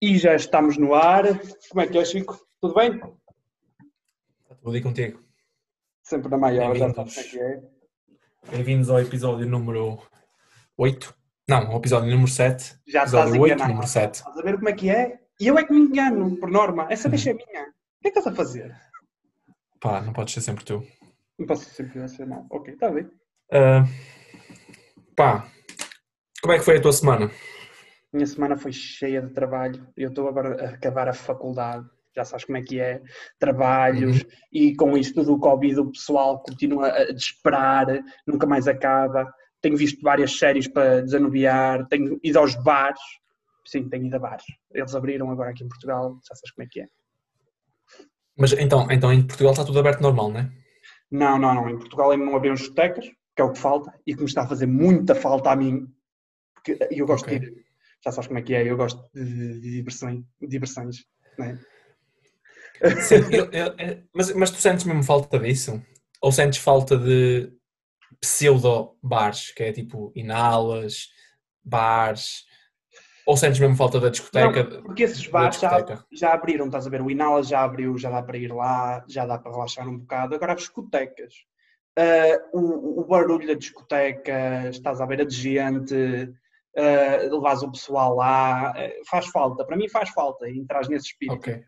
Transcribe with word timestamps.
E 0.00 0.18
já 0.18 0.34
estamos 0.34 0.76
no 0.76 0.94
ar. 0.94 1.24
Como 1.70 1.80
é 1.80 1.86
que 1.86 1.96
é, 1.98 2.04
Chico? 2.04 2.38
Tudo 2.60 2.74
bem? 2.74 2.96
Está 4.42 4.54
tudo 4.60 4.74
aí 4.74 4.82
contigo. 4.82 5.22
Sempre 6.02 6.28
na 6.28 6.36
maior, 6.36 6.76
já 6.76 6.92
sabes 6.92 7.14
como 7.14 7.26
é 7.26 7.30
que 7.30 7.38
é. 7.40 7.62
Bem-vindos 8.50 8.90
ao 8.90 9.00
episódio 9.00 9.46
número 9.46 9.98
8. 10.76 11.14
Não, 11.48 11.72
ao 11.72 11.78
episódio 11.78 12.10
número 12.10 12.30
7. 12.30 12.78
Já 12.86 13.02
episódio 13.02 13.26
estás 13.26 13.40
8, 13.40 13.46
enganado. 13.46 13.70
número 13.70 13.88
7. 13.88 14.14
Estás 14.16 14.38
a 14.38 14.42
ver 14.42 14.56
como 14.56 14.68
é 14.68 14.72
que 14.74 14.90
é? 14.90 15.18
E 15.40 15.46
eu 15.46 15.58
é 15.58 15.64
que 15.64 15.72
me 15.72 15.80
engano, 15.80 16.36
por 16.36 16.50
norma. 16.50 16.86
Essa 16.90 17.08
deixa 17.08 17.30
é 17.30 17.34
minha. 17.34 17.62
O 17.62 18.02
que 18.02 18.08
é 18.08 18.10
que 18.10 18.18
estás 18.18 18.26
a 18.26 18.36
fazer? 18.36 18.76
Pá, 19.80 20.02
não 20.02 20.12
podes 20.12 20.34
ser 20.34 20.42
sempre 20.42 20.64
tu. 20.64 20.86
Não 21.38 21.46
posso 21.46 21.64
sempre 21.70 22.06
ser 22.08 22.26
mal. 22.26 22.46
Ok, 22.50 22.74
está 22.74 22.90
bem. 22.90 23.08
Ah, 23.50 23.84
pá, 25.16 25.48
como 26.42 26.52
é 26.52 26.58
que 26.58 26.64
foi 26.64 26.76
a 26.76 26.82
tua 26.82 26.92
semana? 26.92 27.30
Minha 28.16 28.26
semana 28.26 28.56
foi 28.56 28.72
cheia 28.72 29.20
de 29.20 29.28
trabalho. 29.28 29.86
Eu 29.94 30.08
estou 30.08 30.26
agora 30.26 30.64
a 30.64 30.70
acabar 30.70 31.06
a 31.06 31.12
faculdade. 31.12 31.86
Já 32.16 32.24
sabes 32.24 32.46
como 32.46 32.56
é 32.56 32.62
que 32.62 32.80
é. 32.80 33.02
Trabalhos. 33.38 34.22
Uhum. 34.22 34.28
E 34.50 34.74
com 34.74 34.96
isto 34.96 35.22
do 35.22 35.38
Covid, 35.38 35.80
o 35.80 35.90
pessoal 35.90 36.42
continua 36.42 36.88
a 36.88 37.12
desesperar. 37.12 37.86
Nunca 38.26 38.46
mais 38.46 38.66
acaba. 38.66 39.30
Tenho 39.60 39.76
visto 39.76 40.00
várias 40.00 40.38
séries 40.38 40.66
para 40.66 41.02
desanuviar. 41.02 41.86
Tenho 41.88 42.18
ido 42.22 42.38
aos 42.38 42.54
bares. 42.54 42.98
Sim, 43.66 43.86
tenho 43.90 44.06
ido 44.06 44.16
a 44.16 44.18
bares. 44.18 44.46
Eles 44.72 44.94
abriram 44.94 45.30
agora 45.30 45.50
aqui 45.50 45.62
em 45.62 45.68
Portugal. 45.68 46.18
Já 46.26 46.34
sabes 46.36 46.52
como 46.52 46.66
é 46.66 46.68
que 46.70 46.80
é. 46.80 46.88
Mas 48.34 48.54
então, 48.54 48.90
então 48.90 49.12
em 49.12 49.26
Portugal 49.26 49.52
está 49.52 49.62
tudo 49.62 49.78
aberto 49.78 50.00
normal, 50.00 50.30
não 50.30 50.40
é? 50.40 50.50
Não, 51.10 51.38
não, 51.38 51.54
não. 51.54 51.68
Em 51.68 51.78
Portugal 51.78 52.12
ainda 52.12 52.24
não 52.24 52.34
abriram 52.34 52.54
discotecas, 52.54 53.04
que 53.34 53.42
é 53.42 53.44
o 53.44 53.52
que 53.52 53.58
falta, 53.58 53.92
e 54.06 54.14
que 54.14 54.20
me 54.20 54.26
está 54.26 54.44
a 54.44 54.46
fazer 54.46 54.64
muita 54.64 55.14
falta 55.14 55.50
a 55.50 55.56
mim. 55.56 55.86
Porque 56.54 56.78
eu 56.90 57.06
gosto 57.06 57.26
Ok. 57.26 57.38
de 57.38 57.44
ir. 57.44 57.65
Já 58.04 58.12
sabes 58.12 58.28
como 58.28 58.38
é 58.38 58.42
que 58.42 58.54
é, 58.54 58.68
eu 58.70 58.76
gosto 58.76 59.02
de, 59.14 59.60
diversões, 59.60 60.22
diversões 60.40 61.04
não 61.38 61.46
é? 61.46 61.58
Sim, 63.00 63.16
eu- 63.32 63.50
eu- 63.52 63.74
eu- 63.78 64.02
mas, 64.14 64.32
mas 64.34 64.50
tu 64.50 64.58
sentes 64.58 64.84
mesmo 64.84 65.02
falta 65.02 65.38
disso? 65.38 65.82
Ou 66.20 66.30
sentes 66.30 66.58
falta 66.58 66.96
de 66.96 67.52
pseudo-bares, 68.20 69.52
que 69.52 69.62
é 69.62 69.72
tipo 69.72 70.12
inalas, 70.14 71.08
bares? 71.64 72.44
Ou 73.26 73.36
sentes 73.36 73.58
mesmo 73.58 73.76
falta 73.76 73.98
da 73.98 74.08
discoteca? 74.08 74.62
Não, 74.64 74.82
porque 74.82 75.02
esses 75.02 75.26
bares 75.26 75.58
já, 75.58 75.84
já 76.12 76.32
abriram, 76.32 76.66
estás 76.66 76.86
a 76.86 76.90
ver? 76.90 77.02
O 77.02 77.10
Inala 77.10 77.42
já 77.42 77.62
abriu, 77.64 77.98
já 77.98 78.08
dá 78.10 78.22
para 78.22 78.38
ir 78.38 78.52
lá, 78.52 79.04
já 79.08 79.26
dá 79.26 79.36
para 79.38 79.50
relaxar 79.50 79.88
um 79.88 79.98
bocado. 79.98 80.34
Agora 80.34 80.52
as 80.52 80.60
discotecas. 80.60 81.34
ah, 81.98 82.48
o, 82.52 83.00
o 83.00 83.04
barulho 83.04 83.46
da 83.46 83.54
discoteca, 83.54 84.68
estás 84.68 85.00
à 85.00 85.06
beira 85.06 85.26
de 85.26 85.34
gente, 85.34 85.94
uh, 86.76 87.34
levas 87.34 87.62
o 87.62 87.70
pessoal 87.70 88.14
lá, 88.16 88.72
eh, 88.76 89.00
faz 89.08 89.26
falta. 89.28 89.64
Para 89.64 89.76
mim 89.76 89.88
faz 89.88 90.10
falta, 90.10 90.48
entras 90.50 90.88
nesse 90.88 91.06
espírito. 91.06 91.36
Ok. 91.38 91.64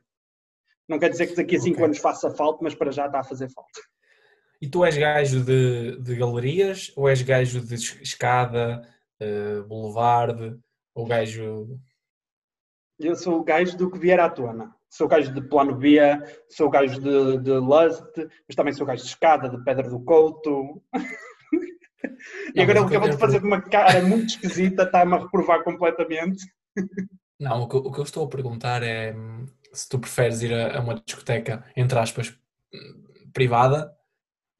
Não 0.89 0.99
quer 0.99 1.11
dizer 1.11 1.27
que 1.27 1.35
daqui 1.37 1.57
a 1.57 1.61
5 1.61 1.75
Ok. 1.75 1.85
anos 1.85 1.99
faça 1.99 2.31
falta, 2.31 2.61
mas 2.63 2.75
para 2.75 2.91
já 2.91 3.07
está 3.07 3.21
a 3.21 3.25
fazer 3.25 3.49
falta. 3.51 3.81
E 4.61 4.69
tu 4.69 4.85
és 4.85 4.97
gajo 4.97 5.45
de, 5.45 6.01
de 6.01 6.17
galerias 6.17 6.93
ou 6.97 7.09
és 7.09 7.23
gajo 7.23 7.61
de 7.61 7.75
es- 7.75 8.01
escada, 8.01 8.83
eh, 9.21 9.61
boulevard, 9.69 10.59
ou 10.95 11.07
gajo. 11.07 11.79
Eu 12.99 13.15
sou 13.15 13.39
o 13.39 13.45
gajo 13.45 13.77
do 13.77 13.91
que 13.91 13.99
vier 13.99 14.19
à 14.19 14.29
tona. 14.29 14.75
Sou 14.91 15.07
o 15.07 15.11
gajo 15.11 15.33
de 15.33 15.41
plano 15.43 15.77
B, 15.77 15.99
sou 16.49 16.67
o 16.67 16.71
gajo 16.71 16.99
de, 17.01 17.39
de 17.39 17.53
Lust, 17.53 18.03
mas 18.49 18.57
também 18.57 18.73
sou 18.73 18.85
o 18.85 18.87
gajo 18.87 19.03
de 19.03 19.09
escada, 19.11 19.49
de 19.49 19.63
Pedra 19.63 19.89
do 19.89 20.01
Couto. 20.01 20.83
e 22.55 22.61
agora 22.61 22.79
ele 22.79 22.85
eu 22.85 22.89
acabou 22.89 23.09
de 23.11 23.17
fazer 23.19 23.43
uma 23.43 23.61
cara 23.61 24.03
muito 24.03 24.27
esquisita, 24.31 24.85
está-me 24.85 25.15
a 25.15 25.19
reprovar 25.19 25.63
completamente. 25.65 26.45
Não, 27.41 27.63
o 27.63 27.69
que, 27.69 27.77
o 27.77 27.93
que 27.93 27.99
eu 28.01 28.05
estou 28.05 28.25
a 28.25 28.29
perguntar 28.29 28.83
é 28.83 29.15
se 29.73 29.89
tu 29.89 29.99
preferes 29.99 30.43
ir 30.43 30.53
a, 30.53 30.79
a 30.79 30.81
uma 30.81 30.95
discoteca, 30.95 31.65
entre 31.77 31.99
aspas, 31.99 32.37
privada, 33.33 33.95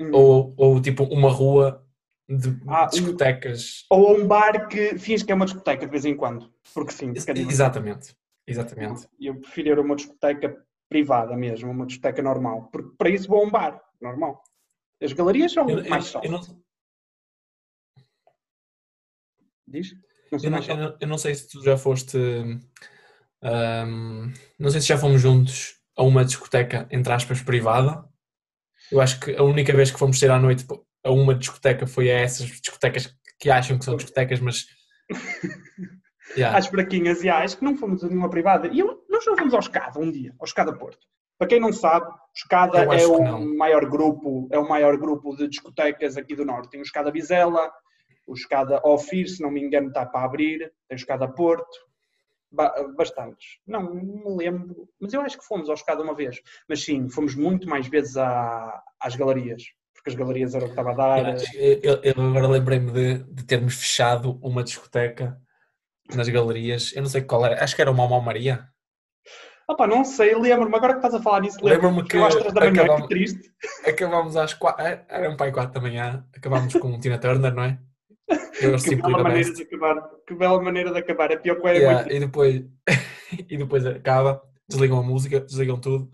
Hum. 0.01 0.11
ou, 0.13 0.55
ou 0.57 0.81
tipo 0.81 1.03
uma 1.05 1.29
rua 1.29 1.85
de 2.29 2.57
Ah, 2.69 2.87
discotecas. 2.87 3.85
Ou 3.91 4.09
a 4.09 4.13
um 4.13 4.29
bar 4.29 4.69
que 4.69 4.97
finge 4.97 5.25
que 5.25 5.33
é 5.33 5.35
uma 5.35 5.45
discoteca 5.45 5.85
de 5.87 5.91
vez 5.91 6.05
em 6.05 6.17
quando. 6.17 6.53
Porque 6.73 6.93
sim. 6.93 7.13
Exatamente, 7.17 8.15
exatamente. 8.47 9.09
Eu 9.21 9.41
prefiro 9.41 9.69
ir 9.71 9.79
a 9.79 9.81
uma 9.81 9.97
discoteca 9.97 10.57
privada 10.89 11.37
mesmo, 11.37 11.69
uma 11.69 11.85
discoteca 11.85 12.23
normal. 12.23 12.69
Porque 12.71 12.95
para 12.97 13.09
isso 13.11 13.27
vou 13.27 13.43
a 13.43 13.47
um 13.47 13.51
bar, 13.51 13.83
normal. 14.01 14.41
As 15.03 15.13
galerias 15.13 15.53
são 15.53 15.69
Eu, 15.69 15.81
eu- 15.81 15.91
mais 15.91 16.05
eu 16.05 16.11
soft. 16.11 16.29
não, 16.29 16.41
Diz? 19.71 19.89
Não 20.31 20.39
eu, 20.43 20.51
não, 20.51 20.59
eu 20.63 20.77
não- 20.77 20.97
eu 21.01 21.09
não 21.09 21.19
sei 21.19 21.35
se 21.35 21.49
tu 21.49 21.63
já 21.63 21.77
foste. 21.77 22.17
hum, 23.43 24.33
não 24.59 24.71
sei 24.71 24.81
se 24.81 24.89
já 24.89 24.99
fomos 24.99 25.21
juntos 25.21 25.75
a 25.97 26.03
uma 26.03 26.25
discoteca, 26.25 26.87
entre 26.91 27.13
aspas, 27.13 27.43
privada. 27.43 28.05
Eu 28.91 29.01
acho 29.01 29.21
que 29.21 29.35
a 29.37 29.43
única 29.43 29.73
vez 29.75 29.91
que 29.91 29.99
fomos 29.99 30.19
ter 30.19 30.31
à 30.31 30.39
noite 30.39 30.67
a 31.05 31.11
uma 31.11 31.35
discoteca 31.35 31.87
foi 31.87 32.11
a 32.11 32.19
essas 32.21 32.47
discotecas 32.47 33.15
que 33.39 33.51
acham 33.51 33.79
que 33.79 33.85
são 33.85 33.97
discotecas, 33.97 34.41
mas. 34.41 34.67
Yeah. 36.37 36.59
às 36.59 36.67
fraquinhas 36.67 37.25
e 37.25 37.31
às 37.31 37.55
que 37.55 37.65
não 37.65 37.75
fomos 37.75 38.05
a 38.05 38.07
nenhuma 38.07 38.29
privada. 38.29 38.69
E 38.69 38.79
eu, 38.81 39.03
nós 39.09 39.25
não 39.25 39.35
fomos 39.35 39.55
ao 39.55 39.61
Escada 39.61 39.99
um 39.99 40.13
dia, 40.13 40.35
ao 40.39 40.45
Escada 40.45 40.77
Porto. 40.77 40.99
Para 41.39 41.49
quem 41.49 41.59
não 41.59 41.73
sabe, 41.73 42.05
o 42.05 42.15
Escada 42.37 42.81
é 42.81 43.07
o 43.07 43.57
maior 43.57 43.89
grupo, 43.89 44.47
é 44.53 44.59
o 44.59 44.69
maior 44.69 44.99
grupo 44.99 45.35
de 45.35 45.49
discotecas 45.49 46.19
aqui 46.19 46.37
do 46.37 46.45
Norte. 46.45 46.69
Tem 46.69 46.81
o 46.81 46.83
Escada 46.83 47.11
Vizela, 47.11 47.73
o 48.29 48.35
Escada 48.35 48.81
Ofir, 48.85 49.27
se 49.29 49.43
não 49.43 49.51
me 49.51 49.61
engano, 49.61 49.89
está 49.89 50.05
para 50.07 50.25
abrir, 50.25 50.59
tem 50.89 50.95
o 50.95 50.97
Escada 50.97 51.27
Porto, 51.27 51.67
ba- 52.53 52.75
bastantes. 52.97 53.59
Não, 53.67 53.83
não 53.83 53.95
me 54.31 54.37
lembro, 54.45 54.89
mas 55.01 55.13
eu 55.13 55.21
acho 55.23 55.39
que 55.39 55.45
fomos 55.47 55.69
ao 55.69 55.75
Escada 55.75 56.03
uma 56.03 56.15
vez. 56.15 56.41
Mas 56.69 56.85
sim, 56.85 57.09
fomos 57.09 57.35
muito 57.35 57.69
mais 57.69 57.89
vezes 57.89 58.17
à- 58.17 58.83
às 59.01 59.17
galerias, 59.17 59.63
porque 59.95 60.11
as 60.11 60.17
galerias 60.17 60.55
eram 60.55 60.67
o 60.67 60.69
que 60.69 60.73
estava 60.81 60.93
a 60.93 60.95
dar. 60.95 61.37
Eu, 61.55 61.81
eu- 61.83 62.01
eu 62.03 62.15
agora 62.23 62.47
lembrei-me 62.49 62.93
de, 62.93 63.19
de 63.25 63.45
termos 63.45 63.75
fechado 63.75 64.39
uma 64.43 64.63
discoteca 64.63 65.41
nas 66.15 66.29
galerias. 66.29 66.93
Eu 66.95 67.03
não 67.03 67.09
sei 67.09 67.23
qual 67.23 67.45
era, 67.45 67.63
acho 67.63 67.75
que 67.75 67.83
era 67.83 67.91
o 67.91 67.95
Mamão 67.95 68.21
Maria. 68.21 68.69
Opa, 69.71 69.87
não 69.87 70.03
sei, 70.03 70.35
lembro-me, 70.35 70.75
agora 70.75 70.95
que 70.95 70.99
estás 71.01 71.15
a 71.15 71.23
falar 71.23 71.43
nisso, 71.43 71.59
Lembro-me 71.63 71.99
lembro-me 71.99 72.09
que 72.09 72.17
às 72.17 72.53
da 72.55 72.61
manhã, 72.61 72.83
acabamos- 72.85 73.03
que 73.03 73.09
triste. 73.15 73.53
Acabámos 73.87 74.37
às 74.37 74.55
quatro, 74.55 74.83
era 74.87 75.29
um 75.31 75.37
pai 75.37 75.53
quatro 75.53 75.75
da 75.75 75.81
manhã, 75.81 76.27
acabámos 76.35 76.73
com 76.75 76.99
Tina 76.99 77.19
Turner, 77.19 77.53
não 77.55 77.65
é? 77.65 77.79
Que 78.29 78.97
bela, 78.97 79.23
maneira 79.23 79.53
de 79.55 79.63
acabar. 79.63 80.11
que 80.27 80.35
bela 80.35 80.63
maneira 80.63 80.93
de 80.93 80.99
acabar. 80.99 81.31
É 81.31 81.37
pior 81.37 81.61
que 81.61 81.67
Era 81.67 81.79
Yeah, 81.79 82.01
muito- 82.03 82.15
e, 82.15 82.21
depois, 82.21 82.65
e 83.49 83.57
depois 83.57 83.87
acaba, 83.87 84.43
desligam 84.69 84.99
a 84.99 85.03
música, 85.03 85.41
desligam 85.41 85.81
tudo. 85.81 86.11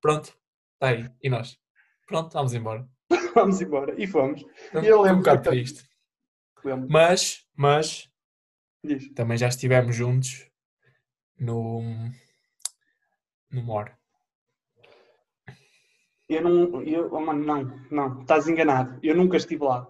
Pronto, 0.00 0.34
está 0.74 0.88
aí. 0.88 1.10
E 1.22 1.28
nós? 1.28 1.58
Pronto, 2.06 2.32
vamos 2.32 2.54
embora. 2.54 2.88
Vamos 3.34 3.60
embora. 3.60 3.94
E 3.96 4.06
fomos. 4.06 4.42
Foi 4.72 4.80
Eu 4.80 4.82
foi 4.84 4.92
um 4.98 5.02
lembro 5.02 5.18
bocado 5.18 5.42
que- 5.42 5.48
triste. 5.50 5.84
Lembro. 6.64 6.88
Mas, 6.90 7.46
mas, 7.56 8.10
Diz. 8.84 9.12
também 9.14 9.36
já 9.38 9.48
estivemos 9.48 9.94
juntos 9.94 10.48
no, 11.38 11.80
no 13.50 13.62
More. 13.62 13.92
Eu 16.28 16.42
não. 16.42 16.82
Eu, 16.82 17.12
oh, 17.12 17.20
mano, 17.20 17.44
não, 17.44 17.80
não. 17.90 18.20
Estás 18.22 18.48
enganado. 18.48 18.98
Eu 19.02 19.14
nunca 19.16 19.36
estive 19.36 19.64
lá. 19.64 19.86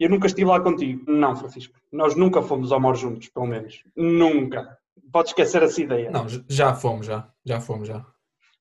Eu 0.00 0.08
nunca 0.08 0.26
estive 0.26 0.48
lá 0.48 0.58
contigo. 0.58 1.04
Não, 1.12 1.36
Francisco. 1.36 1.78
Nós 1.92 2.16
nunca 2.16 2.40
fomos 2.40 2.72
ao 2.72 2.80
Mor 2.80 2.96
juntos, 2.96 3.28
pelo 3.28 3.46
menos. 3.46 3.84
Nunca. 3.94 4.78
Podes 5.12 5.32
esquecer 5.32 5.62
essa 5.62 5.80
ideia. 5.82 6.10
Não, 6.10 6.26
já 6.48 6.74
fomos, 6.74 7.04
já. 7.04 7.30
Já 7.44 7.60
fomos, 7.60 7.86
já. 7.86 7.98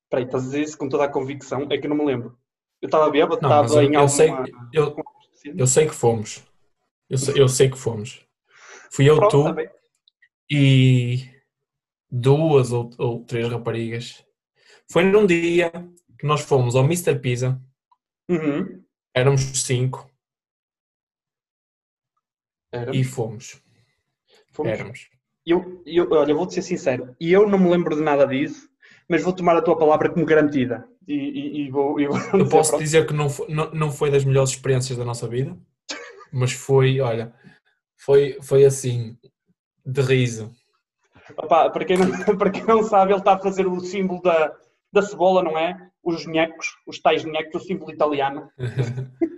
Espera 0.04 0.22
aí, 0.22 0.24
estás 0.26 0.44
a 0.44 0.46
dizer 0.48 0.62
isso 0.62 0.78
com 0.78 0.90
toda 0.90 1.06
a 1.06 1.10
convicção? 1.10 1.66
É 1.70 1.78
que 1.78 1.86
eu 1.86 1.90
não 1.90 1.96
me 1.98 2.04
lembro. 2.06 2.38
Eu 2.82 2.88
estava 2.88 3.10
bêbado, 3.10 3.36
estava 3.36 3.84
em 3.84 3.94
eu 3.94 4.02
alguma... 4.02 4.08
sei, 4.10 4.32
eu, 4.74 4.96
eu 5.56 5.68
sei 5.68 5.88
que 5.88 5.96
fomos. 5.96 6.44
Eu 7.10 7.18
sei, 7.18 7.42
eu 7.42 7.48
sei 7.48 7.70
que 7.70 7.78
fomos. 7.78 8.26
Fui 8.92 9.10
eu, 9.10 9.18
Pronto, 9.18 9.32
tu 9.32 9.56
tá 9.56 9.64
e 10.50 11.30
duas 12.12 12.72
ou, 12.74 12.90
ou 12.98 13.24
três 13.24 13.48
raparigas. 13.48 14.26
Foi 14.92 15.04
num 15.04 15.26
dia 15.26 15.72
que 16.18 16.26
nós 16.26 16.42
fomos 16.42 16.76
ao 16.76 16.84
Mr. 16.84 17.18
Pizza, 17.20 17.62
Uhum. 18.30 18.84
éramos 19.16 19.42
cinco 19.64 20.09
E 22.94 23.04
fomos. 23.04 23.62
Fomos. 24.52 24.72
Éramos. 24.72 25.10
Eu, 25.46 25.82
eu, 25.86 26.08
olha, 26.12 26.36
vou-te 26.36 26.54
ser 26.54 26.62
sincero, 26.62 27.16
e 27.20 27.32
eu 27.32 27.48
não 27.48 27.58
me 27.58 27.70
lembro 27.70 27.96
de 27.96 28.02
nada 28.02 28.26
disso, 28.28 28.70
mas 29.08 29.24
vou 29.24 29.34
tomar 29.34 29.58
a 29.58 29.62
tua 29.62 29.78
palavra 29.78 30.10
como 30.10 30.26
garantida. 30.26 30.88
E, 31.08 31.14
e- 31.14 31.62
e 31.62 31.72
vou, 31.72 32.00
Eu 32.00 32.12
dizer, 32.12 32.50
posso 32.50 32.70
pronto, 32.72 32.84
dizer 32.84 33.08
que 33.08 33.14
não 33.14 33.30
foi, 33.30 33.48
não, 33.50 33.72
não 33.72 33.92
foi 33.92 34.12
das 34.12 34.24
melhores 34.24 34.52
experiências 34.52 34.98
da 34.98 35.04
nossa 35.06 35.28
vida, 35.28 35.58
mas 36.32 36.52
foi, 36.52 37.00
olha, 37.02 37.34
foi, 37.98 38.38
foi 38.44 38.64
assim, 38.66 39.18
de 39.84 40.02
riso. 40.02 40.54
opá, 41.36 41.70
para, 41.72 41.84
quem 41.86 41.98
não, 41.98 42.06
para 42.38 42.52
quem 42.52 42.64
não 42.66 42.84
sabe, 42.84 43.12
ele 43.14 43.20
está 43.20 43.34
a 43.34 43.40
fazer 43.40 43.66
o 43.66 43.80
símbolo 43.80 44.22
da, 44.22 44.56
da 44.94 45.02
cebola, 45.02 45.42
não 45.42 45.58
é? 45.58 45.90
Os 46.04 46.28
nhecos, 46.28 46.68
os 46.86 47.00
tais 47.00 47.24
nhecos, 47.24 47.64
o 47.64 47.66
símbolo 47.66 47.92
italiano. 47.92 48.52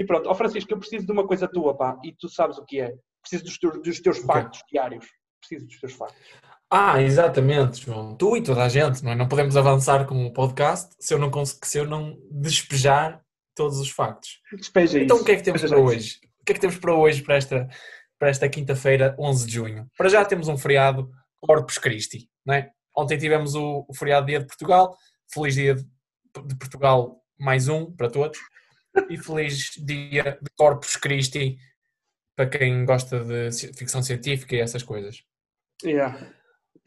E 0.00 0.04
pronto, 0.04 0.30
ó 0.30 0.34
Francisco, 0.34 0.72
eu 0.72 0.78
preciso 0.78 1.04
de 1.04 1.12
uma 1.12 1.26
coisa 1.26 1.46
tua, 1.46 1.76
pá, 1.76 1.98
e 2.02 2.14
tu 2.14 2.26
sabes 2.26 2.56
o 2.56 2.64
que 2.64 2.80
é. 2.80 2.94
Preciso 3.20 3.44
dos 3.44 3.58
teus, 3.58 3.82
dos 3.82 4.00
teus 4.00 4.18
factos 4.18 4.62
diários. 4.72 5.04
Preciso 5.38 5.66
dos 5.66 5.78
teus 5.78 5.92
factos. 5.92 6.18
Ah, 6.70 7.02
exatamente, 7.02 7.84
João. 7.84 8.16
Tu 8.16 8.38
e 8.38 8.42
toda 8.42 8.64
a 8.64 8.68
gente, 8.70 9.04
não 9.04 9.12
é? 9.12 9.14
Não 9.14 9.28
podemos 9.28 9.58
avançar 9.58 10.06
com 10.06 10.24
o 10.24 10.32
podcast 10.32 10.94
se 10.98 11.12
eu 11.12 11.18
não, 11.18 11.30
se 11.44 11.78
eu 11.78 11.84
não 11.84 12.18
despejar 12.30 13.20
todos 13.54 13.78
os 13.78 13.90
factos. 13.90 14.40
Despeja 14.54 14.98
Então 15.00 15.16
isso. 15.16 15.22
o 15.22 15.26
que 15.26 15.32
é 15.32 15.36
que 15.36 15.42
temos 15.42 15.60
Despeja 15.60 15.82
para 15.82 15.94
isso. 15.94 15.98
hoje? 15.98 16.20
O 16.40 16.44
que 16.46 16.52
é 16.52 16.54
que 16.54 16.60
temos 16.60 16.78
para 16.78 16.94
hoje, 16.94 17.22
para 17.22 17.36
esta, 17.36 17.68
para 18.18 18.30
esta 18.30 18.48
quinta-feira, 18.48 19.14
11 19.18 19.46
de 19.46 19.52
junho? 19.52 19.86
Para 19.98 20.08
já 20.08 20.24
temos 20.24 20.48
um 20.48 20.56
feriado 20.56 21.10
Corpus 21.42 21.76
Christi, 21.76 22.26
não 22.46 22.54
é? 22.54 22.70
Ontem 22.96 23.18
tivemos 23.18 23.54
o, 23.54 23.84
o 23.86 23.94
feriado 23.94 24.26
Dia 24.26 24.40
de 24.40 24.46
Portugal. 24.46 24.96
Feliz 25.30 25.54
Dia 25.56 25.74
de, 25.74 25.84
de 26.46 26.56
Portugal, 26.56 27.20
mais 27.38 27.68
um 27.68 27.92
para 27.94 28.08
todos. 28.08 28.38
E 29.08 29.16
feliz 29.16 29.72
Dia 29.78 30.38
de 30.40 30.50
Corpus 30.56 30.96
Christi 30.96 31.58
para 32.36 32.48
quem 32.48 32.84
gosta 32.84 33.24
de 33.24 33.50
ficção 33.74 34.02
científica 34.02 34.56
e 34.56 34.60
essas 34.60 34.82
coisas. 34.82 35.22
Yeah. 35.84 36.26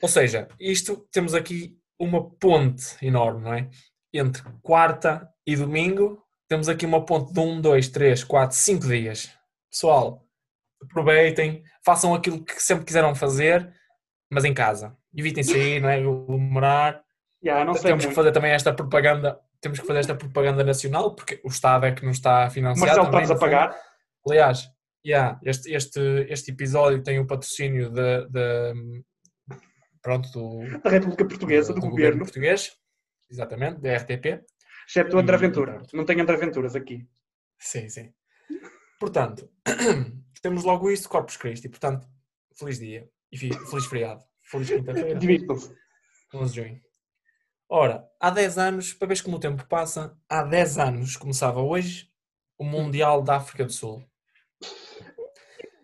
Ou 0.02 0.10
seja, 0.10 0.48
isto 0.60 1.08
temos 1.12 1.34
aqui 1.34 1.78
uma 2.00 2.30
ponte 2.30 2.96
enorme, 3.02 3.44
não 3.44 3.54
é? 3.54 3.70
Entre 4.14 4.44
quarta 4.62 5.30
e 5.46 5.56
domingo, 5.56 6.24
temos 6.48 6.68
aqui 6.70 6.86
uma 6.86 7.06
ponte 7.06 7.34
de 7.34 7.40
um, 7.40 7.62
dois, 7.62 7.88
três, 7.88 8.24
quatro, 8.24 8.56
cinco 8.58 8.88
dias. 8.88 9.32
Pessoal, 9.72 10.26
aproveitem, 10.82 11.64
façam 11.86 12.14
aquilo 12.14 12.44
que 12.44 12.62
sempre 12.62 12.86
quiseram 12.86 13.16
fazer, 13.16 13.74
mas 14.32 14.46
em 14.46 14.54
casa. 14.54 14.96
Evitem 15.16 15.44
sair, 15.44 15.82
não 15.82 15.90
é? 15.90 15.98
Aglomerar. 15.98 17.04
Yeah, 17.44 17.66
não 17.66 17.74
sei 17.74 17.84
Temos 17.84 18.04
que 18.04 18.08
muito. 18.08 18.16
fazer 18.16 18.32
também 18.32 18.52
esta 18.52 18.74
propaganda, 18.74 19.40
temos 19.64 19.80
que 19.80 19.88
fazer 19.88 20.00
esta 20.02 20.16
propaganda 20.16 20.64
nacional, 20.64 21.16
porque 21.16 21.40
o 21.44 21.48
Estado 21.48 21.86
é 21.88 21.92
que 21.94 22.06
nos 22.06 22.18
está 22.18 22.46
a 22.46 22.50
financiar. 22.50 22.86
Marcelo, 22.96 23.08
estás 23.08 23.32
a 23.32 23.34
fundo. 23.34 23.40
pagar? 23.40 23.76
Aliás, 24.30 24.70
yeah, 25.06 25.40
este, 25.44 25.74
este, 25.74 26.00
este 26.30 26.52
episódio 26.52 27.02
tem 27.02 27.18
o 27.20 27.26
patrocínio 27.26 27.90
da, 27.90 28.26
da- 28.28 28.74
pronto, 30.02 30.30
do, 30.32 30.80
Da 30.82 30.90
República 30.90 31.26
Portuguesa, 31.26 31.74
do, 31.74 31.82
governo. 31.82 32.20
português, 32.24 32.74
exatamente, 33.30 33.82
da 33.82 33.96
RTP. 33.98 34.44
Excepto 34.88 35.18
André 35.18 35.38
Ventura. 35.38 35.82
Não 35.94 36.06
tenho 36.06 36.22
André 36.22 36.36
Venturas 36.38 36.76
aqui. 36.76 37.08
Sim, 37.58 37.88
sim. 37.90 38.14
Portanto, 39.00 39.50
temos 40.42 40.64
logo 40.66 40.92
isto, 40.92 41.08
Corpus 41.10 41.38
Christi. 41.38 41.70
Portanto, 41.70 42.06
feliz 42.60 42.80
dia 42.80 43.10
e 43.32 43.38
feliz 43.38 43.86
feriado. 43.88 44.22
Feliz 44.44 44.70
quinta-feira, 44.70 45.18
Divirtam-se. 45.18 45.74
11 46.34 46.54
de 46.54 46.62
junho. 46.62 46.82
Ora, 47.76 48.08
há 48.20 48.30
10 48.30 48.60
anos, 48.60 48.94
para 48.94 49.08
ver 49.08 49.24
como 49.24 49.38
o 49.38 49.40
tempo 49.40 49.66
passa, 49.66 50.16
há 50.30 50.44
10 50.44 50.78
anos 50.78 51.18
começava 51.18 51.60
hoje 51.60 52.08
o 52.56 52.64
Mundial 52.64 53.24
da 53.24 53.38
África 53.38 53.66
do 53.66 53.72
Sul. 53.72 54.08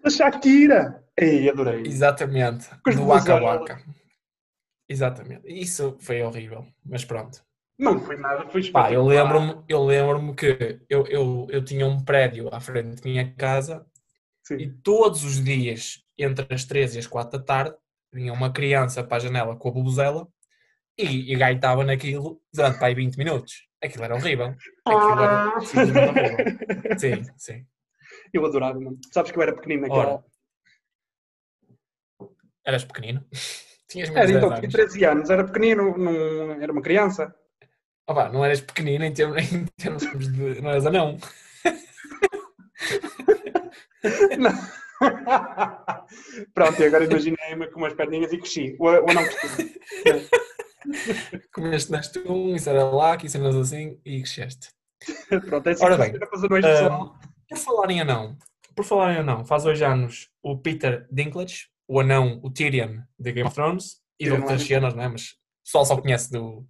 Da 0.04 0.12
Shakira! 0.12 1.04
Ei, 1.20 1.50
adorei. 1.50 1.82
Exatamente, 1.88 2.70
do 2.96 3.08
Waka. 3.08 3.42
Waka. 3.42 3.84
Exatamente. 4.88 5.48
Isso 5.48 5.98
foi 6.00 6.22
horrível, 6.22 6.64
mas 6.86 7.04
pronto. 7.04 7.44
Não 7.76 8.00
foi 8.00 8.18
nada, 8.18 8.48
foi 8.52 8.70
Pá, 8.70 8.92
eu 8.92 9.04
lembro-me 9.04 9.64
eu 9.68 9.84
lembro 9.84 10.36
que 10.36 10.80
eu, 10.88 11.08
eu, 11.08 11.48
eu 11.50 11.66
tinha 11.66 11.88
um 11.88 12.06
prédio 12.06 12.54
à 12.54 12.60
frente 12.60 13.02
da 13.02 13.10
minha 13.10 13.34
casa 13.34 13.84
Sim. 14.44 14.58
e 14.58 14.70
todos 14.70 15.24
os 15.24 15.44
dias, 15.44 16.06
entre 16.16 16.46
as 16.54 16.66
3 16.66 16.98
e 16.98 17.00
as 17.00 17.08
4 17.08 17.40
da 17.40 17.44
tarde, 17.44 17.76
vinha 18.14 18.32
uma 18.32 18.54
criança 18.54 19.04
para 19.04 19.18
a 19.18 19.20
janela 19.20 19.56
com 19.56 19.70
a 19.70 19.72
bubuzela 19.72 20.28
e, 21.00 21.32
e 21.34 21.36
gaitava 21.38 21.84
naquilo 21.84 22.42
durante 22.54 22.80
pá, 22.80 22.88
aí 22.88 22.96
20 22.96 23.16
minutos. 23.18 23.68
Aquilo 23.82 24.04
era 24.04 24.16
horrível. 24.16 24.56
Aquilo 24.86 25.24
era 25.24 25.44
Ah. 25.46 25.56
horrível. 25.58 27.00
Sim, 27.00 27.24
sim. 27.38 27.66
Eu 28.34 28.46
adorava, 28.46 28.80
mano. 28.80 29.00
Sabes 29.14 29.32
que 29.32 29.38
eu 29.38 29.42
era 29.44 29.56
pequenino 29.56 29.84
naquela. 29.84 30.24
Ora, 32.20 32.30
eras 32.66 32.84
pequenino. 32.84 33.26
Tinhas 33.90 34.10
menos 34.10 34.18
Era, 34.18 34.28
de 34.28 34.34
10 34.34 34.44
então, 34.44 34.50
tinha 34.50 34.60
anos. 34.60 34.74
13 34.74 35.06
anos, 35.06 35.30
era 35.32 35.44
pequenino, 35.44 35.98
não, 35.98 36.62
era 36.62 36.72
uma 36.72 36.82
criança. 36.82 37.34
Opa, 38.08 38.30
não 38.30 38.46
eras 38.46 38.62
pequenino 38.62 39.04
em 39.04 39.12
termos, 39.14 39.38
em 39.52 39.66
termos 39.66 40.32
de. 40.32 40.62
Não 40.62 40.70
eras 40.70 40.86
anão. 40.86 41.18
Não. 44.38 44.52
Pronto, 46.54 46.82
e 46.82 46.86
agora 46.86 47.04
imaginei-me 47.06 47.68
com 47.68 47.80
umas 47.80 47.94
perninhas 47.94 48.32
e 48.32 48.38
cresci. 48.38 48.76
O, 48.80 48.86
o 48.86 49.10
anão 49.10 49.24
cresci. 49.26 49.82
Comeste 51.54 51.92
neste 51.92 52.20
um, 52.20 52.56
isso 52.56 52.70
era 52.70 52.84
lá, 52.84 53.18
que 53.18 53.30
cenas 53.30 53.56
assim 53.56 54.00
e 54.06 54.22
cresceste. 54.22 54.70
Pronto, 55.28 55.68
é 55.68 55.72
assim 55.72 55.86
Ora 55.86 55.98
bem. 55.98 56.14
Ahm, 56.14 57.12
por 57.50 57.58
falar 57.58 57.92
em 57.92 58.02
anão, 58.02 58.38
por 58.76 58.86
falar 58.86 59.14
em 59.14 59.18
anão, 59.18 59.46
faz 59.46 59.66
hoje 59.66 59.84
anos 59.84 60.30
o 60.42 60.58
Peter 60.58 61.08
Dinklage, 61.12 61.68
o 61.88 62.00
anão, 62.00 62.40
o 62.44 62.52
Tyrion 62.52 63.02
de 63.18 63.32
Game 63.32 63.48
of 63.48 63.56
Thrones 63.56 64.02
e 64.20 64.26
de 64.26 64.32
outras 64.32 64.62
cenas, 64.62 64.94
não 64.94 65.04
é? 65.04 65.08
Mas 65.08 65.32
o 65.32 65.64
pessoal 65.66 65.86
só 65.86 65.98
conhece 66.00 66.32
do, 66.32 66.68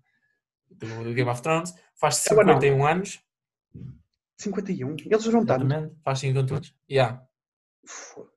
do, 0.70 1.04
do 1.04 1.14
Game 1.14 1.30
of 1.30 1.42
Thrones. 1.42 1.74
Faz 1.96 2.26
É 2.28 2.34
o 2.34 2.40
anão. 2.40 2.56
51 2.56 2.86
anos. 2.86 3.20
51. 4.38 4.96
Eles 5.06 5.24
juntaram. 5.24 5.66
Exatamente, 5.66 5.96
faz 6.04 6.20
51 6.20 6.56
anos. 6.56 6.76
Yeah. 6.90 7.22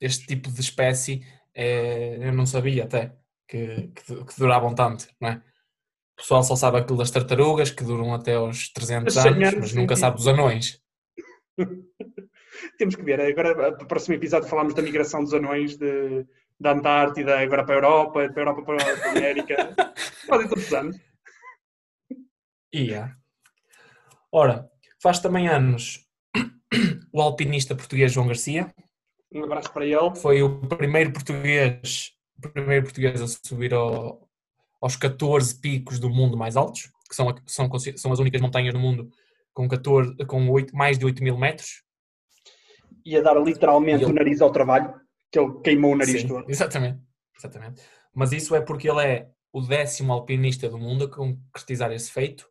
Este 0.01 0.27
tipo 0.27 0.51
de 0.51 0.61
espécie 0.61 1.25
é, 1.55 2.29
eu 2.29 2.33
não 2.33 2.47
sabia 2.47 2.85
até 2.85 3.15
que, 3.47 3.89
que, 3.89 4.25
que 4.25 4.39
duravam 4.39 4.75
tanto, 4.75 5.07
não 5.21 5.29
é? 5.29 5.43
O 6.23 6.25
pessoal 6.25 6.45
só 6.45 6.55
sabe 6.55 6.79
aquilo 6.79 6.99
das 6.99 7.11
tartarugas 7.11 7.73
que 7.73 7.83
duram 7.83 8.15
até 8.15 8.35
aos 8.37 8.69
300 8.73 9.13
100 9.13 9.33
anos, 9.45 9.55
mas 9.59 9.73
nunca 9.75 9.97
sabe 9.97 10.17
dos 10.19 10.29
anões. 10.29 10.81
Temos 12.79 12.95
que 12.95 13.03
ver. 13.03 13.21
Agora, 13.21 13.73
para 13.73 13.85
o 13.85 13.89
próximo 13.89 14.15
episódio, 14.15 14.49
falamos 14.49 14.73
da 14.73 14.83
migração 14.83 15.25
dos 15.25 15.35
anões 15.35 15.77
de, 15.77 16.25
da 16.61 16.75
Antártida 16.75 17.41
agora 17.41 17.65
para 17.65 17.75
a 17.75 17.79
Europa, 17.79 18.29
para 18.33 18.41
a 18.41 18.47
Europa 18.47 18.63
para 18.63 19.09
a 19.09 19.11
América. 19.11 19.75
Fazem 20.29 20.49
todos 20.49 20.65
os 20.65 20.73
anos. 20.73 20.97
Ia. 22.73 23.17
Ora, 24.31 24.71
faz 25.03 25.19
também 25.19 25.49
anos 25.49 26.07
o 27.13 27.21
alpinista 27.21 27.75
português 27.75 28.13
João 28.13 28.29
Garcia. 28.29 28.73
Um 29.35 29.43
abraço 29.43 29.73
para 29.73 29.85
ele. 29.85 30.15
Foi 30.15 30.41
o 30.41 30.61
primeiro 30.69 31.13
português, 31.13 32.13
o 32.39 32.49
primeiro 32.49 32.85
português 32.85 33.21
a 33.21 33.27
subir 33.27 33.75
ao- 33.75 34.31
aos 34.83 34.97
14 34.97 35.61
picos 35.61 35.99
do 36.01 36.11
mundo 36.11 36.37
mais 36.37 36.57
altos, 36.57 36.91
que 37.09 37.15
são, 37.15 37.33
são, 37.47 37.71
são 37.97 38.13
as 38.13 38.19
únicas 38.19 38.41
montanhas 38.41 38.75
do 38.75 38.81
mundo 38.81 39.09
com, 39.55 39.69
14, 39.69 40.17
com 40.27 40.51
8, 40.51 40.75
mais 40.77 40.99
de 40.99 41.05
8 41.05 41.23
mil 41.23 41.39
metros. 41.39 41.83
Ia 43.05 43.23
dar 43.23 43.35
literalmente 43.41 44.03
ele- 44.05 44.13
o 44.13 44.15
nariz 44.15 44.41
ao 44.41 44.51
trabalho, 44.51 44.95
que 45.31 45.39
ele 45.39 45.61
queimou 45.61 45.93
o 45.93 45.97
nariz 45.97 46.23
Sim, 46.23 46.29
todo. 46.29 46.51
exatamente, 46.51 47.01
exatamente. 47.39 47.83
Mas 48.15 48.33
isso 48.33 48.55
é 48.55 48.61
porque 48.61 48.91
ele 48.91 49.01
é 49.05 49.31
o 49.53 49.61
décimo 49.61 50.13
alpinista 50.13 50.69
do 50.69 50.79
mundo 50.79 51.05
a 51.05 51.09
concretizar 51.11 51.93
esse 51.93 52.11
feito 52.11 52.49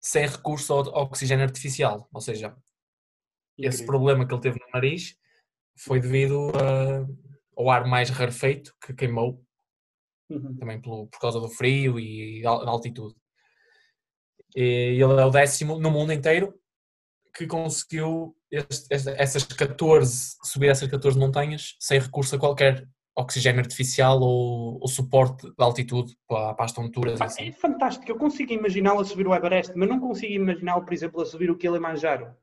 sem 0.00 0.26
recurso 0.26 0.72
ao 0.72 1.02
oxigênio 1.04 1.44
artificial. 1.44 2.08
Ou 2.12 2.20
seja, 2.20 2.54
esse 3.58 3.68
Incrível. 3.82 3.86
problema 3.86 4.26
que 4.26 4.34
ele 4.34 4.40
teve 4.42 4.58
no 4.60 4.66
nariz 4.72 5.16
foi 5.76 6.00
devido 6.00 6.50
a- 6.56 7.06
ao 7.56 7.70
ar 7.70 7.86
mais 7.86 8.10
rarefeito 8.10 8.74
que 8.84 8.92
queimou, 8.94 9.43
Uhum. 10.30 10.56
também 10.56 10.80
pelo- 10.80 11.06
por 11.08 11.20
causa 11.20 11.38
do 11.38 11.48
frio 11.48 11.98
e 12.00 12.40
da 12.42 12.50
altitude. 12.50 13.14
E 14.56 15.00
ele 15.02 15.20
é 15.20 15.24
o 15.24 15.30
décimo 15.30 15.78
no 15.78 15.90
mundo 15.90 16.12
inteiro 16.12 16.54
que 17.34 17.46
conseguiu 17.46 18.36
este- 18.50 18.86
este- 18.94 19.10
essas 19.18 19.42
14, 19.44 20.36
subir 20.44 20.68
essas 20.68 20.88
14 20.88 21.18
montanhas 21.18 21.76
sem 21.80 21.98
recurso 21.98 22.36
a 22.36 22.38
qualquer 22.38 22.86
oxigênio 23.16 23.60
artificial 23.60 24.20
ou, 24.20 24.78
ou 24.80 24.88
suporte 24.88 25.46
de 25.48 25.54
altitude 25.58 26.16
para, 26.28 26.54
para 26.54 26.64
as 26.64 26.72
tonturas 26.72 27.18
Pá, 27.18 27.26
assim. 27.26 27.48
É 27.48 27.52
fantástico. 27.52 28.10
Eu 28.10 28.16
consigo 28.16 28.52
imaginá-lo 28.52 29.00
a 29.00 29.04
subir 29.04 29.26
o 29.26 29.34
Everest, 29.34 29.72
mas 29.76 29.88
não 29.88 30.00
consigo 30.00 30.32
imaginá-lo, 30.32 30.84
por 30.84 30.92
exemplo, 30.94 31.20
a 31.20 31.26
subir 31.26 31.50
o 31.50 31.56
Kilimanjaro, 31.56 32.34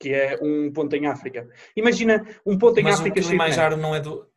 que 0.00 0.10
é 0.10 0.38
um 0.42 0.72
ponto 0.72 0.94
em 0.94 1.06
África. 1.06 1.48
Imagina 1.76 2.24
um 2.44 2.56
ponto 2.58 2.78
em 2.78 2.84
Mas 2.84 2.96
o 2.96 2.98
África 3.00 3.16
neve. 3.16 3.26
Kilimanjaro 3.28 3.76
não 3.76 3.94
é 3.94 4.00
do... 4.00 4.28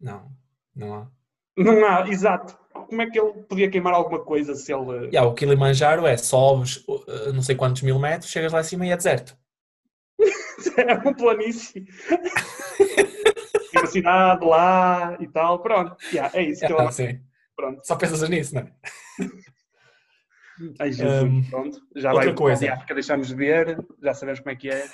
Não, 0.00 0.30
não 0.74 0.94
há. 0.94 1.08
Não 1.56 1.84
há, 1.86 2.08
exato. 2.08 2.56
Como 2.72 3.02
é 3.02 3.10
que 3.10 3.18
ele 3.18 3.32
podia 3.48 3.68
queimar 3.70 3.92
alguma 3.92 4.20
coisa 4.24 4.54
se 4.54 4.72
ele. 4.72 5.06
Yeah, 5.08 5.24
o 5.28 5.34
Kilimanjaro 5.34 6.06
é 6.06 6.16
sobes 6.16 6.76
uh, 6.86 7.32
não 7.34 7.42
sei 7.42 7.56
quantos 7.56 7.82
mil 7.82 7.98
metros, 7.98 8.30
chegas 8.30 8.52
lá 8.52 8.60
em 8.60 8.64
cima 8.64 8.86
e 8.86 8.90
é 8.90 8.96
deserto. 8.96 9.36
é 10.76 10.94
uma 10.94 11.14
planície. 11.14 11.86
Cidade 13.86 14.44
lá 14.44 15.16
e 15.20 15.28
tal. 15.28 15.60
Pronto. 15.60 15.96
Yeah, 16.12 16.36
é 16.38 16.42
isso 16.42 16.60
que 16.60 16.66
Yeah, 16.66 16.84
eu. 16.88 16.92
sim. 16.92 17.20
Pronto. 17.56 17.80
Só 17.86 17.96
pensas 17.96 18.28
nisso, 18.28 18.54
não 18.54 18.62
é? 18.62 18.72
Ai, 20.80 20.92
Jesus. 20.92 21.22
Um, 21.24 21.42
Pronto. 21.50 21.80
Já 21.96 22.12
outra 22.12 22.26
vai 22.26 22.34
coisa. 22.34 22.60
de 22.60 22.68
África 22.68 22.94
deixar-nos 22.94 23.30
ver. 23.30 23.78
Já 24.02 24.14
sabemos 24.14 24.40
como 24.40 24.50
é 24.50 24.56
que 24.56 24.70
é. 24.70 24.86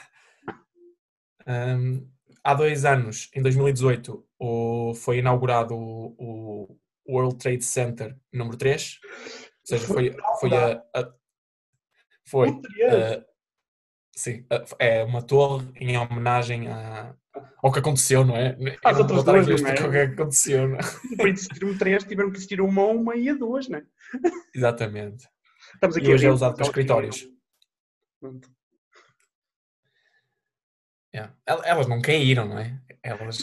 Um, 1.46 2.06
há 2.44 2.54
dois 2.54 2.84
anos, 2.84 3.30
em 3.34 3.42
2018, 3.42 4.24
o- 4.38 4.94
foi 4.94 5.18
inaugurado 5.18 5.74
o, 5.74 6.14
o 6.18 6.78
World 7.08 7.36
Trade 7.36 7.64
Center 7.64 8.16
número 8.32 8.56
3. 8.56 9.00
Ou 9.02 9.66
seja, 9.66 9.86
foi, 9.86 10.14
foi 10.40 10.50
a, 10.56 10.82
a- 10.94 11.12
foi 12.26 12.48
a- 12.50 13.24
sim, 14.14 14.46
a- 14.50 14.64
é 14.78 15.04
uma 15.04 15.22
torre 15.22 15.66
em 15.76 15.96
homenagem 15.96 16.68
a, 16.68 17.14
Ou 17.62 17.72
que 17.72 17.78
aconteceu, 17.78 18.24
não 18.24 18.36
é? 18.36 18.56
As 18.84 18.98
outras 18.98 19.24
duas, 19.24 19.62
não 19.62 19.68
é? 19.70 19.74
que 19.74 19.82
é 19.82 20.06
que 20.06 20.12
aconteceu, 20.12 20.68
não 20.68 20.76
é? 20.76 21.16
Para 21.16 21.28
existir 21.30 21.78
três, 21.78 22.04
tiveram 22.04 22.30
que 22.30 22.36
existir 22.36 22.60
uma 22.60 22.82
a 22.82 22.86
uma 22.86 23.16
e 23.16 23.28
a 23.30 23.34
duas, 23.34 23.68
né? 23.68 23.82
Exatamente. 24.54 25.26
Estamos 25.74 25.96
aqui 25.96 26.06
E 26.08 26.12
hoje 26.14 26.26
é 26.26 26.30
usado 26.30 26.54
para 26.54 26.66
escritórios. 26.66 27.26
Pronto. 28.20 28.50
Yeah. 31.14 31.33
El- 31.47 31.62
Elas 31.64 31.87
não 31.87 32.02
caíram, 32.02 32.47
não 32.49 32.59
é? 32.59 32.76
Elas. 33.02 33.38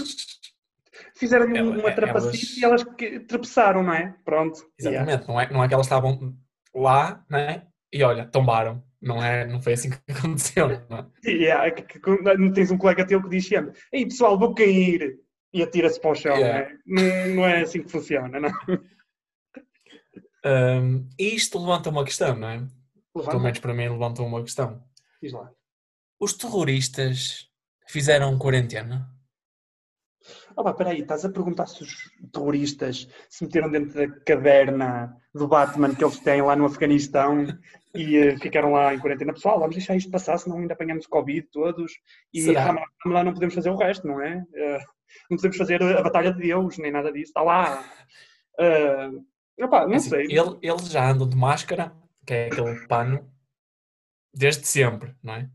Fizeram-lhe 1.16 1.58
Ela- 1.58 1.70
uma 1.70 1.80
elas- 1.82 1.96
trapacice 1.96 2.60
e 2.60 2.66
elas 2.66 2.84
tropeçaram, 3.28 3.84
não 3.84 3.94
é? 3.94 4.14
Pronto. 4.26 4.60
Yeah. 4.82 5.02
Exatamente. 5.12 5.28
Não, 5.28 5.40
é, 5.40 5.50
não 5.54 5.64
é 5.64 5.68
que 5.68 5.74
elas 5.74 5.86
estavam 5.86 6.36
lá, 6.76 7.24
não 7.30 7.40
é? 7.40 7.66
E 7.94 8.04
olha, 8.04 8.26
tombaram. 8.26 8.84
Não, 9.02 9.24
é, 9.24 9.46
não 9.48 9.60
foi 9.62 9.74
assim 9.74 9.90
que 9.90 9.98
aconteceu, 10.12 10.68
não 10.90 10.98
é? 11.26 11.30
Yeah, 11.30 11.72
que- 11.72 12.00
que- 12.00 12.52
tens 12.54 12.72
um 12.72 12.78
colega 12.78 13.06
teu 13.08 13.22
que 13.22 13.30
diz 13.30 13.48
sempre: 13.48 13.74
Ei 13.92 14.06
pessoal, 14.06 14.38
vou 14.38 14.54
cair 14.54 15.20
e 15.54 15.64
atira-se 15.64 16.00
para 16.00 16.12
o 16.12 16.16
chão, 16.16 16.36
Yeah. 16.36 16.70
não, 16.86 17.02
é? 17.04 17.28
não, 17.28 17.36
não 17.36 17.46
é 17.48 17.62
assim 17.62 17.82
que 17.84 17.92
funciona, 17.92 18.40
não? 18.40 18.52
Um, 20.44 21.08
isto 21.20 21.60
levanta 21.60 21.90
uma 21.90 22.04
questão, 22.04 22.36
não 22.36 22.48
é? 22.50 22.66
Pelo 23.14 23.40
menos 23.40 23.60
para 23.60 23.74
mim 23.74 23.90
levanta 23.90 24.22
uma 24.24 24.42
questão. 24.42 24.84
diz 25.22 25.34
lá. 25.34 25.52
Os 26.20 26.34
terroristas 26.34 27.48
fizeram 27.92 28.38
quarentena? 28.38 29.08
Oh, 30.56 30.64
pá, 30.64 30.74
peraí, 30.74 31.02
estás 31.02 31.26
a 31.26 31.30
perguntar 31.32 31.66
se 31.68 31.82
os 31.84 32.12
terroristas 32.32 33.08
se 33.30 33.44
meteram 33.44 33.70
dentro 33.72 33.94
da 33.96 34.08
caverna 34.22 35.16
do 35.34 35.48
Batman 35.48 35.96
que 35.96 36.04
eles 36.04 36.20
têm 36.20 36.42
lá 36.42 36.56
no 36.56 36.66
Afeganistão 36.66 37.46
e 37.96 38.18
eh, 38.18 38.38
ficaram 38.38 38.72
lá 38.74 38.94
em 38.94 39.00
quarentena. 39.00 39.34
Pessoal, 39.34 39.60
vamos 39.60 39.76
deixar 39.76 39.96
isto 39.96 40.12
passar, 40.12 40.38
senão 40.38 40.58
ainda 40.60 40.74
apanhamos 40.74 41.08
Covid 41.08 41.48
todos 41.52 41.92
e 42.34 42.54
vamos 42.54 42.82
lá 43.06 43.24
não 43.24 43.34
podemos 43.34 43.56
fazer 43.56 43.70
o 43.72 43.78
resto, 43.78 44.06
não 44.08 44.22
é? 44.22 44.46
Eh, 44.54 44.80
não 45.30 45.38
podemos 45.38 45.58
fazer 45.58 45.82
a 45.82 46.02
Batalha 46.04 46.32
de 46.34 46.42
Deus, 46.42 46.78
nem 46.78 46.92
nada 46.92 47.12
disso. 47.12 47.30
Está 47.30 47.42
lá. 47.42 47.84
Eh, 48.60 49.10
opá, 49.64 49.86
não 49.86 49.94
É 49.94 49.98
assim, 49.98 50.10
sei. 50.10 50.26
ele- 50.26 50.58
eles 50.62 50.88
já 50.90 51.10
andam 51.10 51.28
de 51.28 51.36
máscara, 51.36 51.94
que 52.28 52.34
é 52.34 52.46
aquele 52.48 52.88
pano, 52.88 53.28
desde 54.34 54.68
sempre, 54.68 55.16
não 55.24 55.34
é? 55.34 55.50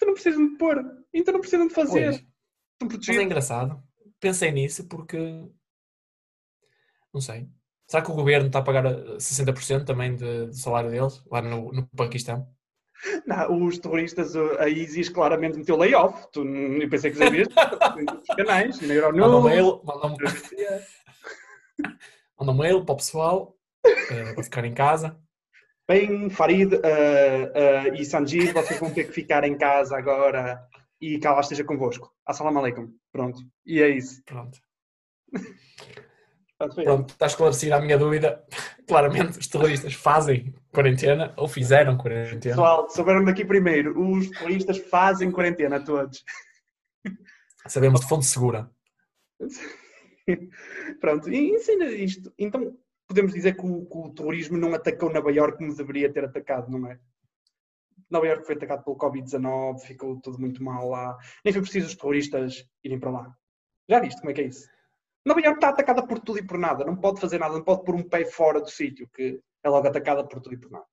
Então 0.00 0.06
não 0.08 0.14
precisam 0.14 0.48
de 0.48 0.56
pôr. 0.56 0.82
Então 1.12 1.34
não 1.34 1.40
precisam 1.40 1.68
de 1.68 1.74
fazer. 1.74 2.04
Pois. 2.04 2.16
Estão 2.90 2.98
Mas 3.08 3.18
é 3.18 3.22
engraçado. 3.22 3.82
Pensei 4.18 4.50
nisso 4.50 4.88
porque. 4.88 5.18
Não 7.12 7.20
sei. 7.20 7.46
Será 7.86 8.02
que 8.02 8.10
o 8.10 8.14
governo 8.14 8.46
está 8.46 8.60
a 8.60 8.62
pagar 8.62 8.86
eh, 8.86 9.16
60% 9.18 9.84
também 9.84 10.14
de- 10.16 10.46
do 10.46 10.54
salário 10.54 10.90
deles, 10.90 11.22
lá 11.30 11.42
no, 11.42 11.72
no 11.72 11.86
Paquistão? 11.88 12.48
Não, 13.26 13.66
os 13.66 13.78
terroristas, 13.78 14.36
a 14.36 14.68
ISIS 14.68 15.08
claramente 15.08 15.58
meteu 15.58 15.76
layoff. 15.76 16.28
Tu, 16.32 16.44
eu 16.46 16.88
pensei 16.88 17.10
que 17.10 17.18
sabias. 17.18 17.48
Os 18.28 18.36
canais, 18.36 18.80
na 18.80 18.88
Manda 18.88 19.12
um 19.12 19.20
Euronews. 19.20 19.44
mail, 19.44 19.82
manda 19.84 20.06
um, 20.06 20.16
manda 22.38 22.52
um 22.52 22.56
mail 22.56 22.84
para 22.84 22.92
o 22.92 22.96
pessoal, 22.96 23.56
eh, 23.84 24.34
para 24.34 24.44
ficar 24.44 24.64
em 24.64 24.72
casa. 24.74 25.18
Bem, 25.90 26.30
Farid 26.30 26.72
eh, 26.84 27.50
eh, 27.52 28.00
e 28.00 28.04
Sanjeev, 28.04 28.52
vocês 28.52 28.78
vão 28.78 28.94
ter 28.94 29.08
que 29.08 29.12
ficar 29.12 29.42
em 29.42 29.58
casa 29.58 29.98
agora 29.98 30.64
e 31.00 31.18
que 31.18 31.26
Allah 31.26 31.40
esteja 31.40 31.64
convosco. 31.64 32.14
Assalamu 32.24 32.60
alaikum. 32.60 32.94
Pronto. 33.10 33.40
E 33.66 33.82
é 33.82 33.88
isso. 33.88 34.22
Pronto. 34.24 34.56
Pronto, 36.56 37.10
está 37.10 37.26
esclarecida 37.26 37.74
a 37.74 37.80
minha 37.80 37.98
dúvida. 37.98 38.40
Claramente, 38.86 39.40
os 39.40 39.48
terroristas 39.48 39.92
fazem 39.94 40.54
quarentena 40.70 41.34
ou 41.36 41.48
fizeram 41.48 41.98
quarentena. 41.98 42.54
Pessoal, 42.54 42.88
souberam 42.88 43.24
daqui 43.24 43.44
primeiro. 43.44 44.00
Os 44.00 44.30
terroristas 44.30 44.78
fazem 44.78 45.32
quarentena 45.32 45.84
todos. 45.84 46.22
Sabemos 47.66 48.02
de 48.02 48.08
fonte 48.08 48.26
segura. 48.26 48.70
Pronto, 51.00 51.28
e 51.28 51.50
ensina 51.50 51.86
isto. 51.86 52.32
Então, 52.38 52.78
podemos 53.10 53.32
dizer 53.34 53.56
que 53.56 53.66
o, 53.66 53.84
que 53.86 53.98
o 53.98 54.10
terrorismo 54.14 54.56
não 54.56 54.72
atacou 54.72 55.12
Nova 55.12 55.32
Iorque 55.32 55.58
como 55.58 55.74
deveria 55.74 56.12
ter 56.12 56.24
atacado, 56.24 56.70
não 56.70 56.88
é? 56.88 56.96
Nova 58.08 58.24
Iorque 58.26 58.46
foi 58.46 58.54
atacado 58.54 58.84
pelo 58.84 58.96
Covid-19, 58.96 59.80
ficou 59.80 60.20
tudo 60.20 60.38
muito 60.38 60.62
mal 60.62 60.88
lá. 60.88 61.18
Nem 61.44 61.52
foi 61.52 61.60
preciso 61.62 61.88
os 61.88 61.96
terroristas 61.96 62.64
irem 62.84 63.00
para 63.00 63.10
lá. 63.10 63.36
Já 63.88 63.98
viste 64.00 64.20
como 64.20 64.30
é 64.30 64.34
que 64.34 64.40
é 64.42 64.46
isso? 64.46 64.68
Nova 65.26 65.40
Iorque 65.40 65.58
está 65.58 65.68
atacada 65.70 66.06
por 66.06 66.20
tudo 66.20 66.38
e 66.38 66.46
por 66.46 66.56
nada. 66.56 66.84
Não 66.84 66.94
pode 66.96 67.20
fazer 67.20 67.38
nada, 67.38 67.54
não 67.54 67.64
pode 67.64 67.84
pôr 67.84 67.96
um 67.96 68.02
pé 68.08 68.24
fora 68.24 68.60
do 68.60 68.70
sítio, 68.70 69.08
que 69.12 69.40
é 69.64 69.68
logo 69.68 69.88
atacada 69.88 70.24
por 70.24 70.40
tudo 70.40 70.54
e 70.54 70.58
por 70.58 70.70
nada. 70.70 70.86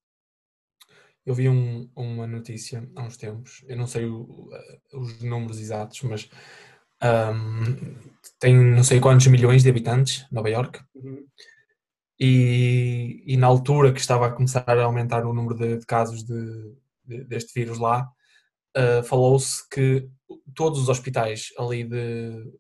Eu 1.24 1.36
vi 1.36 1.48
um- 1.50 1.88
uma 1.96 2.26
notícia 2.26 2.90
há 2.96 3.04
uns 3.04 3.16
tempos, 3.18 3.64
eu 3.68 3.78
não 3.78 3.86
sei 3.86 4.06
o- 4.06 4.50
os 4.94 5.22
números 5.22 5.60
exatos, 5.60 6.02
mas 6.02 6.30
ahm, 7.00 7.96
tem 8.40 8.56
não 8.58 8.84
sei 8.84 9.00
quantos 9.00 9.28
milhões 9.28 9.62
de 9.62 9.70
habitantes, 9.70 10.26
Nova 10.32 10.50
York, 10.50 10.80
Uhum. 10.96 11.28
E, 12.20 13.24
e 13.26 13.38
na 13.38 13.48
altura 13.48 13.94
que 13.94 14.00
estava 14.00 14.28
a 14.28 14.32
começar 14.32 14.64
a 14.68 14.84
aumentar 14.84 15.26
o 15.26 15.34
número 15.34 15.56
de, 15.56 15.78
de 15.78 15.86
casos 15.86 16.24
de- 16.24 16.76
de- 17.06 17.24
deste 17.26 17.54
vírus 17.54 17.78
lá, 17.80 18.08
ah, 18.76 19.04
falou-se 19.04 19.68
que 19.70 20.10
todos 20.56 20.80
os 20.82 20.90
hospitais 20.90 21.50
ali 21.58 21.84
de, 21.84 22.52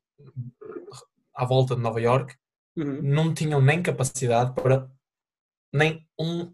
à 1.35 1.45
volta 1.45 1.75
de 1.75 1.81
Nova 1.81 1.99
York 2.01 2.35
Uhum. 2.75 3.01
não 3.01 3.33
tinham 3.33 3.59
nem 3.59 3.81
capacidade 3.81 4.53
para 4.53 4.87
nem 5.73 6.07
um, 6.19 6.53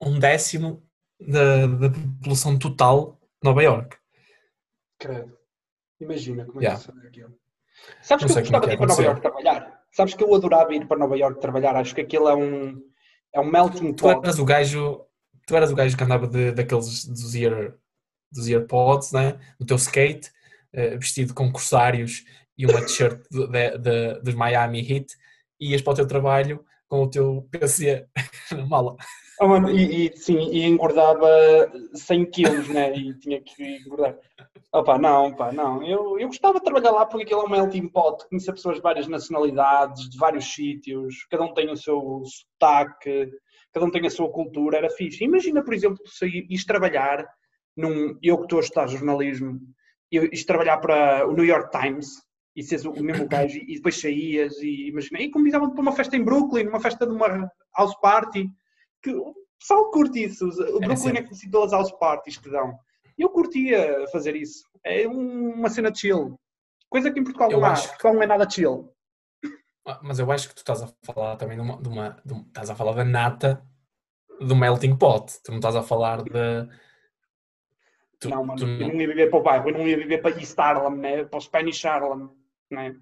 um 0.00 0.16
décimo 0.16 0.88
da, 1.20 1.66
da 1.66 1.90
população 1.90 2.56
total 2.56 3.18
de 3.42 3.48
Nova 3.48 3.60
York. 3.60 3.96
Credo. 4.96 5.36
Imagina 6.00 6.44
como 6.44 6.60
é 6.60 6.64
Yeah. 6.66 6.80
que 6.84 6.88
isso 6.92 7.00
é 7.04 7.08
aquilo. 7.08 7.38
Sabes 8.00 8.26
Não 8.26 8.28
que 8.28 8.32
eu 8.32 8.38
é 8.38 8.40
gostava 8.42 8.60
que 8.62 8.68
de 8.68 8.74
ir 8.74 8.78
para 8.78 8.86
Nova. 8.86 9.02
Iorque 9.02 9.20
trabalhar? 9.22 9.73
Sabes 9.94 10.14
que 10.14 10.24
eu 10.24 10.34
adorava 10.34 10.74
ir 10.74 10.86
para 10.88 10.98
Nova 10.98 11.16
Iorque 11.16 11.40
trabalhar? 11.40 11.76
Acho 11.76 11.94
que 11.94 12.00
aquilo 12.00 12.28
é 12.28 12.34
um, 12.34 12.82
é 13.32 13.40
um 13.40 13.48
melting 13.50 13.92
Tu 13.92 14.02
pot. 14.02 14.24
eras 14.24 14.38
o 14.40 14.44
gajo, 14.44 15.06
tu 15.46 15.56
eras 15.56 15.70
o 15.70 15.74
gajo 15.74 15.96
que 15.96 16.02
andava 16.02 16.26
de, 16.26 16.50
daqueles 16.50 17.06
dos, 17.06 17.34
ear, 17.36 17.74
dos 18.30 18.48
earpods, 18.48 19.12
né? 19.12 19.38
no 19.58 19.64
teu 19.64 19.76
skate, 19.76 20.32
eh, 20.72 20.96
vestido 20.96 21.32
com 21.32 21.52
corsários 21.52 22.24
e 22.58 22.66
uma 22.66 22.80
t-shirt 22.80 23.22
dos 24.22 24.34
Miami 24.34 24.80
Heat, 24.80 25.14
e 25.60 25.70
ias 25.70 25.80
para 25.80 25.92
o 25.92 25.96
teu 25.96 26.06
trabalho 26.08 26.64
com 26.94 27.02
o 27.02 27.10
teu 27.10 27.48
PC 27.50 28.06
na 28.52 28.66
mala. 28.66 28.96
Oh, 29.40 29.48
mano, 29.48 29.68
e, 29.68 30.06
e, 30.06 30.16
sim, 30.16 30.38
e 30.52 30.64
engordava 30.64 31.28
100 31.92 32.30
quilos, 32.30 32.68
né? 32.68 32.96
E 32.96 33.18
tinha 33.18 33.40
que 33.40 33.78
engordar. 33.84 34.16
Opa, 34.72 34.96
não, 34.96 35.34
pá, 35.34 35.50
não. 35.50 35.82
Eu, 35.82 36.20
eu 36.20 36.28
gostava 36.28 36.58
de 36.58 36.64
trabalhar 36.64 36.92
lá 36.92 37.04
porque 37.04 37.24
aquilo 37.24 37.40
é 37.40 37.44
um 37.44 37.48
melting 37.48 37.88
pot, 37.88 38.28
conhecer 38.28 38.52
pessoas 38.52 38.76
de 38.76 38.82
várias 38.82 39.08
nacionalidades, 39.08 40.08
de 40.08 40.16
vários 40.16 40.44
sítios, 40.52 41.26
cada 41.28 41.42
um 41.42 41.52
tem 41.52 41.68
o 41.68 41.76
seu 41.76 42.22
sotaque, 42.24 43.28
cada 43.72 43.86
um 43.86 43.90
tem 43.90 44.06
a 44.06 44.10
sua 44.10 44.30
cultura, 44.30 44.78
era 44.78 44.90
fixe. 44.90 45.24
Imagina, 45.24 45.64
por 45.64 45.74
exemplo, 45.74 45.98
se 46.06 46.26
ires 46.26 46.64
trabalhar 46.64 47.26
num. 47.76 48.16
Eu 48.22 48.38
que 48.38 48.44
estou 48.44 48.58
a 48.60 48.62
estudar 48.62 48.86
jornalismo, 48.86 49.58
ires 50.12 50.44
trabalhar 50.44 50.78
para 50.78 51.26
o 51.26 51.32
New 51.32 51.44
York 51.44 51.76
Times 51.76 52.06
e 52.56 52.62
seres 52.62 52.84
o 52.84 52.92
mesmo 53.02 53.26
gajo 53.28 53.58
e 53.58 53.74
depois 53.76 54.00
saías 54.00 54.56
e 54.62 54.88
imagina, 54.88 55.20
e 55.20 55.30
convidavam-te 55.30 55.72
para 55.74 55.82
uma 55.82 55.92
festa 55.92 56.16
em 56.16 56.22
Brooklyn, 56.22 56.68
uma 56.68 56.80
festa 56.80 57.06
de 57.06 57.12
uma 57.12 57.50
house 57.76 57.94
party 58.00 58.48
que 59.02 59.10
o 59.10 59.34
pessoal 59.58 59.90
curte 59.90 60.22
isso. 60.24 60.46
O 60.48 60.78
Brooklyn 60.80 60.96
sim. 60.96 61.08
é 61.10 61.22
conhecido 61.22 61.50
pelas 61.52 61.72
house 61.72 61.92
parties 61.92 62.38
que 62.38 62.48
dão. 62.50 62.78
Eu 63.18 63.28
curtia 63.30 64.06
fazer 64.12 64.34
isso. 64.36 64.64
É 64.84 65.06
um- 65.08 65.52
uma 65.54 65.68
cena 65.70 65.92
chill. 65.94 66.38
Coisa 66.88 67.10
que 67.10 67.18
em 67.18 67.24
Portugal 67.24 67.50
Eu 67.50 67.58
não 67.60 67.66
há. 67.66 67.72
acho 67.72 67.82
que- 67.84 67.88
Portugal 67.90 68.14
não 68.14 68.22
é 68.22 68.26
nada 68.26 68.48
chill. 68.48 68.90
Ah, 69.86 70.00
Mas 70.02 70.18
eu 70.18 70.30
acho 70.32 70.48
que 70.48 70.54
tu 70.54 70.58
estás 70.58 70.82
a 70.82 70.88
falar 71.02 71.36
também 71.36 71.56
de 71.56 71.62
uma, 71.62 71.80
de 71.82 71.88
uma- 71.88 72.16
de 72.24 72.34
estás 72.48 72.70
a 72.70 72.74
falar 72.74 72.92
da 72.92 73.04
nata 73.04 73.62
do 74.40 74.56
melting 74.56 74.96
pot. 74.96 75.40
Tu 75.42 75.50
não 75.50 75.58
estás 75.58 75.76
a 75.76 75.82
falar 75.82 76.22
de. 76.22 76.30
Tu, 78.20 78.28
não, 78.30 78.44
mano. 78.44 78.58
tu 78.58 78.64
Eu 78.66 78.78
não- 78.78 78.88
não 78.88 79.00
ia 79.00 79.08
viver 79.08 79.28
para 79.30 79.38
o 79.38 79.42
bairro. 79.42 79.68
Eu 79.68 79.74
não 79.78 79.86
ia 79.86 79.96
viver 79.96 80.18
para 80.18 80.36
East 80.40 80.58
Harlem, 80.58 80.98
né? 80.98 81.24
para 81.24 81.36
o 81.36 81.40
Spanish 81.40 81.84
Harlem. 81.84 82.28
Né? 82.70 82.94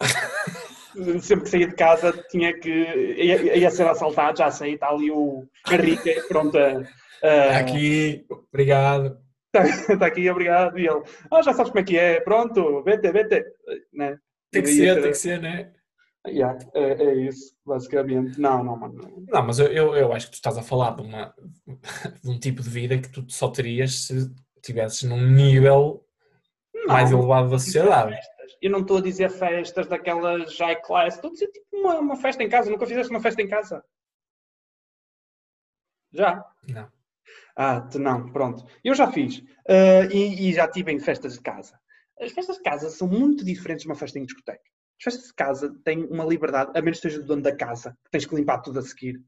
Sempre 1.20 1.44
que 1.44 1.50
saía 1.50 1.68
de 1.68 1.74
casa 1.74 2.12
tinha 2.30 2.52
que. 2.58 2.68
ia, 2.68 3.56
ia 3.56 3.70
ser 3.70 3.86
assaltado, 3.88 4.38
já 4.38 4.50
sei. 4.50 4.74
Está 4.74 4.88
ali 4.90 5.10
o 5.10 5.46
Henrique, 5.70 6.20
pronto. 6.28 6.56
a- 6.58 7.58
Aqui, 7.58 8.26
obrigado. 8.28 9.18
Está 9.54 9.62
aqui, 10.06 10.28
obrigado. 10.28 10.78
E 10.78 10.86
ele, 10.86 11.02
ah, 11.30 11.40
já 11.42 11.52
sabes 11.54 11.70
como 11.70 11.80
é 11.80 11.84
que 11.84 11.96
é, 11.96 12.20
pronto, 12.20 12.82
vete, 12.82 13.10
vete. 13.12 13.44
Né? 13.92 14.18
Tem 14.50 14.62
que 14.62 14.68
ser, 14.68 14.94
ter- 14.96 15.02
tem 15.02 15.10
que 15.12 15.16
ser, 15.18 15.40
né? 15.40 15.72
Yeah, 16.26 16.56
é, 16.74 16.92
é 17.02 17.14
isso, 17.16 17.54
basicamente. 17.66 18.38
Não, 18.40 18.62
não, 18.62 18.76
mano. 18.76 19.24
Não, 19.28 19.42
mas 19.42 19.58
eu, 19.58 19.96
eu, 19.96 20.12
acho 20.12 20.26
que 20.26 20.32
tu 20.32 20.36
estás 20.36 20.56
a 20.56 20.62
falar 20.62 20.94
de, 20.94 21.02
uma, 21.02 21.34
de 22.22 22.30
um 22.30 22.38
tipo 22.38 22.62
de 22.62 22.68
vida 22.70 22.98
que 22.98 23.08
tu 23.08 23.24
só 23.28 23.48
terias 23.50 24.06
se 24.06 24.30
estivesses 24.56 25.02
num 25.02 25.20
nível 25.20 26.04
Não, 26.72 26.86
mais 26.94 27.10
elevado 27.10 27.50
da 27.50 27.58
sociedade. 27.58 28.16
Eu 28.62 28.70
não 28.70 28.80
estou 28.80 28.96
a 28.98 29.02
dizer 29.02 29.28
festas 29.30 29.86
daquelas 29.88 30.58
high 30.58 30.80
class, 30.80 31.16
estou 31.16 31.28
a 31.30 31.32
dizer 31.34 31.48
tipo 31.48 31.66
uma, 31.72 31.98
uma 31.98 32.16
festa 32.16 32.42
em 32.42 32.48
casa. 32.48 32.70
Nunca 32.70 32.86
fizeste 32.86 33.10
uma 33.12 33.20
festa 33.20 33.42
em 33.42 33.48
casa? 33.48 33.84
Já? 36.12 36.44
Não. 36.68 36.88
Ah, 37.56 37.88
não, 37.96 38.32
pronto. 38.32 38.66
Eu 38.84 38.94
já 38.94 39.10
fiz. 39.12 39.42
Ah, 39.68 40.06
e, 40.12 40.50
e 40.50 40.54
já 40.54 40.66
estive 40.66 40.92
em 40.92 41.00
festas 41.00 41.34
de 41.34 41.40
casa. 41.42 41.78
as 42.20 42.32
festas 42.32 42.56
de 42.58 42.62
casa 42.62 42.90
são 42.90 43.08
muito 43.08 43.44
diferentes 43.44 43.84
de 43.84 43.90
uma 43.90 43.96
festa 43.96 44.18
em 44.18 44.24
discoteca. 44.24 44.62
As 44.98 45.04
festas 45.04 45.28
de 45.28 45.34
casa 45.34 45.74
têm 45.84 46.04
uma 46.06 46.24
liberdade, 46.24 46.72
a 46.76 46.82
menos 46.82 47.00
que 47.00 47.08
seja 47.08 47.20
do 47.20 47.26
dono 47.26 47.42
da 47.42 47.56
casa, 47.56 47.96
que 48.04 48.10
tens 48.10 48.26
que 48.26 48.34
limpar 48.36 48.60
tudo 48.60 48.78
a 48.78 48.82
seguir. 48.82 49.20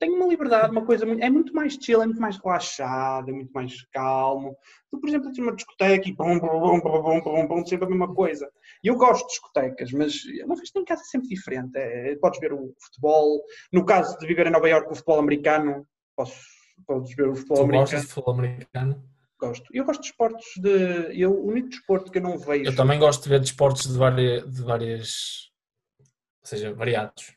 Tem 0.00 0.10
uma 0.10 0.26
liberdade, 0.26 0.72
uma 0.72 0.84
coisa 0.84 1.04
muito. 1.04 1.22
É 1.22 1.28
muito 1.28 1.54
mais 1.54 1.74
chill, 1.74 2.00
é 2.00 2.06
muito 2.06 2.20
mais 2.20 2.38
relaxado, 2.38 3.28
é 3.28 3.32
muito 3.32 3.52
mais 3.52 3.84
calmo. 3.92 4.56
Tu, 4.90 4.98
por 4.98 5.06
exemplo, 5.06 5.26
tens 5.30 5.38
uma 5.38 5.54
discoteca 5.54 6.08
e 6.08 6.12
bum, 6.12 6.38
bum, 6.40 6.80
bum, 6.80 6.80
bum, 6.80 7.20
bum, 7.20 7.46
bum, 7.46 7.66
sempre 7.66 7.84
a 7.84 7.88
mesma 7.90 8.12
coisa. 8.14 8.50
E 8.82 8.88
eu 8.88 8.96
gosto 8.96 9.26
de 9.26 9.32
discotecas, 9.32 9.92
mas 9.92 10.14
uma 10.46 10.56
festa 10.56 10.80
em 10.80 10.84
casa 10.86 11.02
é 11.02 11.04
sempre 11.04 11.28
diferente. 11.28 11.72
É, 11.76 12.16
podes 12.16 12.40
ver 12.40 12.54
o 12.54 12.74
futebol. 12.80 13.44
No 13.70 13.84
caso 13.84 14.18
de 14.18 14.26
viver 14.26 14.46
em 14.46 14.50
Nova 14.50 14.70
Iorque, 14.70 14.90
o 14.90 14.94
futebol 14.94 15.18
americano, 15.18 15.86
posso, 16.16 16.40
podes 16.86 17.14
ver 17.14 17.28
o 17.28 17.34
futebol 17.36 17.58
Tu 17.58 17.62
americano. 17.64 17.82
gostas 17.82 18.00
de 18.00 18.06
futebol 18.08 18.34
americano? 18.34 19.04
Gosto. 19.38 19.66
Eu 19.70 19.84
gosto 19.84 20.00
de 20.00 20.06
esportes 20.06 20.48
de. 20.56 21.20
Eu, 21.20 21.32
o 21.32 21.46
único 21.46 21.68
desporto 21.68 22.10
que 22.10 22.16
eu 22.16 22.22
não 22.22 22.38
vejo. 22.38 22.70
Eu 22.70 22.74
também 22.74 22.98
gosto 22.98 23.22
de 23.24 23.28
ver 23.28 23.40
desportos 23.40 23.86
de 23.86 23.98
várias, 23.98 24.50
de 24.50 24.62
várias 24.62 25.50
ou 26.42 26.46
seja, 26.46 26.72
variados. 26.72 27.34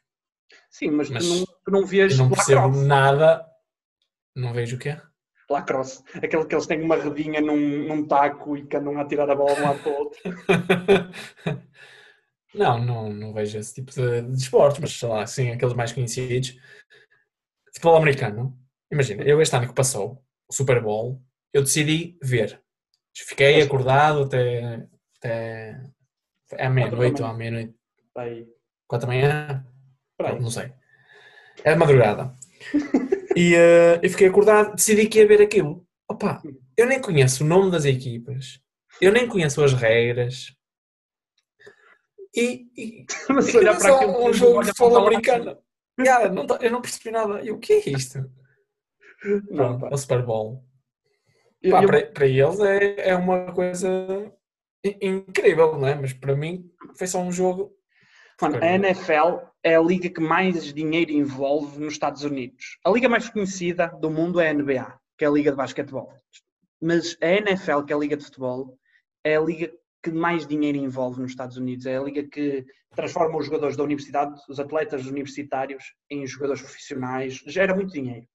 Sim, 0.84 0.92
mas, 0.92 1.10
Mas 1.10 1.26
tu 1.28 1.34
não, 1.34 1.46
tu 1.46 1.72
não 1.72 1.86
vês 1.86 2.18
não 2.18 2.30
percebo 2.30 2.62
lacrosse. 2.62 2.86
nada. 2.86 3.46
Não 4.36 4.54
vejo 4.54 4.76
o 4.76 4.80
quê? 4.80 4.98
Lacrosse. 5.50 6.04
Aquele 6.16 6.46
que 6.46 6.56
eles 6.56 6.66
têm 6.68 6.82
uma 6.82 6.96
redinha 6.96 7.40
num, 7.40 7.88
num 7.88 8.08
taco 8.08 8.58
e 8.58 8.66
que 8.66 8.76
andam 8.76 9.00
a 9.00 9.06
tirar 9.06 9.30
a 9.30 9.36
bola 9.36 9.56
de 9.56 9.62
um 9.62 9.64
lado 9.64 9.80
para 9.80 9.92
o 9.92 9.96
outro. 9.96 10.20
não, 12.54 12.80
não, 12.84 13.10
não 13.14 13.34
vejo 13.34 13.58
esse 13.58 13.74
tipo 13.74 13.92
de, 13.92 14.22
de 14.24 14.38
esportes, 14.38 14.80
mas 14.80 14.92
sei 14.98 15.08
lá, 15.10 15.24
assim, 15.24 15.52
aqueles 15.52 15.74
mais 15.74 15.92
conhecidos. 15.92 16.58
Futebol 17.74 17.96
americano. 17.98 18.58
Imagina, 18.92 19.24
eu 19.24 19.42
este 19.42 19.56
ano 19.56 19.68
que 19.68 19.74
passou, 19.74 20.24
o 20.48 20.54
Super 20.54 20.82
Bowl, 20.82 21.22
eu 21.54 21.64
decidi 21.64 22.18
ver. 22.22 22.62
Fiquei 23.16 23.56
Mas- 23.58 23.66
acordado 23.68 24.24
até, 24.24 24.88
até 25.18 25.80
à 26.60 26.70
meia-noite 26.70 27.22
ou 27.22 27.28
à 27.28 27.34
meia-noite, 27.34 27.74
quatro 28.88 29.08
da 29.08 29.14
manhã, 29.14 29.66
Não 30.20 30.50
sei. 30.50 30.72
Era 31.64 31.76
madrugada. 31.78 32.34
E 33.36 33.56
eh, 33.56 34.00
eu 34.04 34.10
fiquei 34.12 34.28
acordado, 34.28 34.76
decidi 34.76 35.08
que 35.08 35.18
ia 35.18 35.28
ver 35.28 35.42
aquilo. 35.42 35.88
Opa, 36.08 36.40
eu 36.78 36.86
nem 36.86 37.02
conheço 37.02 37.44
o 37.44 37.48
nome 37.48 37.72
das 37.72 37.84
equipas, 37.84 38.60
eu 39.02 39.12
nem 39.12 39.28
conheço 39.28 39.64
as 39.64 39.74
regras. 39.74 40.56
E, 42.36 42.68
e, 42.78 43.06
Mas 43.34 43.54
olhar 43.56 43.76
para 43.78 43.96
aquilo 43.96 44.24
um 44.30 44.34
jogo 44.34 44.62
de 44.62 44.68
futebol 44.68 45.08
americano. 45.08 45.58
Cara, 46.06 46.30
não 46.32 46.46
eu 46.62 46.72
não 46.72 46.80
percebi 46.82 47.10
nada. 47.10 47.42
E 47.44 47.50
o 47.50 47.58
que 47.58 47.74
é 47.74 47.90
isto? 47.90 48.20
Não, 49.50 49.80
Pronto, 49.80 49.86
é 49.88 49.94
o 49.96 49.98
Super 49.98 50.24
Bowl. 50.24 50.64
Eu- 51.62 51.72
Pá, 51.72 51.82
eu- 51.82 51.88
para, 51.88 52.06
para 52.12 52.28
eles 52.28 52.60
é, 52.60 53.10
é 53.10 53.16
uma 53.16 53.52
coisa 53.52 53.88
in- 54.84 54.98
incrível, 55.02 55.76
não 55.78 55.88
é? 55.88 55.96
Mas 55.96 56.14
para 56.14 56.36
mim 56.36 56.70
foi 56.96 57.08
só 57.08 57.20
um 57.20 57.32
jogo. 57.32 57.76
Mano, 58.44 58.64
a 58.64 58.68
NFL 58.76 59.46
é 59.64 59.76
a 59.76 59.82
liga 59.82 60.10
que 60.10 60.20
mais 60.22 60.74
dinheiro 60.74 61.12
envolve 61.12 61.80
nos 61.80 61.94
Estados 61.94 62.24
Unidos. 62.24 62.78
A 62.86 62.90
liga 62.92 63.08
mais 63.08 63.30
conhecida 63.30 63.88
do 64.02 64.10
mundo 64.10 64.40
é 64.40 64.50
a 64.50 64.54
NBA, 64.54 65.00
que 65.18 65.24
é 65.26 65.28
a 65.28 65.32
liga 65.32 65.52
de 65.52 65.58
basquetebol. 65.58 66.12
Mas 66.82 67.18
a 67.22 67.28
NFL, 67.28 67.84
que 67.86 67.94
é 67.94 67.96
a 67.96 68.00
liga 68.00 68.18
de 68.18 68.26
futebol, 68.26 68.78
é 69.24 69.38
a 69.38 69.42
liga 69.42 69.72
que 70.04 70.12
mais 70.12 70.46
dinheiro 70.46 70.78
envolve 70.78 71.22
nos 71.22 71.32
Estados 71.32 71.56
Unidos. 71.56 71.86
É 71.86 71.96
a 71.98 72.04
liga 72.04 72.24
que 72.28 72.66
transforma 72.94 73.38
os 73.38 73.46
jogadores 73.46 73.78
da 73.78 73.84
universidade, 73.84 74.38
os 74.50 74.60
atletas 74.60 75.06
universitários, 75.06 75.94
em 76.10 76.28
jogadores 76.28 76.62
profissionais. 76.62 77.36
Gera 77.48 77.74
muito 77.74 77.94
dinheiro. 77.94 78.28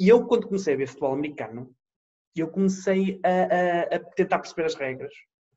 E 0.00 0.08
eu, 0.08 0.24
quando 0.26 0.46
comecei 0.46 0.72
a 0.72 0.76
ver 0.78 0.86
futebol 0.86 1.12
americano, 1.12 1.70
eu 2.34 2.48
comecei 2.48 3.20
a, 3.22 3.28
a- 3.28 3.96
a 3.96 3.98
tentar 3.98 4.38
perceber 4.38 4.64
as 4.64 4.74
regras. 4.74 5.12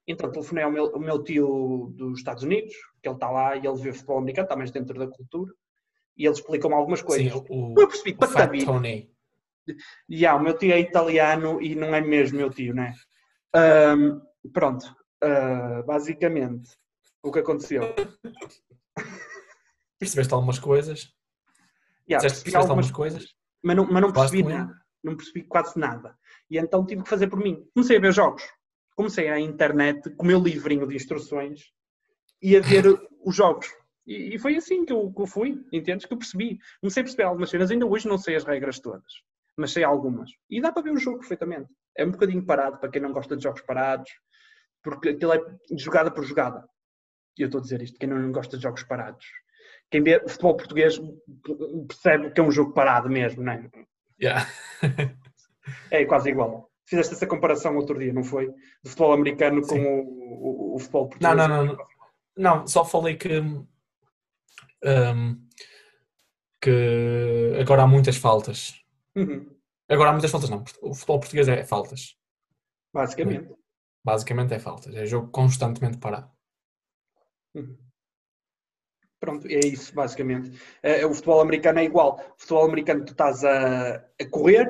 Então 0.06 0.32
telefonei 0.32 0.64
ao 0.64 0.72
meu, 0.72 0.94
ao 0.94 1.00
meu 1.00 1.24
tio 1.24 1.94
dos 1.96 2.18
Estados 2.20 2.44
Unidos, 2.44 2.74
que 3.02 3.08
ele 3.08 3.16
está 3.16 3.30
lá 3.30 3.56
e 3.56 3.66
ele 3.66 3.82
vê 3.82 3.92
futebol 3.94 4.18
americano, 4.18 4.46
está 4.46 4.56
mais 4.56 4.72
dentro 4.72 4.98
da 4.98 5.08
cultura, 5.08 5.54
e 6.18 6.26
ele 6.26 6.34
explicou-me 6.34 6.76
algumas 6.76 7.02
coisas. 7.02 7.32
Sim, 7.32 7.46
o, 7.50 7.76
eu 7.78 7.88
percebi, 7.88 8.18
o 8.20 8.28
Fat. 8.28 8.66
Tony. 8.66 9.12
E 10.08 10.26
ah, 10.26 10.36
o 10.36 10.42
meu 10.42 10.58
tio 10.58 10.74
é 10.74 10.80
italiano 10.80 11.62
e 11.62 11.76
não 11.76 11.94
é 11.94 12.02
mesmo 12.02 12.38
meu 12.38 12.50
tio, 12.50 12.74
né? 12.74 12.94
Ahm, 13.54 14.20
pronto, 14.52 14.96
Ah, 15.22 15.84
basicamente, 15.86 16.70
o 17.22 17.32
que 17.32 17.40
aconteceu? 17.40 17.84
Percebeste 20.00 20.34
algumas 20.34 20.60
coisas? 20.60 21.14
Yeah, 22.10 22.22
percebi 22.22 22.56
algumas 22.56 22.70
algumas 22.70 22.92
coisas? 22.92 23.36
mas 23.62 23.76
não, 23.76 23.86
mas 23.86 24.02
não 24.02 24.14
percebi 24.14 24.44
nada. 24.44 24.74
Não 25.04 25.16
percebi 25.16 25.44
quase 25.44 25.78
nada. 25.78 26.18
E 26.50 26.58
então 26.58 26.86
tive 26.86 27.04
que 27.04 27.10
fazer 27.10 27.28
por 27.28 27.40
mim. 27.40 27.66
Comecei 27.74 27.98
a 27.98 28.00
ver 28.00 28.14
jogos. 28.14 28.44
Comecei 28.96 29.30
à 29.30 29.40
internet 29.40 30.10
com 30.16 30.24
o 30.24 30.28
meu 30.28 30.40
livrinho 30.40 30.88
de 30.88 30.96
instruções 30.96 31.72
e 32.42 32.56
a 32.58 32.62
ver 32.62 32.86
os 33.24 33.36
jogos. 33.36 33.68
E, 34.06 34.36
e 34.36 34.40
foi 34.40 34.56
assim 34.56 34.86
que 34.86 34.94
eu, 34.94 35.12
que 35.14 35.22
eu 35.22 35.28
fui, 35.28 35.60
entendes? 35.72 36.06
Que 36.06 36.14
eu 36.14 36.18
percebi. 36.18 36.58
Comecei 36.82 37.02
a 37.02 37.04
perceber 37.04 37.24
algumas 37.24 37.50
cenas. 37.50 37.70
Ainda 37.72 37.86
hoje 37.86 38.08
não 38.08 38.18
sei 38.18 38.36
as 38.36 38.44
regras 38.44 38.80
todas, 38.80 39.12
mas 39.58 39.72
sei 39.72 39.84
algumas. 39.84 40.32
E 40.50 40.62
dá 40.62 40.72
para 40.72 40.84
ver 40.84 40.92
o 40.92 40.98
jogo 40.98 41.20
perfeitamente. 41.20 41.70
É 41.98 42.06
um 42.06 42.12
bocadinho 42.12 42.46
parado 42.46 42.78
para 42.80 42.90
quem 42.90 43.02
não 43.02 43.12
gosta 43.12 43.36
de 43.38 43.44
jogos 43.44 43.62
parados, 43.62 44.10
porque 44.84 45.10
aquilo 45.10 45.34
é 45.34 45.42
jogada 45.78 46.10
por 46.12 46.24
jogada. 46.24 46.68
E 47.38 47.42
eu 47.44 47.46
estou 47.48 47.60
a 47.60 47.62
dizer 47.62 47.82
isto, 47.82 47.98
quem 48.00 48.10
não 48.10 48.32
gosta 48.32 48.58
de 48.58 48.64
jogos 48.64 48.84
parados. 48.84 49.26
Quem 49.92 50.02
vê 50.04 50.20
futebol 50.28 50.56
português 50.58 51.00
percebe 51.88 52.32
que 52.32 52.40
é 52.40 52.44
um 52.44 52.52
jogo 52.52 52.74
parado 52.74 53.10
mesmo, 53.10 53.44
não 53.44 53.54
é? 53.54 53.70
Yeah. 54.22 54.46
É 55.92 56.04
quase 56.06 56.30
igual. 56.32 56.68
Fizeste 56.88 57.14
essa 57.14 57.28
comparação 57.28 57.76
outro 57.76 58.00
dia, 58.00 58.12
não 58.12 58.24
foi? 58.24 58.48
Do 58.84 58.90
futebol 58.90 59.14
americano 59.14 59.62
com 59.62 59.76
Sim. 59.76 59.86
o, 59.86 60.02
o- 60.02 60.76
o 60.76 60.80
futebol 60.80 61.10
português. 61.10 61.36
não, 61.38 61.48
não, 61.48 61.66
não. 61.66 61.74
Não, 61.74 61.78
só 62.68 62.86
falei 62.86 63.16
que, 63.18 63.40
hum, 63.40 63.68
que 66.62 67.58
agora 67.60 67.84
há 67.84 67.88
muitas 67.88 68.16
faltas. 68.18 68.82
Uhum, 69.16 69.60
Agora 69.90 70.10
há 70.10 70.14
muitas 70.14 70.30
faltas, 70.30 70.50
não. 70.50 70.64
O 70.82 70.94
futebol 70.94 71.20
português 71.20 71.48
é 71.48 71.64
faltas. 71.64 72.16
basicamente. 72.94 73.54
Basicamente 74.06 74.54
é 74.54 74.60
faltas. 74.60 74.94
É 74.96 75.06
jogo 75.06 75.30
constantemente 75.32 75.98
parado. 75.98 76.30
Uhum. 77.56 77.76
Pronto, 79.20 79.48
é 79.48 79.60
isso, 79.66 79.94
basicamente. 79.94 80.58
Eh, 80.84 81.06
o 81.06 81.14
futebol 81.14 81.42
americano 81.42 81.80
é 81.80 81.84
igual. 81.84 82.20
O 82.38 82.40
futebol 82.40 82.66
americano, 82.66 83.04
tu 83.04 83.12
estás 83.12 83.44
a, 83.44 83.96
a 83.96 84.30
correr, 84.30 84.66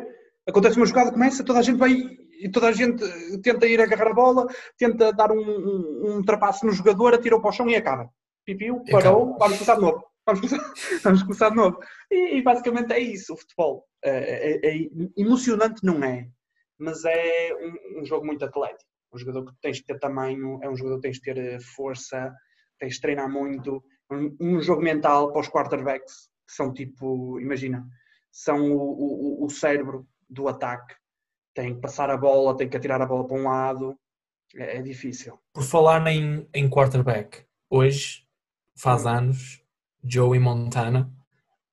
acontece 0.47 0.77
uma 0.77 0.85
jogada, 0.85 1.11
começa, 1.11 1.43
toda 1.43 1.59
a 1.59 1.61
gente 1.61 1.77
vai 1.77 2.17
e 2.39 2.49
toda 2.49 2.67
a 2.67 2.71
gente 2.71 3.03
eh, 3.03 3.37
tenta 3.43 3.67
ir 3.67 3.81
agarrar 3.81 4.11
a 4.11 4.13
bola, 4.13 4.47
tenta 4.77 5.11
dar 5.11 5.31
um, 5.31 5.39
um, 5.39 6.01
um 6.05 6.15
ultrapasso 6.17 6.65
no 6.65 6.71
jogador, 6.71 7.13
atira 7.13 7.39
para 7.39 7.49
o 7.49 7.51
chão 7.51 7.69
e 7.69 7.75
acaba. 7.75 8.09
Pipiu, 8.45 8.83
parou, 8.89 9.37
vamos 9.37 9.57
começar 9.57 9.75
de 9.75 9.81
novo. 9.81 10.03
Vamos 10.25 10.41
começar, 10.41 10.73
vamos 11.03 11.23
começar 11.23 11.49
de 11.49 11.55
novo. 11.55 11.79
E, 12.09 12.37
e 12.37 12.41
basicamente 12.41 12.93
é 12.93 12.99
isso, 12.99 13.33
o 13.33 13.37
futebol. 13.37 13.85
É, 14.03 14.51
é- 14.53 14.59
é 14.63 14.89
emocionante, 15.17 15.83
não 15.85 16.03
é? 16.03 16.27
Mas 16.77 17.03
é 17.03 17.51
um, 17.55 18.01
um 18.01 18.05
jogo 18.05 18.25
muito 18.25 18.45
atlético. 18.45 18.89
Um 19.13 19.17
jogador 19.17 19.45
que 19.45 19.53
tens 19.61 19.79
que 19.79 19.85
ter 19.85 19.99
tamanho, 19.99 20.59
é 20.63 20.69
um 20.69 20.75
jogador 20.75 20.97
que 20.97 21.01
tens 21.01 21.19
que 21.19 21.33
ter 21.33 21.59
força, 21.61 22.33
tens 22.79 22.95
de 22.95 23.01
treinar 23.01 23.29
muito. 23.29 23.83
Um, 24.09 24.35
um 24.39 24.61
jogo 24.61 24.81
mental 24.81 25.31
para 25.31 25.41
os 25.41 25.49
quarterbacks, 25.49 26.29
que 26.47 26.53
são 26.53 26.73
tipo, 26.73 27.39
imagina, 27.39 27.85
são 28.31 28.71
o, 28.71 29.41
o, 29.41 29.45
o 29.45 29.49
cérebro 29.49 30.07
do 30.29 30.47
ataque. 30.47 30.95
Tem 31.59 31.75
que 31.75 31.81
passar 31.81 32.09
a 32.09 32.15
bola, 32.15 32.55
tem 32.55 32.69
que 32.69 32.77
atirar 32.77 33.01
a 33.01 33.05
bola 33.05 33.27
para 33.27 33.35
um 33.35 33.43
lado. 33.43 33.97
É, 34.55 34.77
é 34.77 34.81
difícil. 34.81 35.37
Por 35.53 35.61
falar 35.63 36.07
em, 36.07 36.47
em 36.53 36.69
quarterback, 36.69 37.43
hoje 37.69 38.23
faz 38.77 39.05
anos 39.05 39.61
Joey 40.01 40.39
Montana, 40.39 41.11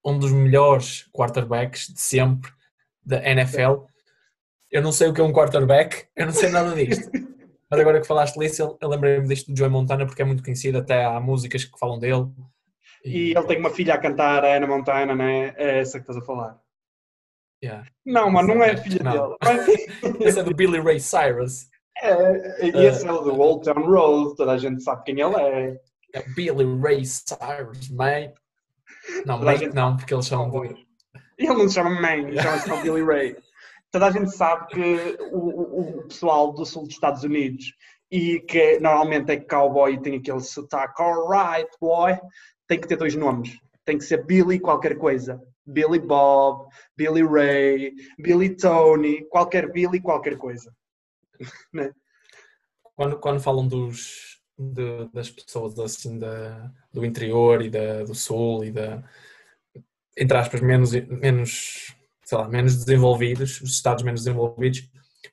um 0.04 0.18
dos 0.18 0.32
melhores 0.32 1.08
quarterbacks 1.12 1.86
de 1.86 2.00
sempre 2.00 2.50
da 3.04 3.24
NFL. 3.30 3.84
Eu 4.72 4.82
não 4.82 4.90
sei 4.90 5.06
o 5.06 5.14
que 5.14 5.20
é 5.20 5.24
um 5.24 5.32
quarterback, 5.32 6.08
eu 6.16 6.26
não 6.26 6.32
sei 6.32 6.50
nada 6.50 6.74
disto. 6.74 7.08
Mas 7.70 7.78
agora 7.80 8.00
que 8.00 8.06
falaste 8.08 8.36
disso, 8.40 8.76
eu- 8.80 8.88
lembrei-me 8.88 9.28
disto 9.28 9.52
do 9.52 9.56
Joey 9.56 9.70
Montana 9.70 10.04
porque 10.04 10.22
é 10.22 10.24
muito 10.24 10.42
conhecido, 10.42 10.78
até 10.78 11.04
há 11.04 11.20
músicas 11.20 11.64
que 11.64 11.78
falam 11.78 12.00
dele. 12.00 12.26
E 13.04 13.30
ele 13.30 13.46
tem 13.46 13.60
uma 13.60 13.70
filha 13.70 13.94
a 13.94 13.98
cantar, 13.98 14.44
a 14.44 14.56
Ana 14.56 14.66
Montana, 14.66 15.14
né? 15.14 15.54
É 15.56 15.78
essa 15.78 15.98
que 16.00 16.02
estás 16.02 16.18
a 16.18 16.26
falar. 16.26 16.60
Yeah. 17.62 17.86
Não, 18.04 18.30
mano, 18.30 18.54
não 18.54 18.62
é 18.62 18.76
filha 18.76 19.02
não. 19.02 19.12
dele. 19.12 19.36
Mas- 19.42 20.20
Esse 20.20 20.40
é 20.40 20.42
do 20.42 20.54
Billy 20.54 20.78
Ray 20.80 21.00
Cyrus. 21.00 21.66
É, 22.02 22.66
e 22.66 22.84
esse 22.84 23.06
é 23.06 23.12
o 23.12 23.22
do 23.22 23.40
Old 23.40 23.64
Town 23.64 23.82
Road, 23.86 24.36
toda 24.36 24.52
a 24.52 24.58
gente 24.58 24.82
sabe 24.82 25.02
quem 25.04 25.20
ele 25.20 25.34
é. 25.36 25.80
É 26.12 26.22
Billy 26.34 26.78
Ray 26.80 27.02
Cyrus, 27.04 27.88
mate. 27.90 28.34
Não, 29.24 29.38
Toda 29.38 29.44
mate 29.52 29.64
gente- 29.64 29.74
não, 29.74 29.96
porque 29.96 30.12
eles 30.14 30.26
são 30.26 30.50
de... 30.50 30.86
Ele 31.38 31.48
não 31.54 31.68
se 31.68 31.74
chama 31.74 31.90
Man, 31.90 32.32
chama-se 32.40 32.68
só 32.68 32.82
Billy 32.82 33.02
Ray. 33.02 33.36
Toda 33.90 34.06
a 34.06 34.10
gente 34.10 34.30
sabe 34.30 34.66
que 34.66 35.16
o, 35.32 35.38
o- 35.38 36.00
o 36.00 36.08
pessoal 36.08 36.52
do 36.52 36.66
sul 36.66 36.82
dos 36.84 36.92
Estados 36.94 37.22
Unidos 37.24 37.64
e 38.10 38.40
que 38.40 38.78
normalmente 38.78 39.30
é 39.32 39.36
cowboy 39.40 39.94
e 39.94 40.00
tem 40.00 40.16
aquele 40.16 40.40
sotaque, 40.40 41.00
alright 41.02 41.68
boy, 41.80 42.18
tem 42.68 42.78
que 42.80 42.86
ter 42.88 42.96
dois 42.96 43.14
nomes. 43.14 43.58
Tem 43.84 43.96
que 43.96 44.04
ser 44.04 44.24
Billy 44.26 44.58
qualquer 44.60 44.98
coisa. 44.98 45.40
Billy 45.66 45.98
Bob, 45.98 46.68
Billy 46.96 47.22
Ray, 47.22 47.94
Billy 48.18 48.56
Tony, 48.56 49.24
qualquer 49.28 49.72
Billy 49.72 50.00
qualquer 50.00 50.36
coisa. 50.38 50.74
quando, 52.94 53.18
quando 53.18 53.40
falam 53.40 53.66
dos, 53.66 54.40
de, 54.58 55.08
das 55.12 55.30
pessoas 55.30 55.78
assim 55.78 56.18
da, 56.18 56.72
do 56.92 57.04
interior 57.04 57.62
e 57.62 57.68
da, 57.68 58.04
do 58.04 58.14
sul 58.14 58.64
e 58.64 58.70
da, 58.70 59.02
entre 60.16 60.36
aspas, 60.36 60.60
menos, 60.60 60.92
menos, 60.92 61.94
sei 62.24 62.38
lá, 62.38 62.48
menos 62.48 62.76
desenvolvidos, 62.84 63.60
os 63.60 63.72
estados 63.72 64.02
menos 64.02 64.22
desenvolvidos, 64.24 64.88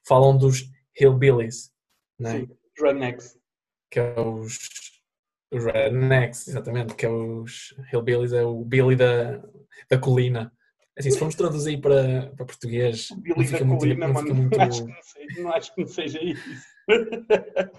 falam 0.06 0.38
dos 0.38 0.70
hillbillies, 1.00 1.72
né? 2.20 2.40
Sim, 2.40 2.50
rednecks. 2.78 3.38
que 3.90 4.00
é 4.00 4.20
os, 4.20 4.58
os 5.52 5.64
rednecks, 5.64 6.48
exatamente, 6.48 6.96
que 6.96 7.06
é 7.06 7.10
os 7.10 7.74
hillbillies, 7.92 8.34
é 8.34 8.44
o 8.44 8.64
Billy 8.66 8.96
da, 8.96 9.42
da 9.90 9.98
colina. 9.98 10.52
Assim, 10.98 11.10
se 11.10 11.18
formos 11.18 11.36
traduzir 11.36 11.82
para, 11.82 12.32
para 12.36 12.46
português, 12.46 13.10
não 13.10 13.18
Billy 13.22 13.36
da 13.36 13.46
fica 13.46 13.66
muito, 13.66 13.80
colina, 13.80 14.08
não 14.08 14.14
mano. 14.14 14.28
fica 14.28 14.40
muito, 14.40 14.58
Não, 14.58 14.64
acho 14.68 14.84
que 14.84 14.92
não, 14.92 15.02
seja, 15.02 15.42
não 15.42 15.52
acho 15.52 15.74
que 15.76 15.82
não 15.82 15.88
seja 15.88 16.20
isso. 16.24 16.44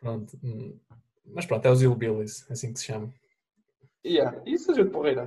pronto, 0.00 0.38
hum, 0.42 0.78
mas 1.26 1.46
pronto, 1.46 1.66
é 1.66 1.70
os 1.70 1.80
hillbillies, 1.80 2.44
é 2.50 2.54
assim 2.54 2.72
que 2.72 2.80
se 2.80 2.86
chama. 2.86 3.12
yeah. 4.04 4.42
Isso 4.44 4.72
a 4.72 4.74
gente 4.74 4.90
porreira. 4.90 5.24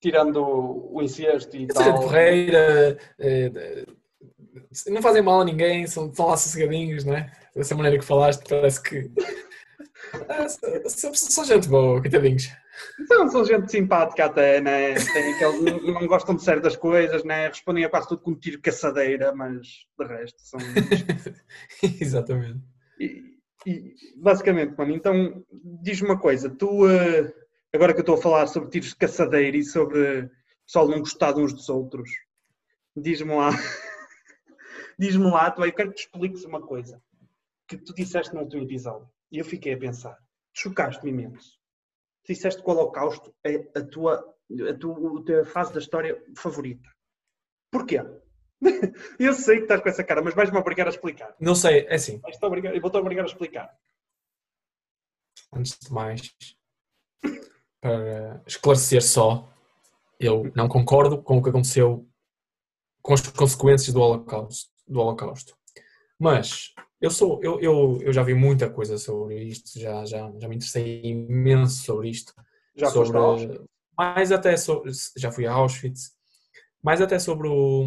Tirando 0.00 0.44
o 0.44 1.02
incesto 1.02 1.56
e 1.56 1.60
gente 1.60 1.72
tal. 1.74 1.94
porreira, 1.94 2.98
eh, 3.18 3.84
não 4.86 5.02
fazem 5.02 5.22
mal 5.22 5.40
a 5.40 5.44
ninguém, 5.44 5.86
são, 5.86 6.12
são 6.14 6.26
lá 6.26 6.36
sossegadinhos, 6.36 7.04
não 7.04 7.16
é? 7.16 7.32
Dessa 7.54 7.74
maneira 7.74 7.98
que 7.98 8.04
falaste, 8.04 8.44
parece 8.48 8.82
que. 8.82 9.10
Ah, 10.28 10.48
são, 10.48 11.12
são 11.12 11.44
gente 11.44 11.68
boa, 11.68 12.00
coitadinhos. 12.00 12.48
São, 13.06 13.28
são 13.28 13.44
gente 13.44 13.70
simpática 13.70 14.26
até, 14.26 14.60
né? 14.60 14.94
Tem 14.94 15.34
aqueles, 15.34 15.82
não, 15.82 16.06
gostam 16.06 16.34
de 16.34 16.42
certas 16.42 16.76
coisas, 16.76 17.24
né? 17.24 17.48
Respondem 17.48 17.84
a 17.84 17.88
quase 17.88 18.08
tudo 18.08 18.22
com 18.22 18.34
tiro 18.34 18.56
de 18.56 18.62
caçadeira, 18.62 19.34
mas 19.34 19.86
de 19.98 20.06
resto 20.06 20.40
são. 20.40 20.60
Exatamente. 22.00 22.60
E, 22.98 23.34
e, 23.66 23.94
basicamente, 24.16 24.76
mano, 24.76 24.92
então 24.92 25.44
diz-me 25.82 26.08
uma 26.08 26.18
coisa, 26.18 26.50
tu 26.50 26.88
eh, 26.88 27.32
agora 27.72 27.92
que 27.92 28.00
eu 28.00 28.02
estou 28.02 28.16
a 28.16 28.22
falar 28.22 28.46
sobre 28.46 28.70
tiros 28.70 28.90
de 28.90 28.96
caçadeira 28.96 29.56
e 29.56 29.64
sobre 29.64 30.22
o 30.22 30.30
pessoal 30.66 30.88
não 30.88 31.00
gostar 31.00 31.32
de 31.32 31.40
uns 31.40 31.52
dos 31.52 31.68
outros, 31.68 32.10
diz-me 32.96 33.34
lá, 33.34 33.50
diz-me 34.98 35.30
lá, 35.30 35.50
tu, 35.50 35.64
eu 35.64 35.72
quero 35.72 35.90
que 35.90 35.96
te 35.96 36.02
expliques 36.02 36.44
uma 36.44 36.60
coisa 36.60 37.00
que 37.66 37.76
tu 37.78 37.94
disseste 37.94 38.34
no 38.34 38.42
último 38.42 38.62
episódio 38.62 39.08
e 39.32 39.38
eu 39.38 39.44
fiquei 39.44 39.72
a 39.72 39.78
pensar, 39.78 40.16
chocaste-me 40.52 41.10
imenso. 41.10 41.63
Tu 42.24 42.32
disseste 42.32 42.62
que 42.62 42.68
o 42.68 42.72
Holocausto 42.72 43.34
é 43.44 43.56
a 43.78 43.82
tua, 43.84 44.14
a 44.70 44.74
tua, 44.78 45.20
a 45.20 45.22
tua 45.24 45.44
fase 45.44 45.72
da 45.74 45.78
história 45.80 46.22
favorita. 46.36 46.88
Porquê? 47.70 47.98
Eu 49.18 49.34
sei 49.34 49.56
que 49.58 49.62
estás 49.64 49.80
com 49.82 49.88
essa 49.88 50.02
cara, 50.04 50.22
mas 50.22 50.34
vais-me 50.34 50.56
obrigar 50.58 50.86
a 50.86 50.90
explicar. 50.90 51.34
Não 51.38 51.54
sei, 51.54 51.86
é 51.86 51.94
assim, 51.94 52.18
Vais-te 52.20 52.44
obrigar- 52.44 52.74
Eu 52.74 52.80
vou-te 52.80 52.96
obrigar 52.96 53.24
a 53.24 53.28
explicar. 53.28 53.76
antes 55.52 55.78
de 55.78 55.92
mais, 55.92 56.34
para 57.80 58.42
esclarecer 58.46 59.02
só, 59.02 59.48
eu 60.18 60.50
não 60.54 60.68
concordo 60.68 61.22
com 61.22 61.38
o 61.38 61.42
que 61.42 61.50
aconteceu 61.50 62.08
com 63.02 63.12
as 63.12 63.20
consequências 63.28 63.92
do 63.92 64.00
Holocausto. 64.00 64.70
Do 64.86 65.00
Holocausto. 65.00 65.56
Mas 66.18 66.72
eu 67.04 67.10
sou, 67.10 67.38
eu, 67.42 67.60
eu, 67.60 67.98
eu 68.00 68.12
já 68.14 68.22
vi 68.22 68.32
muita 68.32 68.70
coisa 68.70 68.96
sobre 68.96 69.42
isto, 69.44 69.78
já, 69.78 70.06
já, 70.06 70.32
já 70.38 70.48
me 70.48 70.56
interessei 70.56 71.02
imenso 71.04 71.84
sobre 71.84 72.08
isto. 72.08 72.32
Já 72.74 72.86
sobre, 72.90 73.12
foste 73.12 73.60
mais 73.96 74.32
até 74.32 74.56
sobre, 74.56 74.90
já 75.14 75.30
fui 75.30 75.46
a 75.46 75.52
Auschwitz, 75.52 76.12
mais 76.82 77.02
até 77.02 77.18
sobre 77.18 77.46
o 77.46 77.86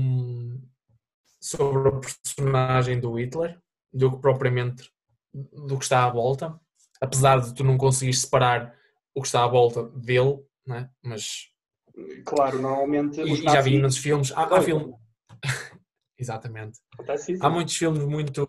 sobre 1.42 1.90
a 1.90 2.00
personagem 2.00 3.00
do 3.00 3.18
Hitler 3.18 3.60
do 3.92 4.12
que 4.12 4.22
propriamente 4.22 4.88
do 5.34 5.78
que 5.78 5.84
está 5.84 6.06
à 6.06 6.10
volta, 6.12 6.60
apesar 7.02 7.42
de 7.42 7.56
tu 7.56 7.64
não 7.64 7.76
conseguires 7.76 8.22
separar 8.22 8.76
o 9.16 9.22
que 9.22 9.28
está 9.28 9.44
à 9.44 9.48
volta 9.48 9.84
dele, 9.90 10.46
né? 10.66 10.92
mas 11.04 11.52
Claro, 12.24 12.62
normalmente. 12.62 13.20
e, 13.20 13.36
já 13.44 13.62
vi 13.62 13.76
imensos 13.76 14.00
filmes, 14.00 14.32
há, 14.32 14.44
há 14.44 14.62
filme, 14.62 14.94
exatamente, 16.20 16.80
há 17.42 17.50
muitos 17.50 17.76
filmes 17.76 18.04
muito 18.04 18.48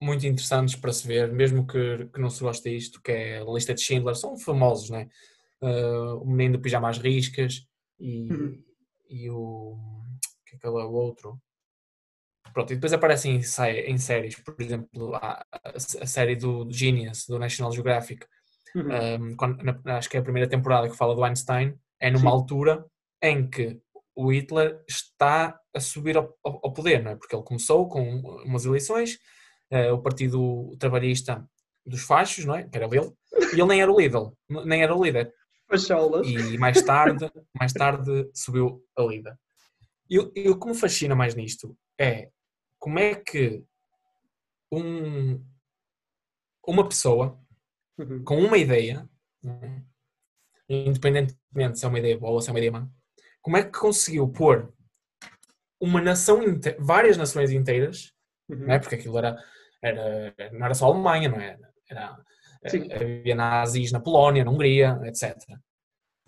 muito 0.00 0.26
interessantes 0.26 0.74
para 0.76 0.92
se 0.92 1.06
ver, 1.06 1.32
mesmo 1.32 1.66
que, 1.66 2.06
que 2.06 2.20
não 2.20 2.28
se 2.30 2.40
goste 2.42 2.70
disto, 2.70 3.00
que 3.02 3.12
é 3.12 3.38
a 3.38 3.44
lista 3.44 3.72
de 3.74 3.80
Schindler, 3.80 4.14
são 4.14 4.36
famosos, 4.38 4.90
né? 4.90 5.08
Uh, 5.62 6.16
o 6.22 6.26
menino 6.26 6.58
do 6.58 6.62
pijama 6.62 6.90
às 6.90 6.98
riscas 6.98 7.66
e, 7.98 8.30
Uhum. 8.30 8.62
e 9.08 9.30
o 9.30 9.78
que 10.44 10.54
é 10.54 10.58
aquele 10.58 10.74
é 10.82 10.84
o 10.84 10.92
outro 10.92 11.40
pronto, 12.52 12.72
e 12.72 12.76
depois 12.76 12.92
aparecem 12.92 13.36
em, 13.36 13.40
em 13.90 13.98
séries, 13.98 14.36
por 14.36 14.54
exemplo 14.60 15.14
a, 15.14 15.44
a- 15.64 15.78
série 16.06 16.36
do 16.36 16.66
Genius, 16.70 17.26
do 17.26 17.38
National 17.38 17.72
Geographic 17.72 18.26
Uhum. 18.74 19.30
um, 19.30 19.36
quando- 19.36 19.62
na- 19.62 19.96
acho 19.96 20.10
que 20.10 20.18
é 20.18 20.20
a 20.20 20.22
primeira 20.22 20.48
temporada 20.48 20.88
que 20.90 20.96
fala 20.96 21.14
do 21.14 21.24
Einstein, 21.24 21.74
é 21.98 22.10
numa 22.10 22.30
Sim. 22.30 22.36
altura 22.36 22.84
em 23.22 23.48
que 23.48 23.80
o 24.14 24.30
Hitler 24.30 24.82
está 24.86 25.58
a 25.74 25.80
subir 25.80 26.16
ao- 26.18 26.36
ao 26.44 26.72
poder, 26.72 27.02
não 27.02 27.12
é? 27.12 27.16
Porque 27.16 27.34
ele 27.34 27.42
começou 27.42 27.88
com 27.88 28.02
umas 28.44 28.66
eleições, 28.66 29.18
eh, 29.70 29.90
o 29.92 29.98
Partido 30.00 30.76
Trabalhista 30.78 31.48
dos 31.84 32.02
Fachos, 32.02 32.44
não 32.44 32.54
é? 32.54 32.64
Que 32.68 32.76
era 32.76 32.88
dele, 32.88 33.12
e 33.52 33.60
ele 33.60 33.64
nem 33.66 33.80
era 33.82 33.92
o 33.92 33.98
líder, 34.00 34.30
nem 34.48 34.82
era 34.82 34.94
o 34.94 35.02
líder. 35.04 35.32
E 36.24 36.58
mais 36.58 36.82
tarde, 36.82 37.30
mais 37.58 37.72
tarde 37.72 38.30
subiu 38.34 38.84
a 38.96 39.02
líder. 39.02 39.36
E, 40.08 40.18
o- 40.18 40.32
e 40.34 40.48
o 40.48 40.58
que 40.58 40.66
me 40.66 40.74
fascina 40.74 41.14
mais 41.14 41.34
nisto 41.34 41.76
é 41.98 42.30
como 42.78 42.98
é 42.98 43.14
que 43.14 43.64
um, 44.72 45.44
uma 46.66 46.88
pessoa 46.88 47.38
Uhum. 47.98 48.22
com 48.24 48.38
uma 48.38 48.58
ideia, 48.58 49.08
independentemente 50.68 51.78
se 51.78 51.84
é 51.84 51.88
uma 51.88 51.98
ideia 51.98 52.18
boa 52.18 52.32
ou 52.32 52.40
se 52.40 52.48
é 52.48 52.52
uma 52.52 52.58
ideia 52.58 52.72
má, 52.72 52.88
como 53.40 53.56
é 53.56 53.62
que 53.64 53.78
conseguiu 53.78 54.28
pôr 54.28 54.72
uma 55.80 56.00
nação, 56.00 56.40
várias 56.78 57.16
nações 57.16 57.50
inteiras, 57.50 58.12
Uhum. 58.48 58.58
não 58.66 58.74
é? 58.74 58.78
porque 58.78 58.94
aquilo 58.94 59.18
era, 59.18 59.36
era, 59.88 60.34
não 60.52 60.64
era 60.66 60.74
só 60.74 60.86
a 60.86 60.88
Alemanha, 60.94 61.28
não 61.28 61.40
é? 61.40 61.58
era? 61.88 62.18
Sim. 62.66 62.88
Havia 62.92 63.34
nazis 63.34 63.92
na 63.92 64.00
Polónia, 64.00 64.44
na 64.44 64.50
Hungria, 64.50 65.00
etc. 65.04 65.36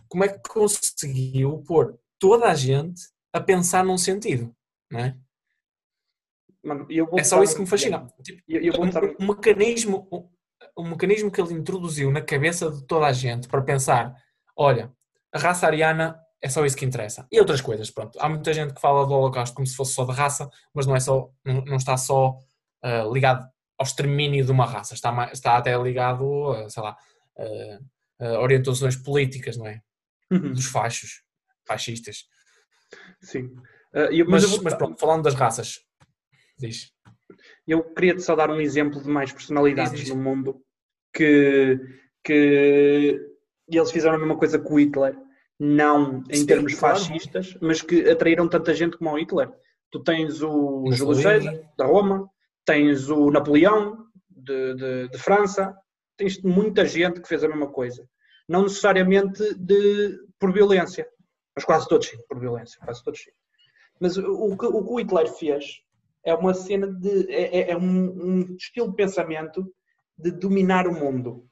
Como 0.09 0.25
é 0.25 0.29
que 0.29 0.41
conseguiu 0.49 1.63
pôr 1.67 1.99
toda 2.19 2.47
a 2.47 2.55
gente 2.55 3.01
a 3.33 3.41
pensar 3.41 3.85
num 3.85 3.99
sentido, 3.99 4.55
não 4.91 5.01
é? 5.01 5.17
Mano, 6.65 6.87
É 7.17 7.25
só 7.25 7.43
isso 7.43 7.55
que 7.55 7.61
me 7.61 7.67
fascina. 7.67 8.07
Tipo, 8.23 8.43
Eu, 8.49 8.61
eu 8.63 8.75
um, 8.81 8.87
um- 8.87 9.17
um 9.21 9.27
mecanismo 9.29 10.09
um, 10.13 10.29
um 10.85 10.91
mecanismo 10.91 11.31
que 11.31 11.41
ele 11.41 11.55
introduziu 11.55 12.11
na 12.11 12.21
cabeça 12.21 12.71
de 12.71 12.85
toda 12.87 13.07
a 13.07 13.13
gente 13.13 13.49
para 13.49 13.63
pensar 13.63 14.15
olha, 14.57 14.93
a 15.33 15.39
raça 15.39 15.67
ariana 15.67 16.19
é 16.43 16.49
só 16.49 16.65
isso 16.67 16.77
que 16.77 16.85
interessa. 16.85 17.27
E 17.31 17.39
outras 17.39 17.61
coisas, 17.61 17.91
pronto. 17.91 18.19
Há 18.21 18.29
muita 18.29 18.53
gente 18.53 18.75
que 18.75 18.81
fala 18.81 19.07
do 19.07 19.13
Holocausto 19.15 19.55
como 19.55 19.67
se 19.67 19.77
fosse 19.77 19.93
só 19.93 20.05
de 20.05 20.13
raça, 20.13 20.51
mas 20.75 20.85
não 20.87 20.97
é 20.97 21.01
só, 21.01 21.31
não, 21.45 21.65
não 21.65 21.77
está 21.77 21.97
só 21.97 22.37
ah, 22.83 23.05
ligado 23.13 23.47
ao 23.79 23.87
extermínio 23.87 24.45
de 24.45 24.51
uma 24.51 24.67
raça, 24.67 24.95
está, 24.95 25.13
mais- 25.13 25.33
está 25.33 25.57
até 25.57 25.77
ligado 25.81 26.51
a, 26.53 26.69
sei 26.69 26.83
lá, 26.83 26.97
a 28.21 28.41
orientações 28.41 28.97
políticas, 28.97 29.57
não 29.57 29.67
é? 29.67 29.81
Uhum. 30.31 30.53
Dos 30.53 30.67
fachos, 30.67 31.23
fascistas. 31.67 32.25
Sim. 33.23 33.55
Eu- 33.93 34.27
Mas, 34.29 34.43
mas 34.43 34.51
vou- 34.51 34.63
mas 34.63 34.75
pronto, 34.75 34.99
falando 34.99 35.23
das 35.23 35.35
raças, 35.35 35.81
diz. 36.59 36.93
eu 37.67 37.83
queria-te 37.95 38.21
só 38.23 38.35
dar 38.37 38.51
um 38.51 38.61
exemplo 38.61 39.01
de 39.03 39.09
mais 39.09 39.33
personalidades 39.33 39.93
Diz, 39.93 40.01
diz. 40.07 40.09
no 40.11 40.23
mundo 40.23 40.61
que, 41.15 41.79
que 42.25 43.21
eles 43.69 43.91
fizeram 43.93 44.17
a 44.17 44.19
mesma 44.19 44.37
coisa 44.37 44.59
que 44.59 44.73
o 44.73 44.79
Hitler, 44.79 45.17
não 45.59 46.23
em 46.31 46.37
Sim, 46.39 46.47
termos 46.47 46.75
claro. 46.75 46.99
fascistas, 46.99 47.57
mas 47.61 47.81
que 47.83 48.09
atraíram 48.09 48.49
tanta 48.49 48.75
gente 48.75 48.97
como 48.97 49.11
o 49.11 49.19
Hitler. 49.19 49.51
Tu 49.91 50.03
tens 50.03 50.43
o 50.43 50.85
Júlio. 50.93 51.15
César, 51.23 51.61
da 51.77 51.87
Roma, 51.87 52.29
tens 52.69 53.09
o 53.09 53.31
Napoleão, 53.31 54.05
de, 54.29 54.75
de, 54.75 55.09
de 55.09 55.19
França, 55.19 55.75
tens 56.19 56.43
muita 56.43 56.85
gente 56.85 57.19
que 57.19 57.27
fez 57.27 57.43
a 57.43 57.49
mesma 57.49 57.69
coisa. 57.73 58.07
Não 58.47 58.65
necessariamente 58.65 59.55
de, 59.55 60.19
por 60.39 60.53
violência, 60.53 61.09
mas 61.57 61.65
quase 61.65 61.89
todos 61.89 62.07
sim, 62.07 62.19
por 62.29 62.39
violência, 62.39 62.79
quase 62.85 63.03
todos 63.03 63.21
sim. 63.21 63.31
Mas 63.99 64.19
o, 64.19 64.55
que, 64.55 64.67
o 64.67 64.85
que 64.85 64.93
o 64.93 65.01
Hitler 65.01 65.29
fez 65.33 65.81
é 66.23 66.35
uma 66.35 66.53
cena 66.53 66.87
de. 66.87 67.33
é, 67.33 67.59
é- 67.59 67.71
é 67.71 67.77
um, 67.77 67.81
um 67.81 68.57
estilo 68.57 68.91
de 68.91 68.97
pensamento 68.97 69.75
de 70.17 70.31
dominar 70.31 70.87
o 70.87 70.93
mundo, 70.93 71.49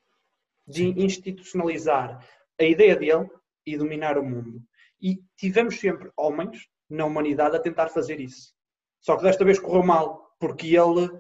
de 0.69 0.89
institucionalizar 1.03 2.23
a 2.61 2.65
ideia 2.65 2.95
dele 2.95 3.27
e 3.65 3.79
dominar 3.79 4.19
o 4.19 4.25
mundo. 4.25 4.63
E 5.01 5.19
tivemos 5.35 5.81
sempre 5.81 6.11
homens 6.15 6.69
na 6.91 7.07
humanidade 7.07 7.57
a 7.57 7.61
tentar 7.61 7.89
fazer 7.89 8.21
isso. 8.21 8.55
Só 9.01 9.17
que 9.17 9.23
desta 9.23 9.45
vez 9.47 9.59
correu 9.59 9.83
mal, 9.83 10.26
porque 10.39 10.77
ele 10.77 11.11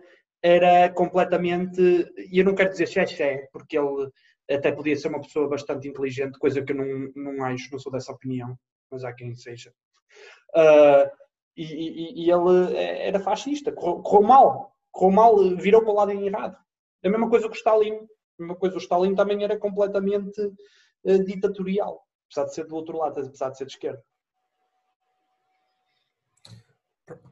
era 0.43 0.91
completamente. 0.93 1.81
E 2.33 2.39
eu 2.39 2.45
não 2.45 2.55
quero 2.55 2.71
dizer 2.71 2.87
xé-xé, 2.89 3.49
porque 3.53 3.79
ele 3.79 4.09
até 4.51 4.73
podia 4.73 4.97
ser 4.97 5.09
uma 5.09 5.21
pessoa 5.21 5.49
bastante 5.49 5.89
inteligente, 5.89 6.39
coisa 6.39 6.63
que 6.63 6.73
eu 6.73 6.77
não, 6.77 7.11
não 7.17 7.45
acho, 7.45 7.71
não 7.73 7.79
sou 7.79 7.91
dessa 7.93 8.13
opinião, 8.13 8.57
mas 8.91 9.05
há 9.05 9.13
quem 9.13 9.35
seja. 9.35 9.73
Ah, 10.55 11.11
e, 11.57 11.65
e- 11.65 12.27
e 12.27 12.31
ele 12.31 12.77
era 12.77 13.21
fascista, 13.21 13.73
correu, 13.73 14.03
correu 14.03 14.23
mal, 14.29 14.73
correu 14.93 15.13
mal, 15.15 15.37
virou 15.57 15.83
para 15.83 15.91
o 15.91 15.95
lado 15.95 16.11
errado. 16.13 16.57
A 17.05 17.09
mesma 17.09 17.29
coisa 17.31 17.49
que 17.49 17.55
o 17.55 17.57
Stalin. 17.59 17.95
A 18.39 18.43
mesma 18.43 18.57
coisa, 18.57 18.77
o 18.77 18.79
Stalin 18.79 19.15
também 19.15 19.43
era 19.45 19.59
completamente 19.59 20.41
uh, 20.43 21.25
ditatorial, 21.25 22.03
apesar 22.29 22.47
de 22.49 22.55
ser 22.55 22.67
do 22.67 22.77
outro 22.77 22.99
lado, 22.99 23.21
apesar 23.21 23.51
de 23.51 23.57
ser 23.59 23.65
de 23.67 23.73
esquerda. 23.73 24.03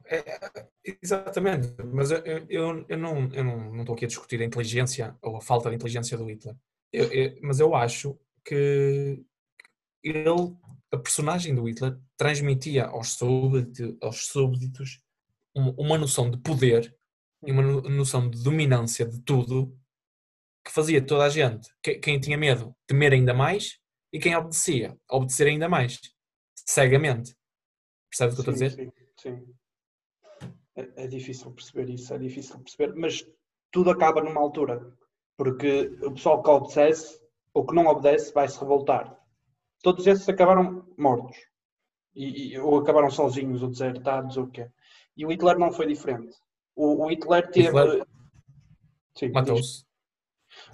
É, 0.05 0.39
exatamente, 1.01 1.73
mas 1.83 2.11
eu, 2.11 2.19
eu, 2.47 2.85
eu, 2.87 2.97
não, 2.97 3.27
eu 3.33 3.43
não, 3.43 3.71
não 3.73 3.79
estou 3.81 3.95
aqui 3.95 4.05
a 4.05 4.07
discutir 4.07 4.41
a 4.41 4.45
inteligência 4.45 5.15
ou 5.21 5.37
a 5.37 5.41
falta 5.41 5.69
de 5.69 5.75
inteligência 5.75 6.17
do 6.17 6.25
Hitler, 6.25 6.55
eu, 6.93 7.11
eu, 7.11 7.37
mas 7.41 7.59
eu 7.59 7.75
acho 7.75 8.17
que 8.45 9.21
ele, 10.03 10.55
a 10.91 10.97
personagem 10.97 11.55
do 11.55 11.67
Hitler, 11.67 11.97
transmitia 12.17 12.85
aos 12.85 13.13
súbditos, 13.13 13.97
aos 14.01 14.27
súbditos 14.27 15.01
uma 15.55 15.97
noção 15.97 16.29
de 16.29 16.37
poder 16.37 16.95
e 17.45 17.51
uma 17.51 17.63
noção 17.63 18.29
de 18.29 18.43
dominância 18.43 19.05
de 19.05 19.19
tudo 19.21 19.77
que 20.65 20.71
fazia 20.71 21.05
toda 21.05 21.25
a 21.25 21.29
gente, 21.29 21.69
quem 22.01 22.19
tinha 22.19 22.37
medo, 22.37 22.75
temer 22.87 23.13
ainda 23.13 23.33
mais 23.33 23.79
e 24.11 24.19
quem 24.19 24.35
obedecia, 24.35 24.97
obedecer 25.09 25.47
ainda 25.47 25.69
mais, 25.69 25.99
cegamente. 26.55 27.35
Percebes 28.09 28.39
o 28.39 28.43
que 28.43 28.49
eu 28.49 28.53
estou 28.53 28.67
a 28.67 28.69
dizer? 28.69 28.93
Sim, 29.19 29.35
sim. 29.45 29.55
É, 30.75 31.03
é, 31.03 31.07
difícil 31.07 31.51
perceber 31.51 31.89
isso, 31.89 32.13
é 32.13 32.17
difícil 32.17 32.59
perceber, 32.59 32.93
mas 32.95 33.25
tudo 33.71 33.89
acaba 33.89 34.21
numa 34.21 34.41
altura, 34.41 34.93
porque 35.37 35.97
o 36.03 36.11
pessoal 36.11 36.43
que 36.43 36.49
obedece 36.49 37.21
ou 37.53 37.65
que 37.65 37.73
não 37.73 37.87
obedece 37.87 38.33
vai 38.33 38.47
se 38.47 38.59
revoltar. 38.59 39.17
Todos 39.81 40.05
esses 40.05 40.27
acabaram 40.27 40.85
mortos, 40.97 41.37
e, 42.13 42.53
e, 42.53 42.59
ou 42.59 42.77
acabaram 42.77 43.09
sozinhos, 43.09 43.63
ou 43.63 43.69
desertados, 43.69 44.37
ou 44.37 44.45
o 44.45 44.51
quê. 44.51 44.69
E 45.15 45.25
o 45.25 45.29
Hitler 45.29 45.57
não 45.57 45.71
foi 45.71 45.87
diferente. 45.87 46.35
O, 46.75 47.05
o 47.05 47.07
Hitler 47.07 47.49
teve. 47.51 47.67
Hitler... 47.67 48.05
Matou-se. 49.33 49.85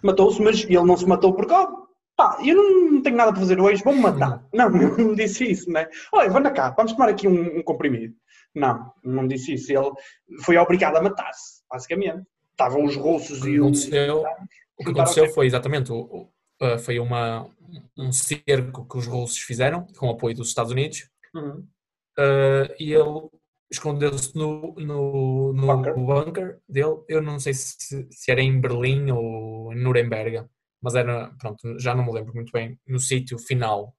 Matou-se, 0.01 0.41
mas 0.41 0.63
ele 0.63 0.83
não 0.83 0.97
se 0.97 1.05
matou 1.05 1.33
porque, 1.33 1.53
oh, 1.53 1.80
pá, 2.21 2.37
eu 2.45 2.55
não 2.55 3.01
tenho 3.01 3.15
nada 3.15 3.31
para 3.31 3.41
fazer 3.41 3.59
hoje, 3.59 3.83
vou-me 3.83 3.99
matar. 3.99 4.45
Não, 4.53 4.69
não, 4.69 4.97
não 4.97 5.15
disse 5.15 5.49
isso, 5.49 5.71
né? 5.71 5.87
Olha, 6.11 6.29
vamos 6.29 6.51
cá, 6.53 6.69
vamos 6.71 6.93
tomar 6.93 7.09
aqui 7.09 7.27
um, 7.27 7.57
um 7.57 7.63
comprimido. 7.63 8.13
Não, 8.53 8.93
não 9.03 9.27
disse 9.27 9.53
isso. 9.53 9.71
Ele 9.71 9.91
foi 10.43 10.57
obrigado 10.57 10.97
a 10.97 11.01
matar-se, 11.01 11.63
basicamente. 11.69 12.23
Estavam 12.51 12.83
os 12.83 12.95
russos 12.95 13.45
e 13.45 13.59
os. 13.59 13.87
O 13.87 14.83
que 14.83 14.91
aconteceu 14.91 15.31
foi 15.31 15.45
exatamente 15.45 15.91
o, 15.91 16.29
o, 16.59 16.79
foi 16.79 16.99
uma, 16.99 17.47
um 17.97 18.11
cerco 18.11 18.87
que 18.87 18.97
os 18.97 19.07
russos 19.07 19.39
fizeram 19.39 19.85
com 19.97 20.07
o 20.07 20.11
apoio 20.11 20.35
dos 20.35 20.49
Estados 20.49 20.71
Unidos 20.71 21.07
uhum. 21.33 21.65
uh, 22.19 22.73
e 22.79 22.91
ele 22.93 23.29
escondeu-se 23.71 24.35
no, 24.35 24.73
no, 24.77 25.53
no 25.53 25.67
bunker. 25.67 25.95
bunker. 25.95 26.59
dele. 26.67 26.97
Eu 27.07 27.21
não 27.21 27.39
sei 27.39 27.53
se, 27.53 28.07
se 28.09 28.31
era 28.31 28.41
em 28.41 28.59
Berlim 28.59 29.11
ou 29.11 29.71
em 29.71 29.77
Nuremberg, 29.77 30.45
mas 30.81 30.95
era, 30.95 31.31
pronto, 31.39 31.79
já 31.79 31.93
não 31.93 32.05
me 32.05 32.11
lembro 32.11 32.33
muito 32.33 32.51
bem, 32.51 32.79
no 32.87 32.99
sítio 32.99 33.37
final. 33.37 33.95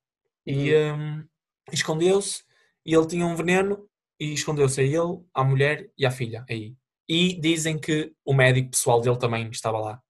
E 0.46 0.74
uhum. 0.74 1.18
um, 1.18 1.24
escondeu-se 1.72 2.42
e 2.84 2.94
ele 2.94 3.06
tinha 3.06 3.24
um 3.24 3.36
veneno 3.36 3.88
e 4.18 4.32
escondeu-se 4.32 4.80
a 4.80 4.84
ele, 4.84 5.24
à 5.32 5.44
mulher 5.44 5.90
e 5.96 6.04
à 6.04 6.10
filha 6.10 6.44
aí. 6.48 6.74
E 7.08 7.40
dizem 7.40 7.78
que 7.78 8.12
o 8.24 8.34
médico 8.34 8.70
pessoal 8.70 9.00
dele 9.00 9.18
também 9.18 9.48
estava 9.50 9.78
lá. 9.78 10.02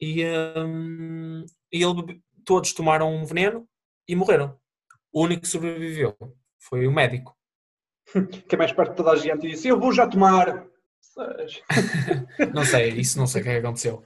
E, 0.00 0.24
um, 0.58 1.44
e 1.72 1.82
ele, 1.82 2.20
todos 2.44 2.72
tomaram 2.72 3.14
um 3.14 3.24
veneno 3.24 3.66
e 4.08 4.14
morreram. 4.14 4.58
O 5.12 5.24
único 5.24 5.42
que 5.42 5.48
sobreviveu 5.48 6.16
foi 6.58 6.86
o 6.86 6.92
médico. 6.92 7.36
Que 8.48 8.54
é 8.54 8.58
mais 8.58 8.72
perto 8.72 8.90
de 8.90 8.96
toda 8.96 9.12
a 9.12 9.16
gente 9.16 9.46
e 9.46 9.50
disse: 9.50 9.68
Eu 9.68 9.80
vou 9.80 9.92
já 9.92 10.06
tomar. 10.06 10.66
não 12.52 12.64
sei, 12.64 12.90
isso 12.90 13.18
não 13.18 13.26
sei 13.26 13.40
o 13.40 13.44
que, 13.44 13.50
é 13.50 13.52
que 13.54 13.66
aconteceu. 13.66 14.02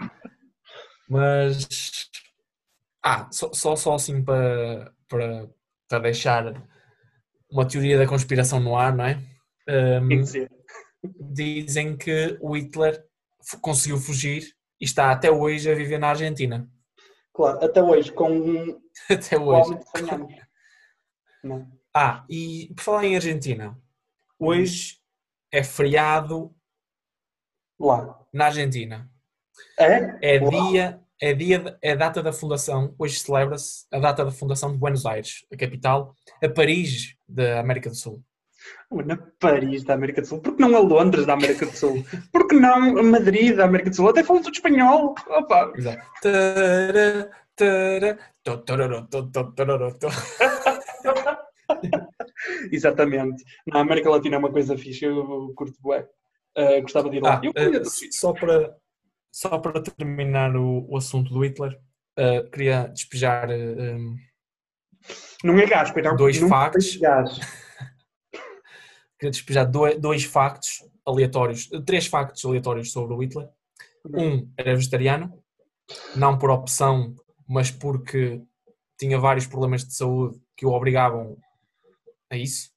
Mas. 1.08 2.10
Ah, 3.02 3.28
só, 3.30 3.52
só, 3.52 3.76
só 3.76 3.94
assim 3.94 4.22
para, 4.22 4.92
para, 5.08 5.48
para 5.88 5.98
deixar 6.00 6.68
uma 7.50 7.66
teoria 7.66 7.96
da 7.96 8.06
conspiração 8.06 8.60
no 8.60 8.76
ar, 8.76 8.94
não 8.94 9.04
é? 9.04 9.18
Um, 9.68 10.08
dizem 11.32 11.96
que 11.96 12.36
o 12.40 12.56
Hitler 12.56 13.04
conseguiu 13.60 13.98
fugir 13.98 14.54
e 14.80 14.84
está 14.84 15.10
até 15.10 15.30
hoje 15.30 15.70
a 15.70 15.74
viver 15.74 15.98
na 15.98 16.08
Argentina. 16.08 16.68
Claro, 17.32 17.64
até 17.64 17.82
hoje, 17.82 18.12
com 18.12 18.80
até 19.08 19.38
hoje. 19.38 19.78
Ah, 21.94 22.24
e 22.28 22.72
por 22.74 22.82
falar 22.82 23.04
em 23.04 23.14
Argentina, 23.14 23.80
hoje 24.38 24.98
é 25.52 25.62
feriado 25.62 26.54
lá 27.78 28.26
na 28.32 28.46
Argentina. 28.46 29.10
É? 29.78 30.36
É 30.36 30.38
dia, 30.38 31.00
é 31.20 31.34
dia, 31.34 31.78
é 31.82 31.96
data 31.96 32.22
da 32.22 32.32
fundação. 32.32 32.94
Hoje 32.98 33.18
celebra-se 33.18 33.86
a 33.92 33.98
data 33.98 34.24
da 34.24 34.30
fundação 34.30 34.72
de 34.72 34.78
Buenos 34.78 35.06
Aires, 35.06 35.44
a 35.52 35.56
capital, 35.56 36.14
a 36.42 36.48
Paris 36.48 37.14
da 37.28 37.60
América 37.60 37.90
do 37.90 37.96
Sul 37.96 38.22
na 38.90 39.16
Paris 39.38 39.84
da 39.84 39.94
América 39.94 40.22
do 40.22 40.26
Sul, 40.26 40.40
porque 40.40 40.60
não 40.62 40.74
a 40.74 40.80
Londres 40.80 41.26
da 41.26 41.34
América 41.34 41.66
do 41.66 41.76
Sul, 41.76 42.02
porque 42.32 42.54
não 42.54 42.98
a 42.98 43.02
Madrid 43.02 43.54
da 43.56 43.64
América 43.64 43.90
do 43.90 43.96
Sul, 43.96 44.08
até 44.08 44.24
falam 44.24 44.42
tudo 44.42 44.54
espanhol. 44.54 45.14
Opa. 45.28 45.70
Exato. 45.76 46.02
Exatamente. 52.72 53.44
Na 53.66 53.80
América 53.80 54.08
Latina 54.10 54.36
é 54.36 54.38
uma 54.38 54.50
coisa 54.50 54.78
fixe, 54.78 55.04
eu 55.04 55.52
curto 55.54 55.76
bué. 55.80 56.08
Uh, 56.56 56.80
gostava 56.82 57.10
de 57.10 57.18
ir 57.18 57.22
lá. 57.22 57.40
Ah, 57.44 57.48
uh, 57.48 57.84
só, 58.10 58.32
para, 58.32 58.74
só 59.30 59.58
para 59.58 59.82
terminar 59.82 60.56
o, 60.56 60.86
o 60.88 60.96
assunto 60.96 61.32
do 61.32 61.44
Hitler, 61.44 61.78
uh, 62.18 62.50
queria 62.50 62.88
despejar. 62.88 63.48
Um, 63.50 64.16
não 65.44 65.58
é 65.58 65.66
gás, 65.66 65.92
não. 65.94 66.16
Dois 66.16 66.40
não 66.40 66.48
factos. 66.48 67.00
É 67.02 67.24
queria 69.18 69.30
despejar 69.30 69.64
dois, 69.66 70.00
dois 70.00 70.24
factos 70.24 70.84
aleatórios, 71.06 71.68
três 71.86 72.06
factos 72.06 72.44
aleatórios 72.44 72.92
sobre 72.92 73.14
o 73.14 73.22
Hitler. 73.22 73.48
Um 74.06 74.50
era 74.56 74.74
vegetariano, 74.74 75.42
não 76.16 76.38
por 76.38 76.50
opção, 76.50 77.14
mas 77.46 77.70
porque 77.70 78.42
tinha 78.98 79.18
vários 79.18 79.46
problemas 79.46 79.84
de 79.84 79.94
saúde 79.94 80.40
que 80.56 80.66
o 80.66 80.72
obrigavam 80.72 81.36
a 82.30 82.36
isso. 82.36 82.70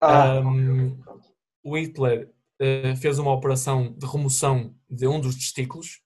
Ah, 0.00 0.40
um, 0.40 1.00
o 1.62 1.76
Hitler 1.76 2.30
fez 3.00 3.18
uma 3.18 3.32
operação 3.32 3.92
de 3.92 4.06
remoção 4.06 4.74
de 4.88 5.06
um 5.06 5.20
dos 5.20 5.36
testículos. 5.36 6.00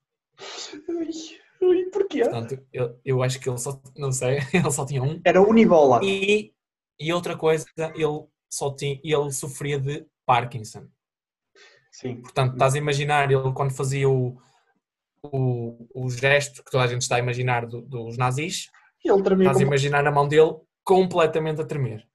Ui, 1.60 1.90
porquê? 1.90 2.20
Portanto, 2.20 2.58
eu, 2.72 2.98
eu 3.04 3.22
acho 3.22 3.40
que 3.40 3.48
ele 3.48 3.58
só, 3.58 3.80
não 3.96 4.12
sei, 4.12 4.38
ele 4.52 4.70
só 4.70 4.84
tinha 4.84 5.02
um. 5.02 5.20
Era 5.24 5.40
unibola. 5.40 6.00
E, 6.02 6.52
e 6.98 7.12
outra 7.12 7.36
coisa, 7.36 7.66
ele 7.76 8.26
só 8.50 8.74
tinha, 8.74 9.00
ele 9.02 9.32
sofria 9.32 9.78
de 9.78 10.06
Parkinson. 10.24 10.86
Sim. 11.90 12.20
Portanto, 12.20 12.52
estás 12.52 12.74
a 12.74 12.78
imaginar 12.78 13.30
ele 13.30 13.52
quando 13.54 13.72
fazia 13.72 14.08
o, 14.08 14.36
o, 15.22 15.88
o 15.94 16.10
gesto 16.10 16.62
que 16.62 16.70
toda 16.70 16.84
a 16.84 16.86
gente 16.86 17.02
está 17.02 17.16
a 17.16 17.20
imaginar 17.20 17.66
do, 17.66 17.80
dos 17.80 18.18
nazis, 18.18 18.70
ele 19.02 19.16
estás 19.16 19.58
a 19.58 19.62
imaginar 19.62 20.06
a 20.06 20.12
mão 20.12 20.28
dele 20.28 20.56
completamente 20.84 21.60
a 21.60 21.64
tremer. 21.64 22.06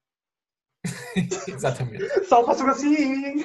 Exatamente. 1.48 2.26
Só 2.26 2.46
faço 2.46 2.66
assim. 2.68 3.44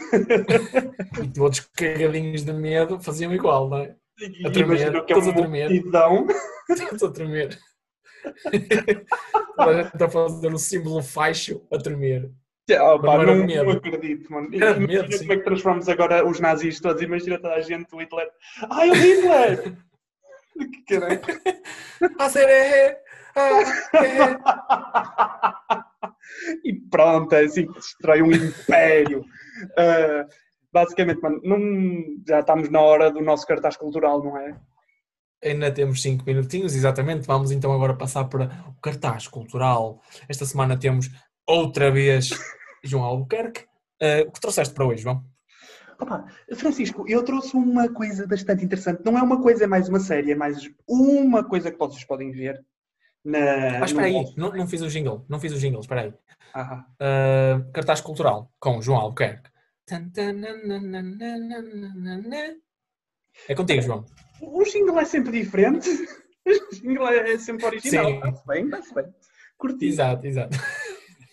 e 1.23 1.29
todos 1.35 1.61
cagadinhos 1.61 2.45
de 2.45 2.53
medo 2.53 3.01
faziam 3.01 3.35
igual, 3.35 3.69
não 3.69 3.79
é? 3.79 3.95
A 4.47 4.51
tremer, 4.51 4.97
é 4.97 5.01
todos 5.03 5.29
a 5.29 5.33
tremer. 5.33 5.71
Todos 6.67 7.03
a 7.03 7.13
tremer. 7.13 7.59
a 9.59 9.73
gente 9.75 9.93
está 9.93 10.07
a 10.07 10.09
fazer 10.09 10.53
o 10.53 10.59
símbolo 10.59 11.03
faixo 11.03 11.65
a 11.71 11.79
tremer. 11.79 12.33
Oh, 12.69 12.99
pá, 12.99 13.19
não, 13.19 13.37
não, 13.37 13.47
não, 13.47 13.71
acredito, 13.71 14.33
mano. 14.33 14.49
Era 14.53 14.77
imagina 14.77 15.03
medo, 15.03 15.19
como 15.19 15.33
é 15.33 15.37
que 15.37 15.45
transformamos 15.45 15.89
agora 15.89 16.27
os 16.27 16.41
nazis 16.41 16.81
todos. 16.81 17.01
Imagina 17.01 17.39
toda 17.39 17.55
a 17.55 17.61
gente, 17.61 17.95
o 17.95 18.01
Hitler. 18.01 18.29
Ai, 18.71 18.91
o 18.91 18.95
Hitler! 18.95 19.77
que 20.73 20.83
caralho. 20.89 21.21
A 22.19 22.29
ser 22.29 22.49
é. 22.49 23.03
E 26.65 26.75
pronto, 26.75 27.35
é 27.35 27.45
assim 27.45 27.67
que 27.67 27.75
destrói 27.75 28.23
um 28.23 28.33
império. 28.33 29.21
Uh, 29.21 30.27
basicamente, 30.73 31.21
mano, 31.21 31.41
não, 31.43 31.59
já 32.27 32.41
estamos 32.41 32.69
na 32.69 32.81
hora 32.81 33.11
do 33.11 33.21
nosso 33.21 33.47
cartaz 33.47 33.77
cultural, 33.77 34.23
não 34.23 34.37
é? 34.37 34.55
Ainda 35.45 35.71
temos 35.71 36.03
5 36.03 36.25
minutinhos, 36.25 36.75
exatamente. 36.75 37.27
Vamos 37.27 37.51
então 37.51 37.73
agora 37.73 37.95
passar 37.95 38.25
para 38.25 38.65
o 38.69 38.81
cartaz 38.81 39.29
cultural. 39.29 40.01
Esta 40.29 40.45
semana 40.45 40.79
temos 40.79 41.11
outra 41.47 41.91
vez 41.91 42.31
João 42.83 43.05
Albuquerque. 43.05 43.65
Uh, 44.03 44.29
o 44.29 44.33
que 44.33 44.41
trouxeste 44.41 44.75
para 44.75 44.87
hoje, 44.87 45.03
João? 45.03 45.25
Opa, 45.99 46.27
Francisco, 46.57 47.07
eu 47.09 47.23
trouxe 47.23 47.57
uma 47.57 47.89
coisa 47.89 48.27
bastante 48.27 48.65
interessante. 48.65 49.03
Não 49.05 49.17
é 49.17 49.23
uma 49.23 49.41
coisa, 49.41 49.65
é 49.65 49.67
mais 49.67 49.89
uma 49.89 49.99
série, 49.99 50.33
é 50.33 50.35
mais 50.35 50.69
uma 50.87 51.43
coisa 51.43 51.71
que 51.71 51.79
vocês 51.79 52.05
podem 52.05 52.31
ver. 52.33 52.63
Na, 53.27 53.39
ah, 53.83 53.85
espera 53.85 54.07
aí, 54.07 54.33
não, 54.37 54.53
não, 54.53 54.69
fiz 54.69 54.81
o 54.83 54.89
jingle, 54.89 55.25
não 55.29 55.41
fiz 55.41 55.53
o 55.53 55.59
jingle, 55.59 55.81
espera 55.81 56.03
aí. 56.03 56.15
Uh, 56.61 57.73
cartaz 57.73 58.01
cultural 58.01 58.53
com 58.61 58.81
João 58.81 58.99
Albuquerque. 59.01 59.51
É 63.49 63.55
contigo, 63.55 63.83
João. 63.83 64.05
O 64.41 64.63
jingle 64.65 64.99
é 65.01 65.05
sempre 65.05 65.33
diferente. 65.33 65.89
O 66.47 66.75
jingle 66.77 67.09
é 67.09 67.37
sempre 67.39 67.67
original. 67.67 68.07
Sim. 68.07 68.17
Está-se 68.19 68.47
bem, 68.47 68.65
está-se 68.67 68.95
bem. 68.95 69.05
Curti. 69.59 69.87
Exato, 69.87 70.25
exato. 70.29 70.57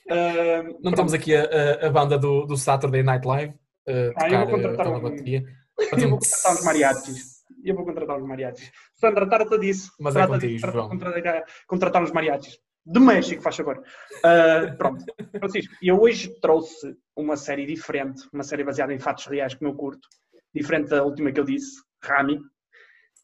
Ah, 0.10 0.63
Não 0.82 0.89
estamos 0.89 1.13
aqui 1.13 1.36
a, 1.36 1.86
a- 1.86 1.89
banda 1.91 2.17
do, 2.17 2.47
do 2.47 2.58
Saturday 2.58 3.03
Night 3.03 3.23
Live 3.27 3.53
a 3.88 3.91
Ah, 3.91 3.93
eu 3.93 4.13
tocar 4.15 4.45
vou 4.45 4.56
contratar 4.56 4.86
pela 4.88 4.97
um- 4.97 5.01
bateria. 5.03 5.43
Eu 5.93 6.10
vou 6.10 6.17
contratar 6.19 6.53
os 6.56 6.63
mariachis. 6.65 7.33
Eu 7.63 7.76
vou 7.76 7.86
contratar 7.86 8.18
os 8.18 8.28
mariachis. 8.28 8.72
Sandra, 8.96 9.28
trata 9.28 9.58
disso. 9.58 9.92
Mas 10.00 10.16
é 10.16 10.20
trata 10.20 10.34
contigo, 10.34 10.54
disso, 10.54 10.72
João. 10.72 10.86
de 10.86 10.92
contratar, 10.92 11.44
contratar 11.68 12.04
os 12.04 12.12
mariachis. 12.12 12.60
Do 12.86 13.00
México, 13.00 13.42
faz 13.42 13.56
favor. 13.56 13.82
Ah, 14.24 14.76
pronto. 14.78 15.06
Francisco, 15.39 15.74
eu 15.82 16.02
hoje 16.02 16.30
trouxe 16.42 16.96
uma 17.16 17.38
série 17.38 17.66
diferente, 17.66 18.28
uma 18.34 18.44
série 18.44 18.63
baseada 18.63 18.94
em 18.94 19.00
fatos 19.00 19.26
reais 19.28 19.54
que 19.54 19.66
eu 19.66 19.74
curto, 19.74 20.08
diferente 20.54 20.89
da 20.89 21.04
última 21.04 21.32
que 21.32 21.39
eu 21.39 21.46
disse, 21.46 21.82
Rami. 22.02 22.42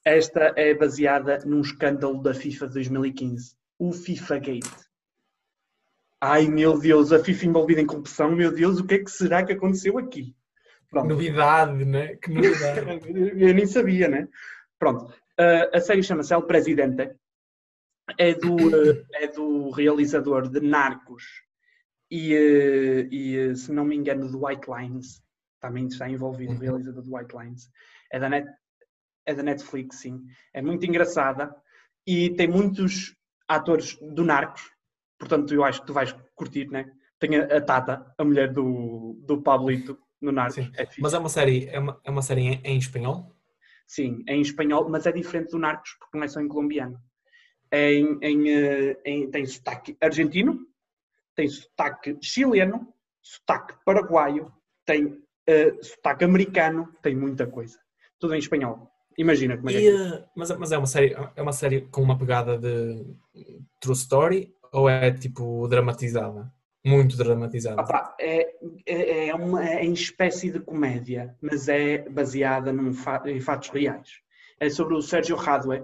Esta 0.05 0.53
é 0.55 0.73
baseada 0.73 1.39
num 1.45 1.59
escândalo 1.59 2.21
da 2.21 2.33
FIFA 2.33 2.67
de 2.67 2.73
2015, 2.75 3.53
o 3.77 3.91
FIFA 3.91 4.39
Gate. 4.39 4.89
Ai 6.21 6.47
meu 6.47 6.79
Deus, 6.79 7.11
a 7.11 7.19
FIFA 7.19 7.45
envolvida 7.45 7.81
em 7.81 7.85
corrupção, 7.85 8.31
meu 8.31 8.51
Deus, 8.51 8.79
o 8.79 8.85
que 8.85 8.95
é 8.95 8.99
que 8.99 9.11
será 9.11 9.43
que 9.43 9.53
aconteceu 9.53 9.97
aqui? 9.97 10.33
Pronto. 10.89 11.07
Novidade, 11.07 11.85
né? 11.85 12.15
Que 12.15 12.31
novidade. 12.31 12.79
Eu 13.39 13.53
nem 13.53 13.65
sabia, 13.65 14.07
né? 14.07 14.27
Pronto. 14.77 15.05
Uh, 15.39 15.69
a 15.75 15.79
série 15.79 16.01
chama-se 16.03 16.33
El 16.33 16.43
Presidente. 16.43 17.15
É 18.17 18.33
do, 18.33 18.55
uh, 18.55 19.05
é 19.13 19.27
do 19.27 19.69
realizador 19.69 20.49
de 20.49 20.59
Narcos 20.61 21.23
e, 22.09 22.33
uh, 22.33 23.13
e, 23.13 23.55
se 23.55 23.71
não 23.71 23.85
me 23.85 23.95
engano, 23.95 24.29
do 24.31 24.45
White 24.45 24.67
Lines. 24.69 25.21
Também 25.61 25.87
está 25.87 26.09
envolvido, 26.09 26.51
o 26.51 26.55
Uhum. 26.55 26.61
realizador 26.61 27.03
do 27.03 27.15
White 27.15 27.35
Lines. 27.37 27.69
É 28.11 28.19
da, 28.19 28.29
Net, 28.29 28.47
é 29.25 29.33
da 29.35 29.43
Netflix, 29.43 29.97
sim. 29.97 30.25
É 30.53 30.61
muito 30.61 30.85
engraçada 30.85 31.55
e 32.07 32.31
tem 32.31 32.47
muitos 32.47 33.15
atores 33.47 33.95
do 34.01 34.23
Narcos. 34.23 34.71
Portanto, 35.19 35.53
eu 35.53 35.63
acho 35.63 35.81
que 35.81 35.87
tu 35.87 35.93
vais 35.93 36.15
curtir, 36.33 36.67
né? 36.71 36.89
Tem 37.19 37.35
a, 37.37 37.57
a 37.57 37.61
Tata, 37.61 38.11
a 38.17 38.23
mulher 38.23 38.51
do, 38.53 39.19
do 39.25 39.41
Pablito, 39.41 39.99
no 40.21 40.31
Narcos. 40.31 40.55
Sim. 40.55 40.71
É. 40.77 40.87
Mas 40.99 41.13
é 41.13 41.17
uma 41.19 41.29
série, 41.29 41.67
é 41.67 41.79
uma, 41.79 41.99
é 42.03 42.11
uma 42.11 42.21
série 42.21 42.41
em, 42.41 42.61
em 42.63 42.77
espanhol? 42.77 43.35
Sim, 43.87 44.23
é 44.27 44.35
em 44.35 44.41
espanhol, 44.41 44.87
mas 44.89 45.05
é 45.05 45.11
diferente 45.11 45.51
do 45.51 45.59
Narcos, 45.59 45.95
porque 45.99 46.17
não 46.17 46.23
é 46.23 46.27
só 46.27 46.39
em 46.39 46.47
colombiano. 46.47 46.99
É 47.71 47.93
em, 47.93 48.17
em, 48.21 48.49
eh, 48.49 48.99
em- 49.05 49.29
tem 49.31 49.45
sotaque 49.45 49.97
argentino, 50.01 50.59
tem 51.35 51.47
sotaque 51.47 52.17
chileno, 52.21 52.93
sotaque 53.21 53.75
paraguaio, 53.85 54.51
tem 54.85 55.17
eh, 55.47 55.75
sotaque 55.81 56.23
americano, 56.23 56.93
tem 57.01 57.15
muita 57.15 57.47
coisa. 57.47 57.79
Tudo 58.19 58.35
em 58.35 58.39
espanhol. 58.39 58.89
Imagina 59.17 59.57
como 59.57 59.69
é 59.69 59.73
que 59.73 59.87
é. 59.87 59.91
uh, 59.91 60.25
mas, 60.35 60.49
mas 60.57 60.71
é 60.71 60.77
uma 60.77 60.87
série, 60.87 61.15
é 61.35 61.41
uma 61.41 61.51
série 61.51 61.81
com 61.81 62.01
uma 62.01 62.17
pegada 62.17 62.57
de 62.57 63.05
true 63.79 63.93
story 63.95 64.55
ou 64.71 64.89
é 64.89 65.11
tipo 65.11 65.67
dramatizada? 65.67 66.51
Muito 66.89 67.15
dramatizada. 67.17 67.81
Opa, 67.81 68.15
é, 68.19 68.49
é, 68.85 69.27
é 69.27 69.35
uma 69.35 69.63
é 69.67 69.83
em 69.85 69.93
espécie 69.93 70.51
de 70.51 70.59
comédia, 70.59 71.35
mas 71.41 71.67
é 71.69 72.09
baseada 72.09 72.73
num 72.73 72.93
fa- 72.93 73.23
em 73.25 73.39
fatos 73.39 73.69
reais. 73.69 74.09
É 74.59 74.69
sobre 74.69 74.95
o 74.95 75.01
Sérgio 75.01 75.35
Radue, 75.35 75.83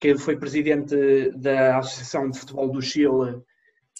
que 0.00 0.16
foi 0.18 0.36
presidente 0.36 1.30
da 1.36 1.78
Associação 1.78 2.28
de 2.30 2.38
Futebol 2.38 2.68
do 2.70 2.82
Chile 2.82 3.40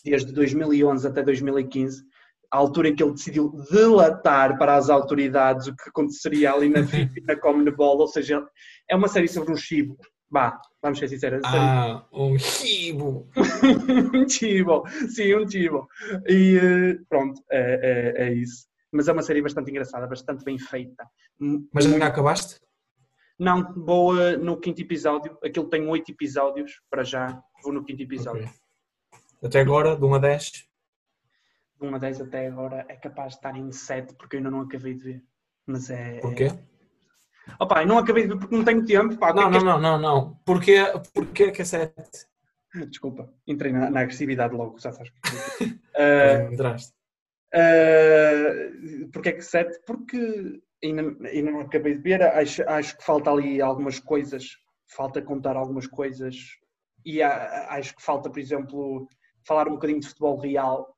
desde 0.04 0.32
2011 0.32 1.06
até 1.06 1.22
2015, 1.22 2.02
a 2.50 2.56
altura 2.56 2.88
em 2.88 2.94
que 2.96 3.02
ele 3.02 3.12
decidiu 3.12 3.52
delatar 3.70 4.58
para 4.58 4.74
as 4.74 4.90
autoridades 4.90 5.66
o 5.68 5.76
que 5.76 5.88
aconteceria 5.88 6.52
ali 6.52 6.68
na 6.68 6.82
FIFA 6.86 7.12
e 7.16 7.20
na 7.22 7.36
Commonwealth, 7.36 8.00
ou 8.00 8.08
seja, 8.08 8.44
é 8.88 8.96
uma 8.96 9.08
série 9.08 9.28
sobre 9.28 9.52
um 9.52 9.56
chibo. 9.56 9.96
Bah, 10.30 10.60
vamos 10.80 10.98
ser 10.98 11.08
sinceros, 11.08 11.42
Ah, 11.44 12.06
um 12.12 12.38
chibo. 12.38 13.28
um 14.14 14.28
chibo, 14.28 14.84
sim, 15.08 15.34
um 15.34 15.48
chibo. 15.48 15.88
E 16.28 16.56
eh, 16.56 16.98
pronto, 17.08 17.42
é, 17.50 18.14
é- 18.16 18.28
é 18.28 18.32
isso. 18.34 18.68
Mas 18.92 19.08
é 19.08 19.12
uma 19.12 19.22
série 19.22 19.42
bastante 19.42 19.70
engraçada, 19.70 20.06
bastante 20.06 20.44
bem 20.44 20.58
feita. 20.58 21.04
M- 21.40 21.68
Mas 21.72 21.84
já 21.84 22.06
acabaste? 22.06 22.60
Não, 23.38 23.72
vou 23.74 24.14
no 24.38 24.60
quinto 24.60 24.80
episódio. 24.82 25.36
Aquilo 25.42 25.68
tem 25.68 25.86
oito 25.88 26.10
episódios, 26.12 26.80
para 26.90 27.02
já. 27.02 27.42
Vou 27.64 27.72
no 27.72 27.84
quinto 27.84 28.02
episódio. 28.02 28.44
Ok. 28.44 28.52
Até 29.42 29.60
agora, 29.60 29.96
de 29.96 30.04
1 30.04 30.14
a 30.14 30.18
10? 30.18 30.50
De 31.80 31.86
1 31.86 31.94
a 31.94 31.98
10 31.98 32.20
até 32.20 32.46
agora 32.46 32.84
é 32.88 32.94
capaz 32.96 33.30
de 33.32 33.38
estar 33.38 33.56
em 33.56 33.72
7, 33.72 34.14
porque 34.14 34.36
eu 34.36 34.38
ainda 34.38 34.50
não 34.50 34.60
acabei 34.60 34.94
de 34.94 35.02
ver. 35.02 35.24
Mas 35.66 35.88
é. 35.90 36.20
Porquê? 36.20 36.44
É... 36.44 36.58
Opa, 37.58 37.84
não 37.84 37.98
acabei 37.98 38.22
de 38.24 38.28
ver 38.30 38.38
porque 38.38 38.56
não 38.56 38.64
tenho 38.64 38.84
tempo. 38.84 39.16
Pá, 39.18 39.32
Não, 39.32 39.50
que 39.50 39.56
é 39.56 39.60
não, 39.60 39.78
não, 39.78 39.80
não, 39.80 39.98
não. 39.98 40.34
Porquê, 40.44 40.76
porquê 41.14 41.50
que 41.50 41.62
é 41.62 41.64
7? 41.64 41.94
que- 42.72 42.86
Desculpa, 42.86 43.32
entrei 43.46 43.72
na, 43.72 43.90
na 43.90 44.00
agressividade 44.00 44.54
logo, 44.54 44.78
já 44.78 44.92
sabes. 44.92 45.10
Entraste. 46.52 46.92
Uh, 47.52 49.08
porque 49.12 49.30
é 49.30 49.32
que 49.32 49.42
7? 49.42 49.80
Porque 49.86 50.60
ainda, 50.82 51.02
ainda 51.28 51.50
não 51.50 51.60
acabei 51.60 51.96
de 51.96 52.00
ver, 52.02 52.22
acho, 52.22 52.62
acho 52.68 52.96
que 52.96 53.04
falta 53.04 53.30
ali 53.30 53.60
algumas 53.60 53.98
coisas, 53.98 54.56
falta 54.88 55.20
contar 55.20 55.56
algumas 55.56 55.86
coisas 55.86 56.36
e 57.04 57.20
há- 57.22 57.66
acho 57.70 57.96
que 57.96 58.02
falta, 58.02 58.30
por 58.30 58.38
exemplo, 58.38 59.08
falar 59.46 59.66
um 59.68 59.72
bocadinho 59.72 60.00
de 60.00 60.06
futebol 60.08 60.38
real, 60.38 60.94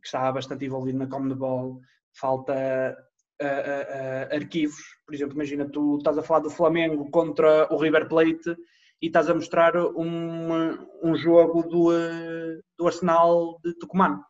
que 0.00 0.06
está 0.06 0.30
bastante 0.30 0.64
envolvido 0.66 0.98
na 0.98 1.06
Commonwealth, 1.06 1.80
falta 2.18 2.94
uh, 3.42 3.44
uh, 3.46 4.34
arquivos, 4.34 4.76
por 5.06 5.14
exemplo, 5.14 5.34
imagina, 5.34 5.68
tu 5.68 5.96
estás 5.98 6.16
a 6.18 6.22
falar 6.22 6.40
do 6.40 6.50
Flamengo 6.50 7.10
contra 7.10 7.72
o 7.72 7.76
River 7.76 8.08
Plate 8.08 8.56
e 9.02 9.06
estás 9.06 9.28
a 9.28 9.34
mostrar 9.34 9.76
um, 9.76 10.78
um 11.02 11.14
jogo 11.16 11.62
do, 11.68 11.90
uh, 11.90 12.62
do 12.76 12.86
Arsenal 12.86 13.58
de 13.64 13.74
Tucumán. 13.74 14.22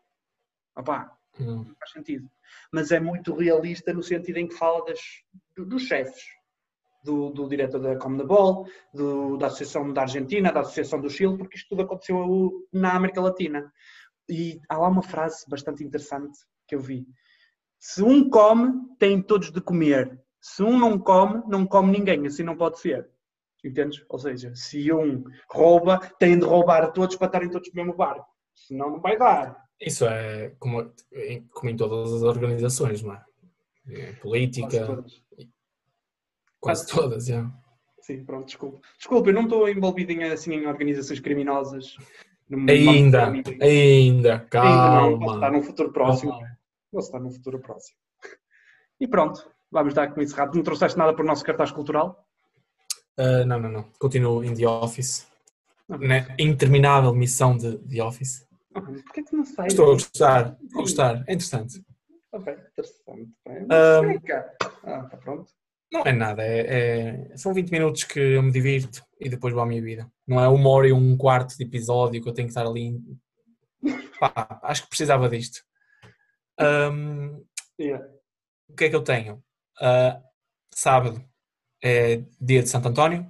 Opá, 0.76 1.10
Hum. 1.40 1.64
faz 1.80 1.90
sentido. 1.90 2.30
Mas 2.72 2.92
é 2.92 3.00
muito 3.00 3.34
realista 3.34 3.92
no 3.92 4.02
sentido 4.04 4.36
em 4.38 4.46
que 4.46 4.54
fala 4.54 4.84
das, 4.84 5.00
do- 5.56 5.66
dos 5.66 5.82
chefes, 5.82 6.22
do, 7.02 7.30
do 7.30 7.48
diretor 7.48 7.80
da 7.80 7.96
Commonwealth, 7.96 8.68
do, 8.94 9.36
da 9.36 9.48
Associação 9.48 9.92
da 9.92 10.02
Argentina, 10.02 10.52
da 10.52 10.60
Associação 10.60 11.00
do 11.00 11.10
Chile, 11.10 11.36
porque 11.36 11.56
isto 11.56 11.68
tudo 11.70 11.82
aconteceu 11.82 12.52
na 12.72 12.94
América 12.94 13.20
Latina. 13.20 13.72
E 14.28 14.60
há 14.68 14.78
lá 14.78 14.88
uma 14.88 15.02
frase 15.02 15.44
bastante 15.48 15.82
interessante 15.84 16.38
que 16.68 16.74
eu 16.76 16.80
vi. 16.80 17.04
Se 17.86 18.02
um 18.02 18.30
come, 18.30 18.72
tem 18.98 19.20
todos 19.20 19.50
de 19.52 19.60
comer. 19.60 20.18
Se 20.40 20.62
um 20.62 20.78
não 20.78 20.98
come, 20.98 21.42
não 21.46 21.66
come 21.66 21.92
ninguém. 21.92 22.26
Assim 22.26 22.42
não 22.42 22.56
pode 22.56 22.78
ser. 22.80 23.06
Entendes? 23.62 24.02
Ou 24.08 24.18
seja, 24.18 24.54
se 24.54 24.90
um 24.90 25.22
rouba, 25.50 25.98
tem 26.18 26.38
de 26.38 26.46
roubar 26.46 26.82
a 26.82 26.90
todos 26.90 27.14
para 27.16 27.26
estarem 27.26 27.50
todos 27.50 27.68
no 27.68 27.74
mesmo 27.74 27.94
barco. 27.94 28.24
Senão 28.54 28.90
não 28.90 29.00
vai 29.02 29.18
dar. 29.18 29.54
Isso 29.78 30.06
é 30.06 30.54
como, 30.58 30.90
em- 31.12 31.42
como 31.48 31.68
em 31.70 31.76
todas 31.76 32.10
as 32.14 32.22
organizações, 32.22 33.02
não 33.02 33.12
é? 33.12 33.22
É 33.90 34.12
Política, 34.14 34.66
Quase 34.70 34.86
todas. 34.86 35.22
quase 36.60 36.86
todas, 36.86 37.28
é. 37.28 37.44
Sim, 38.00 38.24
pronto, 38.24 38.46
desculpa. 38.46 38.80
Desculpa, 38.96 39.28
eu 39.28 39.34
não 39.34 39.42
estou 39.42 39.68
envolvido 39.68 40.10
em, 40.12 40.24
assim, 40.24 40.54
em 40.54 40.66
organizações 40.66 41.20
criminosas. 41.20 41.96
Numa- 42.48 42.70
Ainda, 42.72 43.26
numa- 43.26 43.42
ainda, 43.60 44.48
Ainda 44.52 44.90
não, 44.90 45.18
calma. 45.18 45.34
estar 45.34 45.52
num 45.52 45.62
futuro 45.62 45.92
próximo. 45.92 46.32
Calma. 46.32 46.53
Posso 46.94 47.08
estar 47.08 47.18
num 47.18 47.30
futuro 47.32 47.58
próximo. 47.58 47.96
E 49.00 49.08
pronto, 49.08 49.50
vamos 49.68 49.92
dar 49.94 50.14
com 50.14 50.20
isso 50.22 50.36
rápido. 50.36 50.54
Não 50.56 50.62
trouxeste 50.62 50.96
nada 50.96 51.12
para 51.12 51.24
o 51.24 51.26
nosso 51.26 51.44
cartaz 51.44 51.72
cultural? 51.72 52.24
Ah, 53.18 53.44
não, 53.44 53.58
não, 53.58 53.68
não. 53.68 53.82
Continuo 53.98 54.44
em 54.44 54.54
The 54.54 54.68
Office. 54.68 55.26
Não. 55.88 55.98
Na 55.98 56.24
interminável 56.38 57.12
missão 57.12 57.56
de 57.56 57.76
The 57.78 58.00
Office. 58.02 58.46
Ah, 58.74 58.80
Porquê 58.80 59.24
que 59.24 59.34
não 59.36 59.44
sai? 59.44 59.66
Estou 59.66 59.86
a 59.86 59.92
gostar, 59.94 60.56
estou 60.62 60.78
a 60.78 60.82
gostar. 60.82 61.16
É 61.26 61.32
interessante. 61.34 61.84
Ok, 62.32 62.52
interessante. 62.52 63.32
Bem. 63.44 63.66
Ah, 64.84 65.00
está 65.04 65.16
pronto. 65.16 65.50
Não 65.92 66.02
é 66.02 66.12
nada, 66.12 66.42
é, 66.42 67.30
é- 67.32 67.36
são 67.36 67.52
20 67.54 67.70
minutos 67.70 68.04
que 68.04 68.18
eu 68.18 68.42
me 68.42 68.50
divirto 68.50 69.04
e 69.20 69.28
depois 69.28 69.52
vou 69.52 69.62
à 69.62 69.66
minha 69.66 69.82
vida. 69.82 70.10
Não 70.26 70.40
é 70.40 70.48
uma 70.48 70.68
hora 70.70 70.88
e 70.88 70.92
um 70.92 71.16
quarto 71.16 71.56
de 71.56 71.64
episódio 71.64 72.20
que 72.22 72.28
eu 72.28 72.32
tenho 72.34 72.48
que 72.48 72.52
estar 72.52 72.66
ali. 72.66 73.00
Pá, 74.18 74.60
acho 74.62 74.82
que 74.84 74.88
precisava 74.88 75.28
disto. 75.28 75.60
Ahm, 76.58 77.42
Yeah. 77.78 78.06
o 78.68 78.74
que 78.76 78.84
é 78.84 78.90
que 78.90 78.94
eu 78.96 79.02
tenho? 79.02 79.42
Ah, 79.80 80.22
sábado 80.72 81.22
é 81.82 82.22
dia 82.40 82.62
de 82.62 82.68
Santo 82.68 82.88
António 82.88 83.28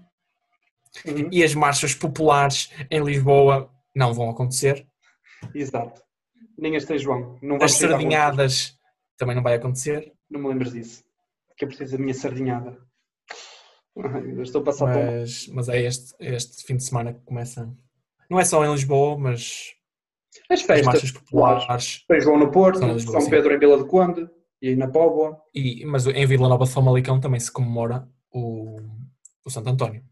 Uhum, 1.04 1.28
e 1.32 1.42
as 1.42 1.54
marchas 1.54 1.94
populares 1.94 2.70
em 2.90 3.02
Lisboa 3.02 3.68
não 3.96 4.12
vão 4.14 4.30
acontecer. 4.30 4.86
Exato. 5.54 6.02
Nem 6.56 6.76
as 6.76 6.84
três 6.84 7.02
vão. 7.02 7.36
Não 7.42 7.56
As 7.60 7.72
sardinhadas 7.72 8.78
também 9.16 9.34
não 9.34 9.42
vai 9.42 9.54
acontecer. 9.54 10.12
Não 10.30 10.40
me 10.40 10.48
lembres 10.48 10.72
disso. 10.72 11.02
Que 11.56 11.64
eu 11.64 11.68
preciso 11.68 11.96
da 11.96 11.98
minha 12.02 12.14
sardinhada. 12.14 12.78
Eu 13.96 14.42
estou 14.42 14.60
a 14.60 14.64
passar 14.64 14.86
Mas, 14.86 15.48
mas 15.48 15.68
é 15.68 15.80
este, 15.82 16.14
este 16.20 16.64
fim 16.64 16.76
de 16.76 16.84
semana 16.84 17.12
que 17.14 17.20
começa. 17.20 17.72
Não 18.30 18.38
é 18.38 18.44
só 18.44 18.64
em 18.64 18.72
Lisboa, 18.72 19.18
mas 19.18 19.74
as 20.50 20.60
as 20.60 20.66
festas. 20.66 20.86
marchas 20.86 21.10
populares. 21.12 22.04
São 22.06 22.20
João 22.20 22.38
no 22.38 22.50
Porto, 22.50 22.78
São 22.78 22.92
Lisboa, 22.92 23.12
São 23.12 23.20
sim. 23.22 23.30
Pedro 23.30 23.54
em 23.54 23.58
Vila 23.58 23.78
do 23.78 23.86
Conde 23.86 24.28
e 24.60 24.68
aí 24.68 24.76
na 24.76 24.88
Póvoa. 24.88 25.38
E, 25.54 25.84
mas 25.84 26.06
em 26.06 26.26
Vila 26.26 26.48
Nova 26.48 26.64
de 26.64 26.70
Famalicão 26.72 27.20
também 27.20 27.40
se 27.40 27.52
comemora 27.52 28.08
o, 28.32 28.80
O 29.44 29.50
Santo 29.50 29.70
António. 29.70 30.02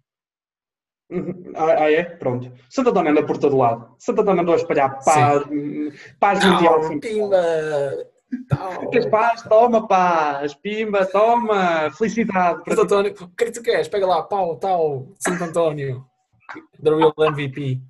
Uhum. 1.11 1.53
Ah, 1.55 1.85
ah, 1.85 1.93
é? 1.93 2.05
Pronto. 2.05 2.51
Santo 2.71 2.91
António 2.91 3.11
anda 3.11 3.25
por 3.25 3.37
todo 3.37 3.57
lado. 3.57 3.95
Santo 3.99 4.23
António 4.23 4.43
andou 4.43 4.55
a 4.55 4.59
espalhar 4.59 4.99
paz, 5.05 5.45
paz 6.19 6.45
mundial. 6.45 6.81
Tau, 6.81 7.01
pimba! 7.01 7.43
Queres 8.91 9.07
paz? 9.07 9.43
Toma 9.43 9.87
paz. 9.87 10.55
Pimba, 10.55 11.05
toma. 11.05 11.91
Felicidade. 11.91 12.63
Santo. 12.67 12.83
António, 12.83 13.13
o 13.13 13.29
que 13.29 13.45
é 13.45 13.47
que 13.47 13.53
tu 13.53 13.63
queres? 13.63 13.89
Pega 13.89 14.07
lá, 14.07 14.23
pau, 14.23 14.57
tal, 14.57 15.09
Santo 15.19 15.45
António. 15.45 16.05
The 16.83 16.91
real 16.91 17.15
MVP. 17.19 17.83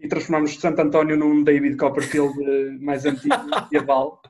E 0.00 0.08
transformamos 0.08 0.58
Santo 0.58 0.80
António 0.80 1.16
num 1.16 1.42
David 1.42 1.76
Copperfield 1.76 2.34
eh, 2.44 2.70
mais 2.80 3.04
antigo, 3.04 3.34
medieval. 3.72 4.20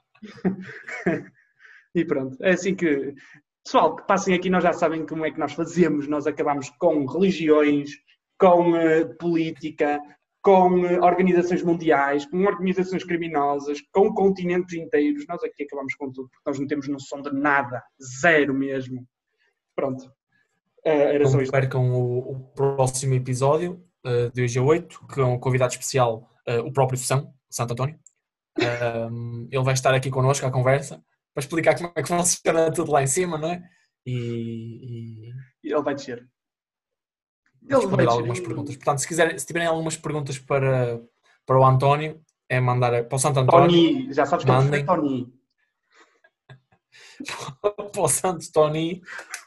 e 1.95 2.05
pronto. 2.05 2.37
É 2.43 2.53
assim 2.53 2.75
que... 2.75 3.14
Pessoal, 3.64 3.97
que 3.97 4.07
passem 4.07 4.35
aqui, 4.35 4.49
nós 4.49 4.62
já 4.62 4.73
sabem 4.73 5.05
como 5.05 5.27
é 5.27 5.31
que 5.31 5.39
nós 5.39 5.53
fazemos. 5.53 6.09
Nós 6.09 6.27
acabamos 6.27 6.71
com 6.79 7.05
religiões, 7.05 7.91
com 8.39 8.75
eh, 8.77 9.05
política, 9.05 10.01
com 10.41 10.87
eh, 10.87 10.99
organizações 11.01 11.62
mundiais, 11.62 12.25
com 12.25 12.45
organizações 12.47 13.05
criminosas, 13.05 13.81
com 13.93 14.14
continentes 14.14 14.75
inteiros. 14.75 15.27
Nós 15.29 15.43
aqui 15.45 15.64
acabamos 15.64 15.95
com 15.97 16.11
tudo, 16.11 16.31
porque 16.31 16.43
nós 16.49 16.59
não 16.59 16.66
temos 16.66 16.89
noção 16.89 17.21
de 17.21 17.31
nada. 17.33 17.83
Zero 18.21 18.55
mesmo. 18.55 19.07
Pronto. 19.77 20.11
Eh, 20.85 21.16
era 21.16 21.27
só 21.27 21.37
Não 21.37 21.43
isto. 21.43 21.53
percam 21.53 21.93
o, 21.93 22.33
o 22.33 22.41
próximo 22.55 23.14
episódio, 23.14 23.85
uh, 24.09 24.31
de 24.33 24.43
hoje 24.43 24.59
a 24.59 24.63
8, 24.63 25.07
com 25.15 25.35
um 25.35 25.39
convidado 25.39 25.73
especial, 25.73 26.31
uh, 26.49 26.61
o 26.61 26.73
próprio 26.73 26.99
São, 26.99 27.33
Santo 27.51 27.73
António. 27.73 27.99
Um, 29.11 29.49
ele 29.51 29.63
vai 29.63 29.75
estar 29.75 29.95
aqui 29.95 30.11
connosco 30.11 30.45
à 30.45 30.51
conversa 30.51 31.03
para 31.33 31.43
explicar 31.43 31.77
como 31.77 31.93
é 31.95 32.03
que 32.03 32.09
funciona 32.09 32.73
tudo 32.73 32.91
lá 32.91 33.03
em 33.03 33.07
cima, 33.07 33.39
não 33.39 33.51
é? 33.51 33.63
E, 34.05 35.31
e 35.63 35.73
Ele 35.73 35.83
vai 35.83 35.95
descer. 35.95 36.27
responder 37.69 37.97
descer 38.05 38.09
algumas 38.09 38.41
perguntas. 38.41 38.77
Portanto, 38.77 38.99
se, 38.99 39.07
quiserem, 39.09 39.39
se 39.39 39.47
tiverem 39.47 39.69
algumas 39.69 39.97
perguntas 39.97 40.39
para, 40.39 41.01
para 41.47 41.59
o 41.59 41.65
António, 41.65 42.21
é 42.49 42.59
mandar 42.59 43.05
para 43.05 43.17
o 43.17 43.19
Santo 43.19 43.41
António, 43.41 43.69
Tony, 43.69 44.13
já 44.13 44.25
sabes 44.25 44.45
que 44.45 44.51
Mandem. 44.51 44.81
é 44.81 44.85
Tony. 44.85 45.33
para 47.93 48.01
o 48.03 48.09
Santo 48.09 48.51
Tony, 48.53 49.03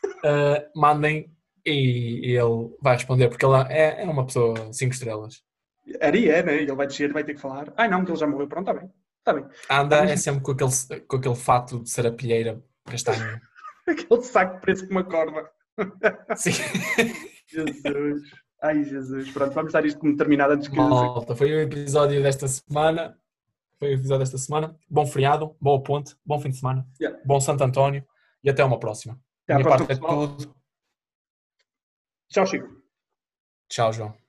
uh, 0.05 0.79
mandem 0.79 1.35
e, 1.65 2.31
e 2.31 2.37
ele 2.37 2.75
vai 2.81 2.95
responder, 2.95 3.29
porque 3.29 3.45
ele 3.45 3.55
é, 3.69 4.03
é 4.03 4.05
uma 4.05 4.25
pessoa 4.25 4.71
5 4.71 4.93
estrelas. 4.93 5.43
Ari 6.01 6.29
é, 6.29 6.43
né? 6.43 6.55
Ele 6.57 6.75
vai 6.75 6.87
descer, 6.87 7.11
vai 7.11 7.23
ter 7.23 7.33
que 7.33 7.41
falar. 7.41 7.73
Ai 7.75 7.87
não, 7.87 8.05
que 8.05 8.11
ele 8.11 8.19
já 8.19 8.27
morreu. 8.27 8.47
Pronto, 8.47 8.69
está 8.69 8.79
bem. 8.79 8.91
Está 9.19 9.33
bem. 9.33 9.45
Anda 9.69 9.97
é 10.05 10.15
sempre 10.15 10.41
com 10.41 10.51
aquele, 10.51 11.01
com 11.07 11.15
aquele 11.17 11.35
fato 11.35 11.83
de 11.83 11.89
serapilheira 11.89 12.61
castanho. 12.85 13.39
Aquele 13.87 14.21
saco 14.21 14.61
preso 14.61 14.85
com 14.87 14.91
uma 14.91 15.03
corda. 15.03 15.49
Sim. 16.35 16.51
Jesus. 17.47 18.21
Ai, 18.61 18.83
Jesus. 18.83 19.31
Pronto, 19.31 19.53
vamos 19.53 19.73
dar 19.73 19.83
isto 19.85 19.99
como 19.99 20.15
terminado 20.15 20.53
antes 20.53 20.67
que... 20.67 20.75
Malta, 20.75 21.35
foi 21.35 21.51
o 21.51 21.59
episódio 21.59 22.21
desta 22.21 22.47
semana. 22.47 23.17
Foi 23.79 23.89
o 23.89 23.93
episódio 23.93 24.19
desta 24.19 24.37
semana. 24.37 24.75
Bom 24.87 25.05
feriado, 25.07 25.55
boa 25.59 25.81
ponte, 25.81 26.15
bom 26.23 26.39
fim 26.39 26.49
de 26.49 26.57
semana, 26.57 26.87
Yeah. 26.99 27.19
bom 27.25 27.41
Santo 27.41 27.63
António 27.63 28.05
e 28.43 28.49
até 28.49 28.63
uma 28.63 28.79
próxima. 28.79 29.19
Até 29.43 29.53
à 29.53 29.55
Minha 29.57 29.67
próxima, 29.67 29.87
parte 29.87 30.03
é 30.03 30.37
tudo. 30.37 30.60
Tchau, 32.31 32.45
Chico. 32.45 32.67
Tchau, 33.67 33.91
João. 33.91 34.20